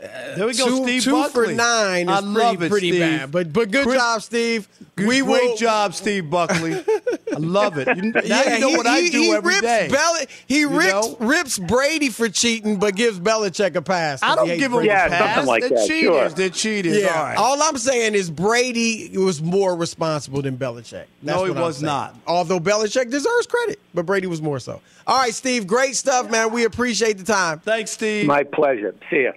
Uh, 0.03 0.35
there 0.37 0.47
we 0.47 0.55
go, 0.57 0.67
two, 0.67 0.83
Steve 0.83 1.03
two 1.05 1.29
for 1.29 1.47
nine 1.53 2.09
is 2.09 2.15
I 2.17 2.21
pretty, 2.21 2.33
love 2.39 2.63
it, 2.63 2.71
pretty 2.71 2.89
Steve. 2.91 3.01
bad. 3.01 3.31
But 3.31 3.53
but 3.53 3.71
good 3.71 3.85
Chris- 3.85 3.97
job, 3.97 4.23
Steve. 4.23 4.69
Good- 4.97 5.07
we 5.07 5.21
great 5.21 5.27
will, 5.43 5.57
job, 5.57 5.95
Steve 5.95 6.29
Buckley. 6.29 6.75
I 6.75 7.37
love 7.39 7.79
it. 7.79 7.87
You, 7.97 8.03
now 8.13 8.21
yeah, 8.25 8.55
you 8.57 8.61
know 8.61 8.69
he, 8.71 8.77
what 8.77 8.87
I 8.87 9.01
he- 9.01 9.11
do 9.11 9.21
he 9.21 9.33
every 9.33 9.51
rips 9.55 9.61
day. 9.63 9.89
Bel- 9.91 10.27
he 10.49 10.65
rips, 10.65 10.93
know? 10.93 11.17
rips 11.21 11.59
Brady 11.59 12.09
for 12.11 12.29
cheating, 12.29 12.79
but 12.79 12.97
gives 12.97 13.21
Belichick 13.21 13.77
a 13.77 13.83
pass. 13.83 14.23
I 14.25 14.35
don't 14.35 14.49
give 14.59 14.73
him 14.73 14.83
Yeah, 14.85 15.07
a 15.07 15.09
pass. 15.09 15.35
something 15.37 15.47
like 15.49 15.61
They're 15.63 15.71
that, 15.79 15.87
cheaters. 15.89 16.13
sure. 16.15 16.29
They're 16.31 16.49
cheaters. 16.51 16.97
Yeah, 16.99 17.17
All 17.17 17.25
right. 17.25 17.37
all 17.39 17.63
I'm 17.63 17.79
saying 17.79 18.15
is 18.15 18.29
Brady 18.29 19.17
was 19.17 19.41
more 19.41 19.77
responsible 19.77 20.43
than 20.43 20.57
Belichick. 20.59 21.05
That's 21.23 21.39
No, 21.39 21.45
he 21.45 21.53
what 21.53 21.63
was 21.63 21.81
not. 21.81 22.17
Although 22.27 22.59
Belichick 22.61 23.09
deserves 23.11 23.47
credit, 23.47 23.79
but 23.95 24.05
Brady 24.05 24.27
was 24.27 24.43
more 24.43 24.59
so. 24.59 24.81
All 25.07 25.17
right, 25.17 25.33
Steve, 25.35 25.67
great 25.67 25.95
stuff, 25.97 26.29
man. 26.31 26.53
We 26.53 26.65
appreciate 26.65 27.19
the 27.19 27.25
time. 27.25 27.61
Thanks, 27.61 27.93
Steve. 27.93 28.27
My 28.27 28.43
pleasure. 28.43 28.95
See 29.11 29.23
ya. 29.23 29.33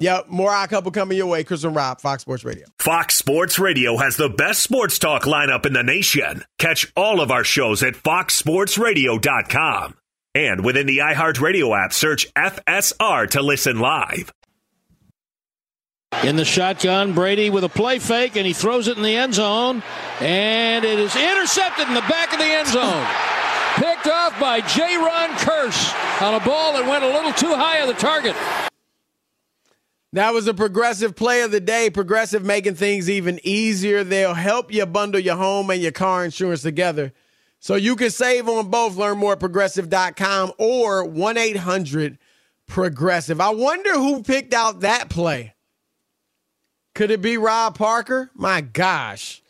Yep, 0.00 0.28
more 0.28 0.50
odd 0.50 0.70
couple 0.70 0.90
coming 0.90 1.18
your 1.18 1.26
way. 1.26 1.44
Chris 1.44 1.62
and 1.62 1.76
Rob, 1.76 2.00
Fox 2.00 2.22
Sports 2.22 2.42
Radio. 2.42 2.66
Fox 2.78 3.16
Sports 3.16 3.58
Radio 3.58 3.98
has 3.98 4.16
the 4.16 4.30
best 4.30 4.62
sports 4.62 4.98
talk 4.98 5.24
lineup 5.24 5.66
in 5.66 5.74
the 5.74 5.82
nation. 5.82 6.42
Catch 6.58 6.90
all 6.96 7.20
of 7.20 7.30
our 7.30 7.44
shows 7.44 7.82
at 7.82 7.94
foxsportsradio.com. 7.94 9.94
And 10.34 10.64
within 10.64 10.86
the 10.86 10.98
iHeartRadio 10.98 11.84
app, 11.84 11.92
search 11.92 12.32
FSR 12.34 13.28
to 13.30 13.42
listen 13.42 13.78
live. 13.78 14.32
In 16.24 16.36
the 16.36 16.44
shotgun, 16.44 17.12
Brady 17.12 17.50
with 17.50 17.64
a 17.64 17.68
play 17.68 17.98
fake, 17.98 18.36
and 18.36 18.46
he 18.46 18.52
throws 18.52 18.88
it 18.88 18.96
in 18.96 19.02
the 19.02 19.14
end 19.14 19.34
zone, 19.34 19.82
and 20.20 20.84
it 20.84 20.98
is 20.98 21.14
intercepted 21.14 21.88
in 21.88 21.94
the 21.94 22.00
back 22.02 22.32
of 22.32 22.38
the 22.38 22.44
end 22.44 22.68
zone. 22.68 23.06
Picked 23.76 24.06
off 24.06 24.38
by 24.40 24.60
Jayron 24.62 25.28
Kearse 25.38 26.22
on 26.22 26.34
a 26.34 26.44
ball 26.44 26.74
that 26.74 26.86
went 26.86 27.04
a 27.04 27.08
little 27.08 27.32
too 27.32 27.54
high 27.54 27.78
of 27.78 27.88
the 27.88 27.94
target. 27.94 28.34
That 30.12 30.34
was 30.34 30.48
a 30.48 30.54
progressive 30.54 31.14
play 31.14 31.42
of 31.42 31.52
the 31.52 31.60
day. 31.60 31.88
Progressive 31.88 32.44
making 32.44 32.74
things 32.74 33.08
even 33.08 33.38
easier. 33.44 34.02
They'll 34.02 34.34
help 34.34 34.72
you 34.72 34.84
bundle 34.86 35.20
your 35.20 35.36
home 35.36 35.70
and 35.70 35.80
your 35.80 35.92
car 35.92 36.24
insurance 36.24 36.62
together 36.62 37.12
so 37.60 37.76
you 37.76 37.94
can 37.94 38.10
save 38.10 38.48
on 38.48 38.70
both. 38.70 38.96
Learn 38.96 39.18
more 39.18 39.34
at 39.34 39.40
progressive.com 39.40 40.52
or 40.58 41.04
1 41.04 41.36
800 41.36 42.18
Progressive. 42.70 43.40
I 43.40 43.50
wonder 43.50 43.94
who 43.94 44.22
picked 44.22 44.54
out 44.54 44.80
that 44.80 45.10
play. 45.10 45.54
Could 46.94 47.10
it 47.10 47.20
be 47.20 47.36
Rob 47.36 47.76
Parker? 47.76 48.30
My 48.32 48.60
gosh. 48.60 49.42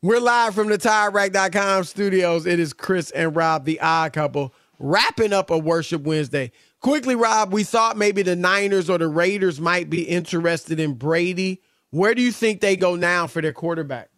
We're 0.00 0.20
live 0.20 0.54
from 0.54 0.68
the 0.68 0.78
TireRack.com 0.78 1.84
studios. 1.84 2.46
It 2.46 2.58
is 2.58 2.72
Chris 2.72 3.10
and 3.10 3.36
Rob, 3.36 3.66
the 3.66 3.78
odd 3.78 4.14
couple, 4.14 4.54
wrapping 4.78 5.34
up 5.34 5.50
a 5.50 5.58
Worship 5.58 6.00
Wednesday. 6.00 6.50
Quickly, 6.82 7.14
Rob, 7.14 7.52
we 7.52 7.62
thought 7.62 7.96
maybe 7.96 8.22
the 8.22 8.34
Niners 8.34 8.90
or 8.90 8.98
the 8.98 9.06
Raiders 9.06 9.60
might 9.60 9.88
be 9.88 10.02
interested 10.02 10.80
in 10.80 10.94
Brady. 10.94 11.62
Where 11.90 12.12
do 12.12 12.20
you 12.20 12.32
think 12.32 12.60
they 12.60 12.76
go 12.76 12.96
now 12.96 13.28
for 13.28 13.40
their 13.40 13.52
quarterback? 13.52 14.10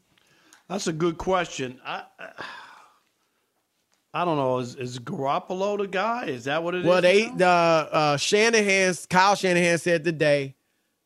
That's 0.68 0.86
a 0.86 0.92
good 0.92 1.18
question. 1.18 1.78
I, 1.84 2.04
I, 4.14 4.24
don't 4.24 4.38
know. 4.38 4.60
Is, 4.60 4.76
is 4.76 4.98
Garoppolo 4.98 5.76
the 5.76 5.86
guy? 5.86 6.24
Is 6.24 6.44
that 6.44 6.62
what 6.62 6.74
it 6.74 6.80
is? 6.80 6.86
Well, 6.86 7.02
they 7.02 7.26
now? 7.26 7.34
the 7.36 7.46
uh, 7.46 8.16
Shanahan, 8.16 8.94
Kyle 9.10 9.34
Shanahan 9.34 9.76
said 9.76 10.02
today 10.02 10.54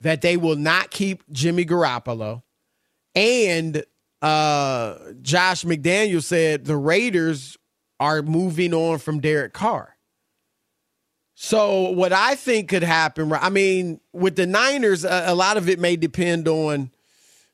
that 0.02 0.20
they 0.20 0.36
will 0.36 0.56
not 0.56 0.92
keep 0.92 1.24
Jimmy 1.32 1.64
Garoppolo, 1.64 2.42
and 3.16 3.82
uh, 4.22 4.94
Josh 5.22 5.64
McDaniels 5.64 6.22
said 6.22 6.66
the 6.66 6.76
Raiders 6.76 7.56
are 7.98 8.22
moving 8.22 8.72
on 8.72 8.98
from 8.98 9.18
Derek 9.18 9.54
Carr. 9.54 9.97
So 11.40 11.90
what 11.90 12.12
I 12.12 12.34
think 12.34 12.68
could 12.68 12.82
happen, 12.82 13.32
I 13.32 13.48
mean, 13.48 14.00
with 14.12 14.34
the 14.34 14.44
Niners, 14.44 15.04
a, 15.04 15.36
lot 15.36 15.56
of 15.56 15.68
it 15.68 15.78
may 15.78 15.94
depend 15.94 16.48
on, 16.48 16.90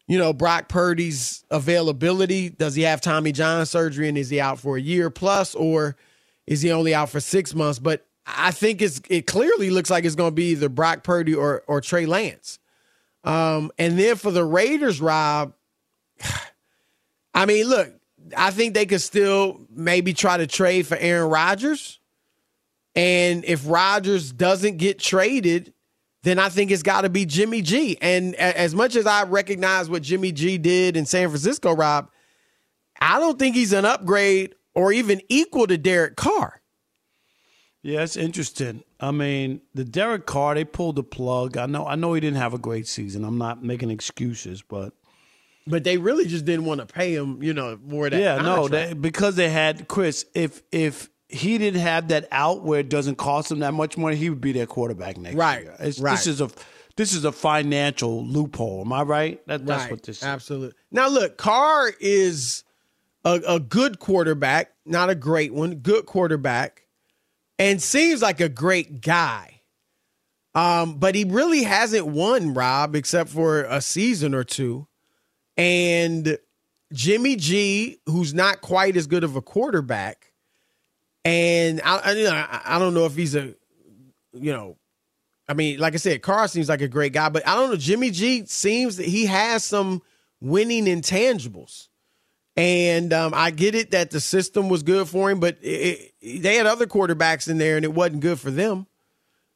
you 0.09 0.17
know, 0.17 0.33
Brock 0.33 0.71
Purdy's 0.71 1.45
availability. 1.51 2.49
Does 2.49 2.75
he 2.77 2.83
have 2.85 3.03
Tommy 3.03 3.31
John 3.31 3.67
surgery 3.67 4.09
and 4.09 4.17
is 4.17 4.31
he 4.31 4.41
out 4.41 4.59
for 4.59 4.79
a 4.79 4.81
year 4.81 5.11
plus, 5.11 5.55
or 5.55 5.97
is 6.47 6.63
he 6.63 6.73
only 6.73 6.95
out 6.95 7.11
for 7.11 7.21
six 7.21 7.55
months? 7.55 7.79
But 7.79 8.07
I 8.27 8.53
think 8.53 8.81
it's 8.81 9.03
it 9.11 9.27
clearly 9.27 9.69
looks 9.69 9.91
like 9.91 10.07
it's 10.07 10.15
going 10.15 10.31
to 10.31 10.35
be 10.35 10.53
either 10.53 10.71
Brock 10.71 11.03
Purdy 11.05 11.35
or 11.35 11.63
or 11.67 11.83
Trey 11.83 12.07
Lance. 12.07 12.59
Um, 13.23 13.71
and 13.79 13.99
then 13.99 14.17
for 14.17 14.31
the 14.31 14.47
Raiders, 14.47 14.99
Rob, 14.99 15.53
I 17.35 17.45
mean, 17.45 17.67
look, 17.67 17.93
I 18.35 18.51
think 18.51 18.73
they 18.73 18.87
could 18.87 19.03
still 19.03 19.61
maybe 19.69 20.15
try 20.15 20.39
to 20.39 20.47
trade 20.47 20.87
for 20.87 20.97
Aaron 20.97 21.29
Rodgers. 21.29 22.01
And 22.97 23.45
if 23.45 23.69
Rodgers 23.69 24.33
doesn't 24.33 24.77
get 24.77 24.99
traded, 24.99 25.73
then 26.23 26.39
I 26.39 26.49
think 26.49 26.71
it's 26.71 26.83
got 26.83 27.03
to 27.03 27.09
be 27.11 27.27
Jimmy 27.27 27.61
G. 27.61 27.99
And 28.01 28.35
as 28.37 28.75
much 28.75 28.97
as 28.97 29.07
I 29.07 29.25
recognize 29.25 29.91
what 29.91 30.03
Jimmy 30.03 30.33
G 30.33 30.59
did 30.59 30.97
in 30.97 31.05
San 31.07 31.29
Francisco, 31.29 31.75
Rob, 31.75 32.09
I 33.01 33.19
don't 33.21 33.39
think 33.39 33.57
he's 33.57 33.73
an 33.73 33.85
upgrade 33.85 34.55
or 34.75 34.93
even 34.93 35.21
equal 35.29 35.67
to 35.67 35.77
Derek 35.77 36.17
Carr. 36.17 36.61
Yeah, 37.83 38.03
it's 38.03 38.17
interesting. 38.17 38.83
I 38.99 39.11
mean, 39.11 39.61
the 39.75 39.85
Derek 39.85 40.25
Carr, 40.25 40.55
they 40.55 40.65
pulled 40.65 40.97
the 40.97 41.03
plug. 41.03 41.59
I 41.59 41.67
know 41.67 41.87
I 41.87 41.97
know 41.97 42.15
he 42.15 42.21
didn't 42.21 42.39
have 42.39 42.55
a 42.55 42.59
great 42.59 42.87
season. 42.87 43.25
I'm 43.25 43.37
not 43.37 43.63
making 43.63 43.91
excuses, 43.91 44.63
but 44.63 44.95
But 45.67 45.85
they 45.85 45.99
really 45.99 46.25
just 46.27 46.47
didn't 46.47 46.65
want 46.65 46.81
to 46.81 46.87
pay 46.87 47.15
him, 47.15 47.43
you 47.43 47.53
know, 47.53 47.79
more 47.85 48.07
of 48.07 48.13
that. 48.13 48.21
yeah, 48.21 48.37
no, 48.39 48.69
they, 48.69 48.95
because 48.95 49.37
they 49.37 49.51
had 49.51 49.87
Chris. 49.87 50.25
If 50.35 50.63
if 50.73 51.11
he 51.35 51.59
didn't 51.59 51.81
have 51.81 52.09
that 52.09 52.29
out 52.31 52.63
where 52.63 52.81
it 52.81 52.89
doesn't 52.89 53.17
cost 53.17 53.51
him 53.51 53.59
that 53.61 53.75
much 53.75 53.97
money, 53.99 54.17
he 54.17 54.31
would 54.31 54.41
be 54.41 54.53
their 54.53 54.67
quarterback 54.67 55.17
next 55.19 55.37
Right, 55.37 55.65
year. 55.65 55.77
It's, 55.81 55.99
right. 55.99 56.13
This 56.13 56.27
is 56.27 56.41
a 56.41 56.51
this 56.97 57.13
is 57.13 57.25
a 57.25 57.33
financial 57.33 58.25
loophole. 58.25 58.83
Am 58.83 58.93
I 58.93 59.03
right? 59.03 59.47
That, 59.49 59.67
that's 59.67 59.83
Right, 59.85 59.91
what 59.91 60.03
this 60.05 60.19
is. 60.19 60.23
Absolutely. 60.25 60.77
Now, 60.93 61.09
look, 61.09 61.37
Carr 61.37 61.91
is 61.99 62.63
a, 63.25 63.41
a 63.49 63.59
good 63.61 63.99
quarterback, 63.99 64.73
not 64.87 65.11
a 65.11 65.17
great 65.17 65.53
one, 65.53 65.77
good 65.77 66.07
quarterback, 66.07 66.87
and 67.59 67.83
seems 67.83 68.23
like 68.23 68.41
a 68.41 68.49
great 68.49 69.01
guy. 69.01 69.63
Um, 70.55 70.99
but 70.99 71.17
he 71.17 71.25
really 71.25 71.65
hasn't 71.65 72.07
won, 72.07 72.55
Rob, 72.55 72.95
except 72.95 73.29
for 73.29 73.65
a 73.65 73.81
season 73.81 74.33
or 74.33 74.45
two. 74.45 74.87
And 75.57 76.39
Jimmy 76.93 77.35
G, 77.35 77.99
who's 78.07 78.33
not 78.33 78.61
quite 78.61 78.97
as 78.97 79.09
good 79.09 79.25
of 79.25 79.35
a 79.35 79.43
quarterback, 79.43 80.33
and 81.25 81.81
I, 81.85 81.97
I, 81.97 82.13
you 82.13 82.25
know, 82.25 82.33
I, 82.33 82.61
I 82.65 82.79
don't 82.79 82.95
know 82.95 83.07
if 83.07 83.17
he's 83.17 83.35
a, 83.35 83.55
you 84.33 84.53
know, 84.53 84.77
I 85.49 85.55
mean, 85.55 85.79
like 85.79 85.95
I 85.95 85.99
said, 85.99 86.23
Carr 86.23 86.49
seems 86.49 86.69
like 86.69 86.81
a 86.81 86.89
great 86.89 87.13
guy, 87.13 87.29
but 87.29 87.47
I 87.47 87.55
don't 87.55 87.71
know. 87.71 87.77
Jimmy 87.77 88.11
G 88.11 88.45
seems 88.47 88.97
that 88.97 89.07
he 89.07 89.27
has 89.27 89.65
some 89.65 90.03
winning 90.41 90.87
intangibles. 90.87 91.89
And 92.57 93.13
um, 93.13 93.33
I 93.35 93.51
get 93.51 93.75
it 93.75 93.91
that 93.91 94.11
the 94.11 94.21
system 94.21 94.69
was 94.69 94.83
good 94.83 95.09
for 95.09 95.31
him, 95.31 95.41
but 95.41 95.59
it, 95.61 96.13
it, 96.21 96.43
they 96.43 96.55
had 96.55 96.67
other 96.67 96.87
quarterbacks 96.87 97.49
in 97.49 97.59
there 97.59 97.77
and 97.77 97.85
it 97.85 97.93
wasn't 97.93 98.21
good 98.21 98.39
for 98.39 98.51
them. 98.51 98.87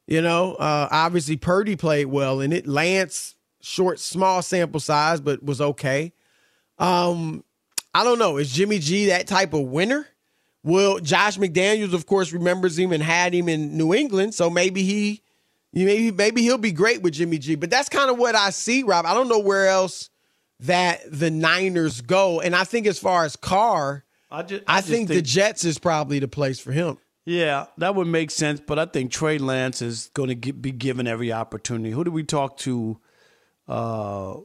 You 0.05 0.21
know, 0.21 0.55
uh, 0.55 0.87
obviously 0.91 1.37
Purdy 1.37 1.75
played 1.75 2.07
well 2.07 2.41
in 2.41 2.51
it. 2.51 2.67
Lance, 2.67 3.35
short, 3.61 3.99
small 3.99 4.41
sample 4.41 4.79
size, 4.79 5.21
but 5.21 5.41
was 5.43 5.61
okay. 5.61 6.13
Um, 6.77 7.43
I 7.93 8.03
don't 8.03 8.19
know. 8.19 8.37
Is 8.37 8.51
Jimmy 8.51 8.79
G 8.79 9.07
that 9.07 9.27
type 9.27 9.53
of 9.53 9.61
winner? 9.61 10.07
Well, 10.63 10.99
Josh 10.99 11.37
McDaniels, 11.37 11.93
of 11.93 12.05
course, 12.05 12.33
remembers 12.33 12.77
him 12.77 12.91
and 12.91 13.01
had 13.01 13.33
him 13.33 13.47
in 13.47 13.77
New 13.77 13.93
England, 13.93 14.33
so 14.33 14.49
maybe 14.49 14.83
he, 14.83 15.21
maybe 15.73 16.11
maybe 16.11 16.41
he'll 16.41 16.57
be 16.57 16.73
great 16.73 17.01
with 17.01 17.13
Jimmy 17.13 17.37
G. 17.37 17.55
But 17.55 17.69
that's 17.69 17.87
kind 17.87 18.09
of 18.09 18.17
what 18.17 18.35
I 18.35 18.49
see, 18.49 18.83
Rob. 18.83 19.05
I 19.05 19.13
don't 19.13 19.29
know 19.29 19.39
where 19.39 19.67
else 19.67 20.09
that 20.61 20.99
the 21.09 21.31
Niners 21.31 22.01
go, 22.01 22.41
and 22.41 22.55
I 22.55 22.65
think 22.65 22.87
as 22.87 22.99
far 22.99 23.23
as 23.23 23.35
Carr, 23.37 24.03
I 24.29 24.43
just 24.43 24.63
I, 24.67 24.79
just 24.79 24.89
think, 24.89 25.07
the 25.07 25.21
Jets 25.21 25.63
is 25.63 25.79
probably 25.79 26.19
the 26.19 26.27
place 26.27 26.59
for 26.59 26.73
him. 26.73 26.97
Yeah, 27.25 27.67
that 27.77 27.95
would 27.95 28.07
make 28.07 28.31
sense, 28.31 28.59
but 28.59 28.77
I 28.79 28.85
think 28.85 29.11
Trey 29.11 29.37
Lance 29.37 29.81
is 29.81 30.09
going 30.13 30.41
to 30.41 30.53
be 30.53 30.71
given 30.71 31.07
every 31.07 31.31
opportunity. 31.31 31.91
Who 31.91 32.03
did 32.03 32.13
we 32.13 32.23
talk 32.23 32.57
to? 32.59 32.99
Uh, 33.67 34.39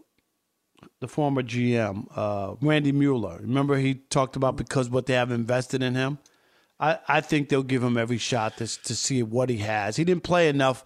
the 1.05 1.09
former 1.09 1.43
GM, 1.43 2.07
uh, 2.17 2.55
Randy 2.63 2.91
Mueller. 2.93 3.39
Remember 3.43 3.77
he 3.77 3.95
talked 3.95 4.37
about 4.37 4.57
because 4.57 4.89
what 4.89 5.05
they 5.05 5.13
have 5.15 5.31
invested 5.31 5.83
in 5.83 5.95
him. 5.95 6.19
I, 6.81 6.99
I 7.07 7.21
think 7.21 7.51
they'll 7.51 7.63
give 7.63 7.83
him 7.83 7.97
every 7.97 8.19
shot 8.19 8.57
to 8.57 8.67
to 8.83 8.95
see 8.95 9.23
what 9.23 9.49
he 9.51 9.59
has. 9.59 9.97
He 9.97 10.05
didn't 10.05 10.25
play 10.25 10.49
enough 10.49 10.85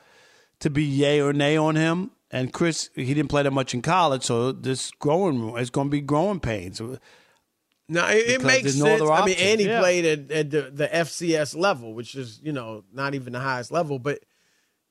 to 0.61 0.71
be 0.71 0.83
yay 0.85 1.21
or 1.21 1.33
nay 1.33 1.57
on 1.57 1.77
him. 1.77 2.11
And 2.31 2.53
Chris, 2.53 2.91
he 2.95 3.15
didn't 3.15 3.29
play 3.29 3.43
that 3.45 3.53
much 3.53 3.73
in 3.73 3.81
college, 3.81 4.23
so 4.25 4.53
this 4.53 4.91
growing 4.91 5.57
is 5.57 5.71
going 5.71 5.87
to 5.87 5.91
be 5.91 6.03
growing 6.03 6.41
pains. 6.41 6.79
No, 6.81 8.07
it, 8.09 8.29
it 8.29 8.43
makes 8.43 8.75
no 8.77 8.99
sense. 8.99 9.11
I 9.11 9.25
mean, 9.25 9.37
and 9.39 9.61
he 9.61 9.67
Yeah. 9.67 9.81
played 9.81 10.05
at, 10.05 10.31
at 10.31 10.51
the, 10.51 10.71
the 10.71 10.89
FCS 10.89 11.57
level, 11.57 11.95
which 11.95 12.15
is 12.15 12.41
you 12.43 12.53
know 12.53 12.85
not 12.93 13.15
even 13.15 13.33
the 13.33 13.41
highest 13.41 13.73
level. 13.73 13.99
But 13.99 14.19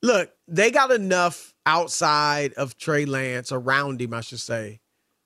look, 0.02 0.30
they 0.48 0.72
got 0.72 0.90
enough 0.90 1.54
outside 1.64 2.54
of 2.54 2.76
Trey 2.76 3.04
Lance 3.04 3.52
around 3.52 4.00
him, 4.00 4.14
I 4.14 4.20
should 4.20 4.40
say, 4.40 4.80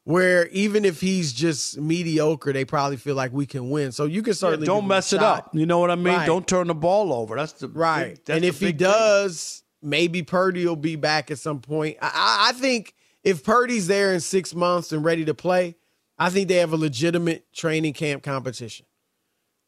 where 0.04 0.48
even 0.48 0.84
if 0.84 1.00
he's 1.00 1.32
just 1.32 1.78
mediocre, 1.78 2.52
they 2.52 2.64
probably 2.64 2.96
feel 2.96 3.14
like 3.14 3.32
we 3.32 3.46
can 3.46 3.70
win. 3.70 3.92
So 3.92 4.04
you 4.04 4.22
can 4.22 4.30
Yeah, 4.30 4.34
certainly 4.34 4.66
don't 4.66 4.80
him 4.80 4.84
a 4.86 4.88
mess 4.88 5.12
it 5.12 5.20
shot. 5.20 5.38
up. 5.46 5.50
You 5.54 5.66
know 5.66 5.78
what 5.78 5.90
I 5.90 5.94
mean? 5.94 6.14
Right. 6.14 6.26
Don't 6.26 6.46
turn 6.46 6.66
the 6.66 6.74
ball 6.74 7.12
over. 7.12 7.36
That's 7.36 7.52
the 7.52 7.68
Right. 7.68 8.14
big- 8.16 8.24
that's 8.24 8.36
and 8.36 8.44
if 8.44 8.58
he 8.58 8.66
big 8.66 8.78
thing. 8.78 8.88
does, 8.90 9.62
maybe 9.80 10.22
Purdy 10.22 10.66
will 10.66 10.76
be 10.76 10.96
back 10.96 11.30
at 11.30 11.38
some 11.38 11.60
point. 11.60 11.98
I, 12.02 12.06
I, 12.08 12.48
I 12.50 12.52
think 12.52 12.94
if 13.22 13.44
Purdy's 13.44 13.86
there 13.86 14.12
in 14.12 14.20
six 14.20 14.54
months 14.54 14.90
and 14.92 15.04
ready 15.04 15.24
to 15.24 15.34
play, 15.34 15.76
I 16.18 16.30
think 16.30 16.48
they 16.48 16.56
have 16.56 16.72
a 16.72 16.76
legitimate 16.76 17.52
training 17.52 17.92
camp 17.94 18.22
competition. 18.22 18.86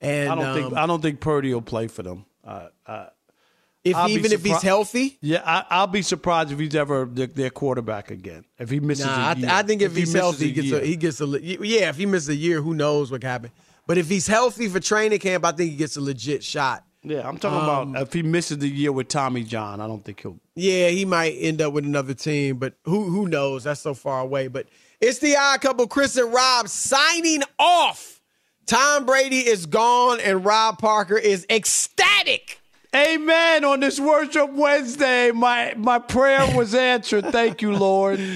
And 0.01 0.31
I 0.31 0.35
don't 0.35 0.45
um, 0.47 0.55
think 0.55 0.75
I 0.75 0.87
don't 0.87 1.01
think 1.01 1.21
Purdy 1.21 1.55
will 1.55 1.63
play 1.63 1.87
for 1.87 2.03
them. 2.03 2.27
Uh, 2.45 2.69
uh, 2.87 3.07
if 3.85 3.95
I'll 3.95 4.07
be 4.09 4.15
even 4.15 4.33
if 4.33 4.43
he's 4.45 4.63
healthy. 4.63 5.19
Yeah, 5.21 5.43
I, 5.45 5.65
I'll 5.71 5.87
be 5.87 6.03
surprised 6.03 6.51
if 6.51 6.59
he's 6.59 6.75
ever 6.75 7.05
their, 7.05 7.27
their 7.27 7.51
quarterback 7.51 8.11
again. 8.11 8.45
If 8.59 8.71
he 8.71 8.81
misses 8.81 9.05
Nah, 9.07 9.29
I, 9.29 9.33
a 9.33 9.35
th- 9.35 9.47
year. 9.47 9.55
I 9.55 9.63
think 9.63 9.83
if, 9.83 9.93
he 9.95 10.01
he's 10.01 10.09
misses 10.15 10.21
healthy, 10.21 10.45
a 10.45 10.49
he 10.49 10.53
gets 10.55 10.67
year. 10.69 10.81
a, 10.81 10.85
he 10.85 10.97
gets 10.97 11.21
a 11.21 11.27
yeah. 11.27 11.89
If 11.91 11.97
he 11.97 12.07
misses 12.07 12.31
a 12.31 12.35
year, 12.35 12.63
who 12.63 12.75
knows 12.75 13.11
what 13.11 13.23
happened? 13.23 13.53
But 13.87 13.99
if 13.99 14.09
he's 14.09 14.27
healthy 14.27 14.69
for 14.69 14.81
training 14.81 15.19
camp, 15.19 15.45
I 15.45 15.53
think 15.53 15.71
he 15.71 15.77
gets 15.77 15.97
a 15.97 16.01
legit 16.01 16.43
shot. 16.43 16.85
Yeah, 17.03 17.29
I'm 17.29 17.37
talking 17.37 17.59
Um, 17.69 17.91
about 17.91 18.03
if 18.09 18.15
he 18.15 18.23
misses 18.23 18.57
the 18.57 18.69
year 18.69 18.91
with 18.91 19.09
Tommy 19.09 19.45
John, 19.45 19.79
I 19.83 19.87
don't 19.87 20.03
think 20.03 20.21
he'll. 20.23 20.39
Yeah, 20.55 20.89
he 20.89 21.05
might 21.05 21.33
end 21.39 21.61
up 21.61 21.75
with 21.75 21.85
another 21.85 22.15
team, 22.15 22.57
but 22.57 22.75
who 22.85 23.05
who 23.11 23.29
knows? 23.29 23.65
That's 23.65 23.83
so 23.83 23.93
far 23.93 24.21
away. 24.21 24.49
But 24.49 24.69
it's 25.03 25.19
the 25.19 25.37
odd 25.37 25.61
couple, 25.61 25.87
Chris 25.87 26.17
and 26.17 26.33
Rob 26.33 26.69
signing 26.69 27.43
off. 27.59 28.23
Tom 28.65 29.05
Brady 29.05 29.41
is 29.47 29.67
gone, 29.67 30.19
and 30.21 30.43
Rob 30.47 30.79
Parker 30.79 31.19
is 31.19 31.45
ecstatic. 31.51 32.63
Amen. 32.95 33.65
On 33.65 33.81
this 33.81 33.99
worship 33.99 34.53
Wednesday, 34.53 35.33
my 35.33 35.75
my 35.77 35.99
prayer 35.99 36.57
was 36.57 36.75
answered. 36.75 37.27
Thank 37.27 37.63
you, 37.63 37.77
Lord. 37.77 38.21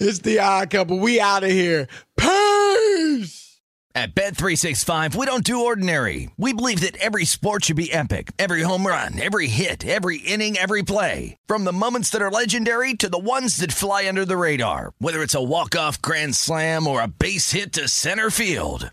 It's 0.00 0.20
the 0.20 0.38
odd 0.38 0.70
couple. 0.70 1.00
We 1.00 1.20
out 1.20 1.42
of 1.42 1.50
here. 1.50 1.88
Peace. 2.16 3.48
At 3.96 4.14
Bet365, 4.14 5.16
we 5.16 5.26
don't 5.26 5.42
do 5.42 5.64
ordinary. 5.64 6.30
We 6.36 6.52
believe 6.52 6.82
that 6.82 6.96
every 6.98 7.24
sport 7.24 7.64
should 7.64 7.74
be 7.74 7.92
epic. 7.92 8.30
Every 8.38 8.62
home 8.62 8.86
run, 8.86 9.18
every 9.18 9.48
hit, 9.48 9.84
every 9.84 10.18
inning, 10.18 10.56
every 10.56 10.84
play. 10.84 11.36
From 11.48 11.64
the 11.64 11.72
moments 11.72 12.10
that 12.10 12.22
are 12.22 12.30
legendary 12.30 12.94
to 12.94 13.08
the 13.08 13.18
ones 13.18 13.56
that 13.56 13.72
fly 13.72 14.06
under 14.06 14.24
the 14.24 14.36
radar. 14.36 14.92
Whether 14.98 15.22
it's 15.22 15.34
a 15.34 15.42
walk-off 15.42 16.00
grand 16.00 16.36
slam 16.36 16.86
or 16.86 17.02
a 17.02 17.08
base 17.08 17.50
hit 17.50 17.72
to 17.72 17.88
center 17.88 18.30
field. 18.30 18.92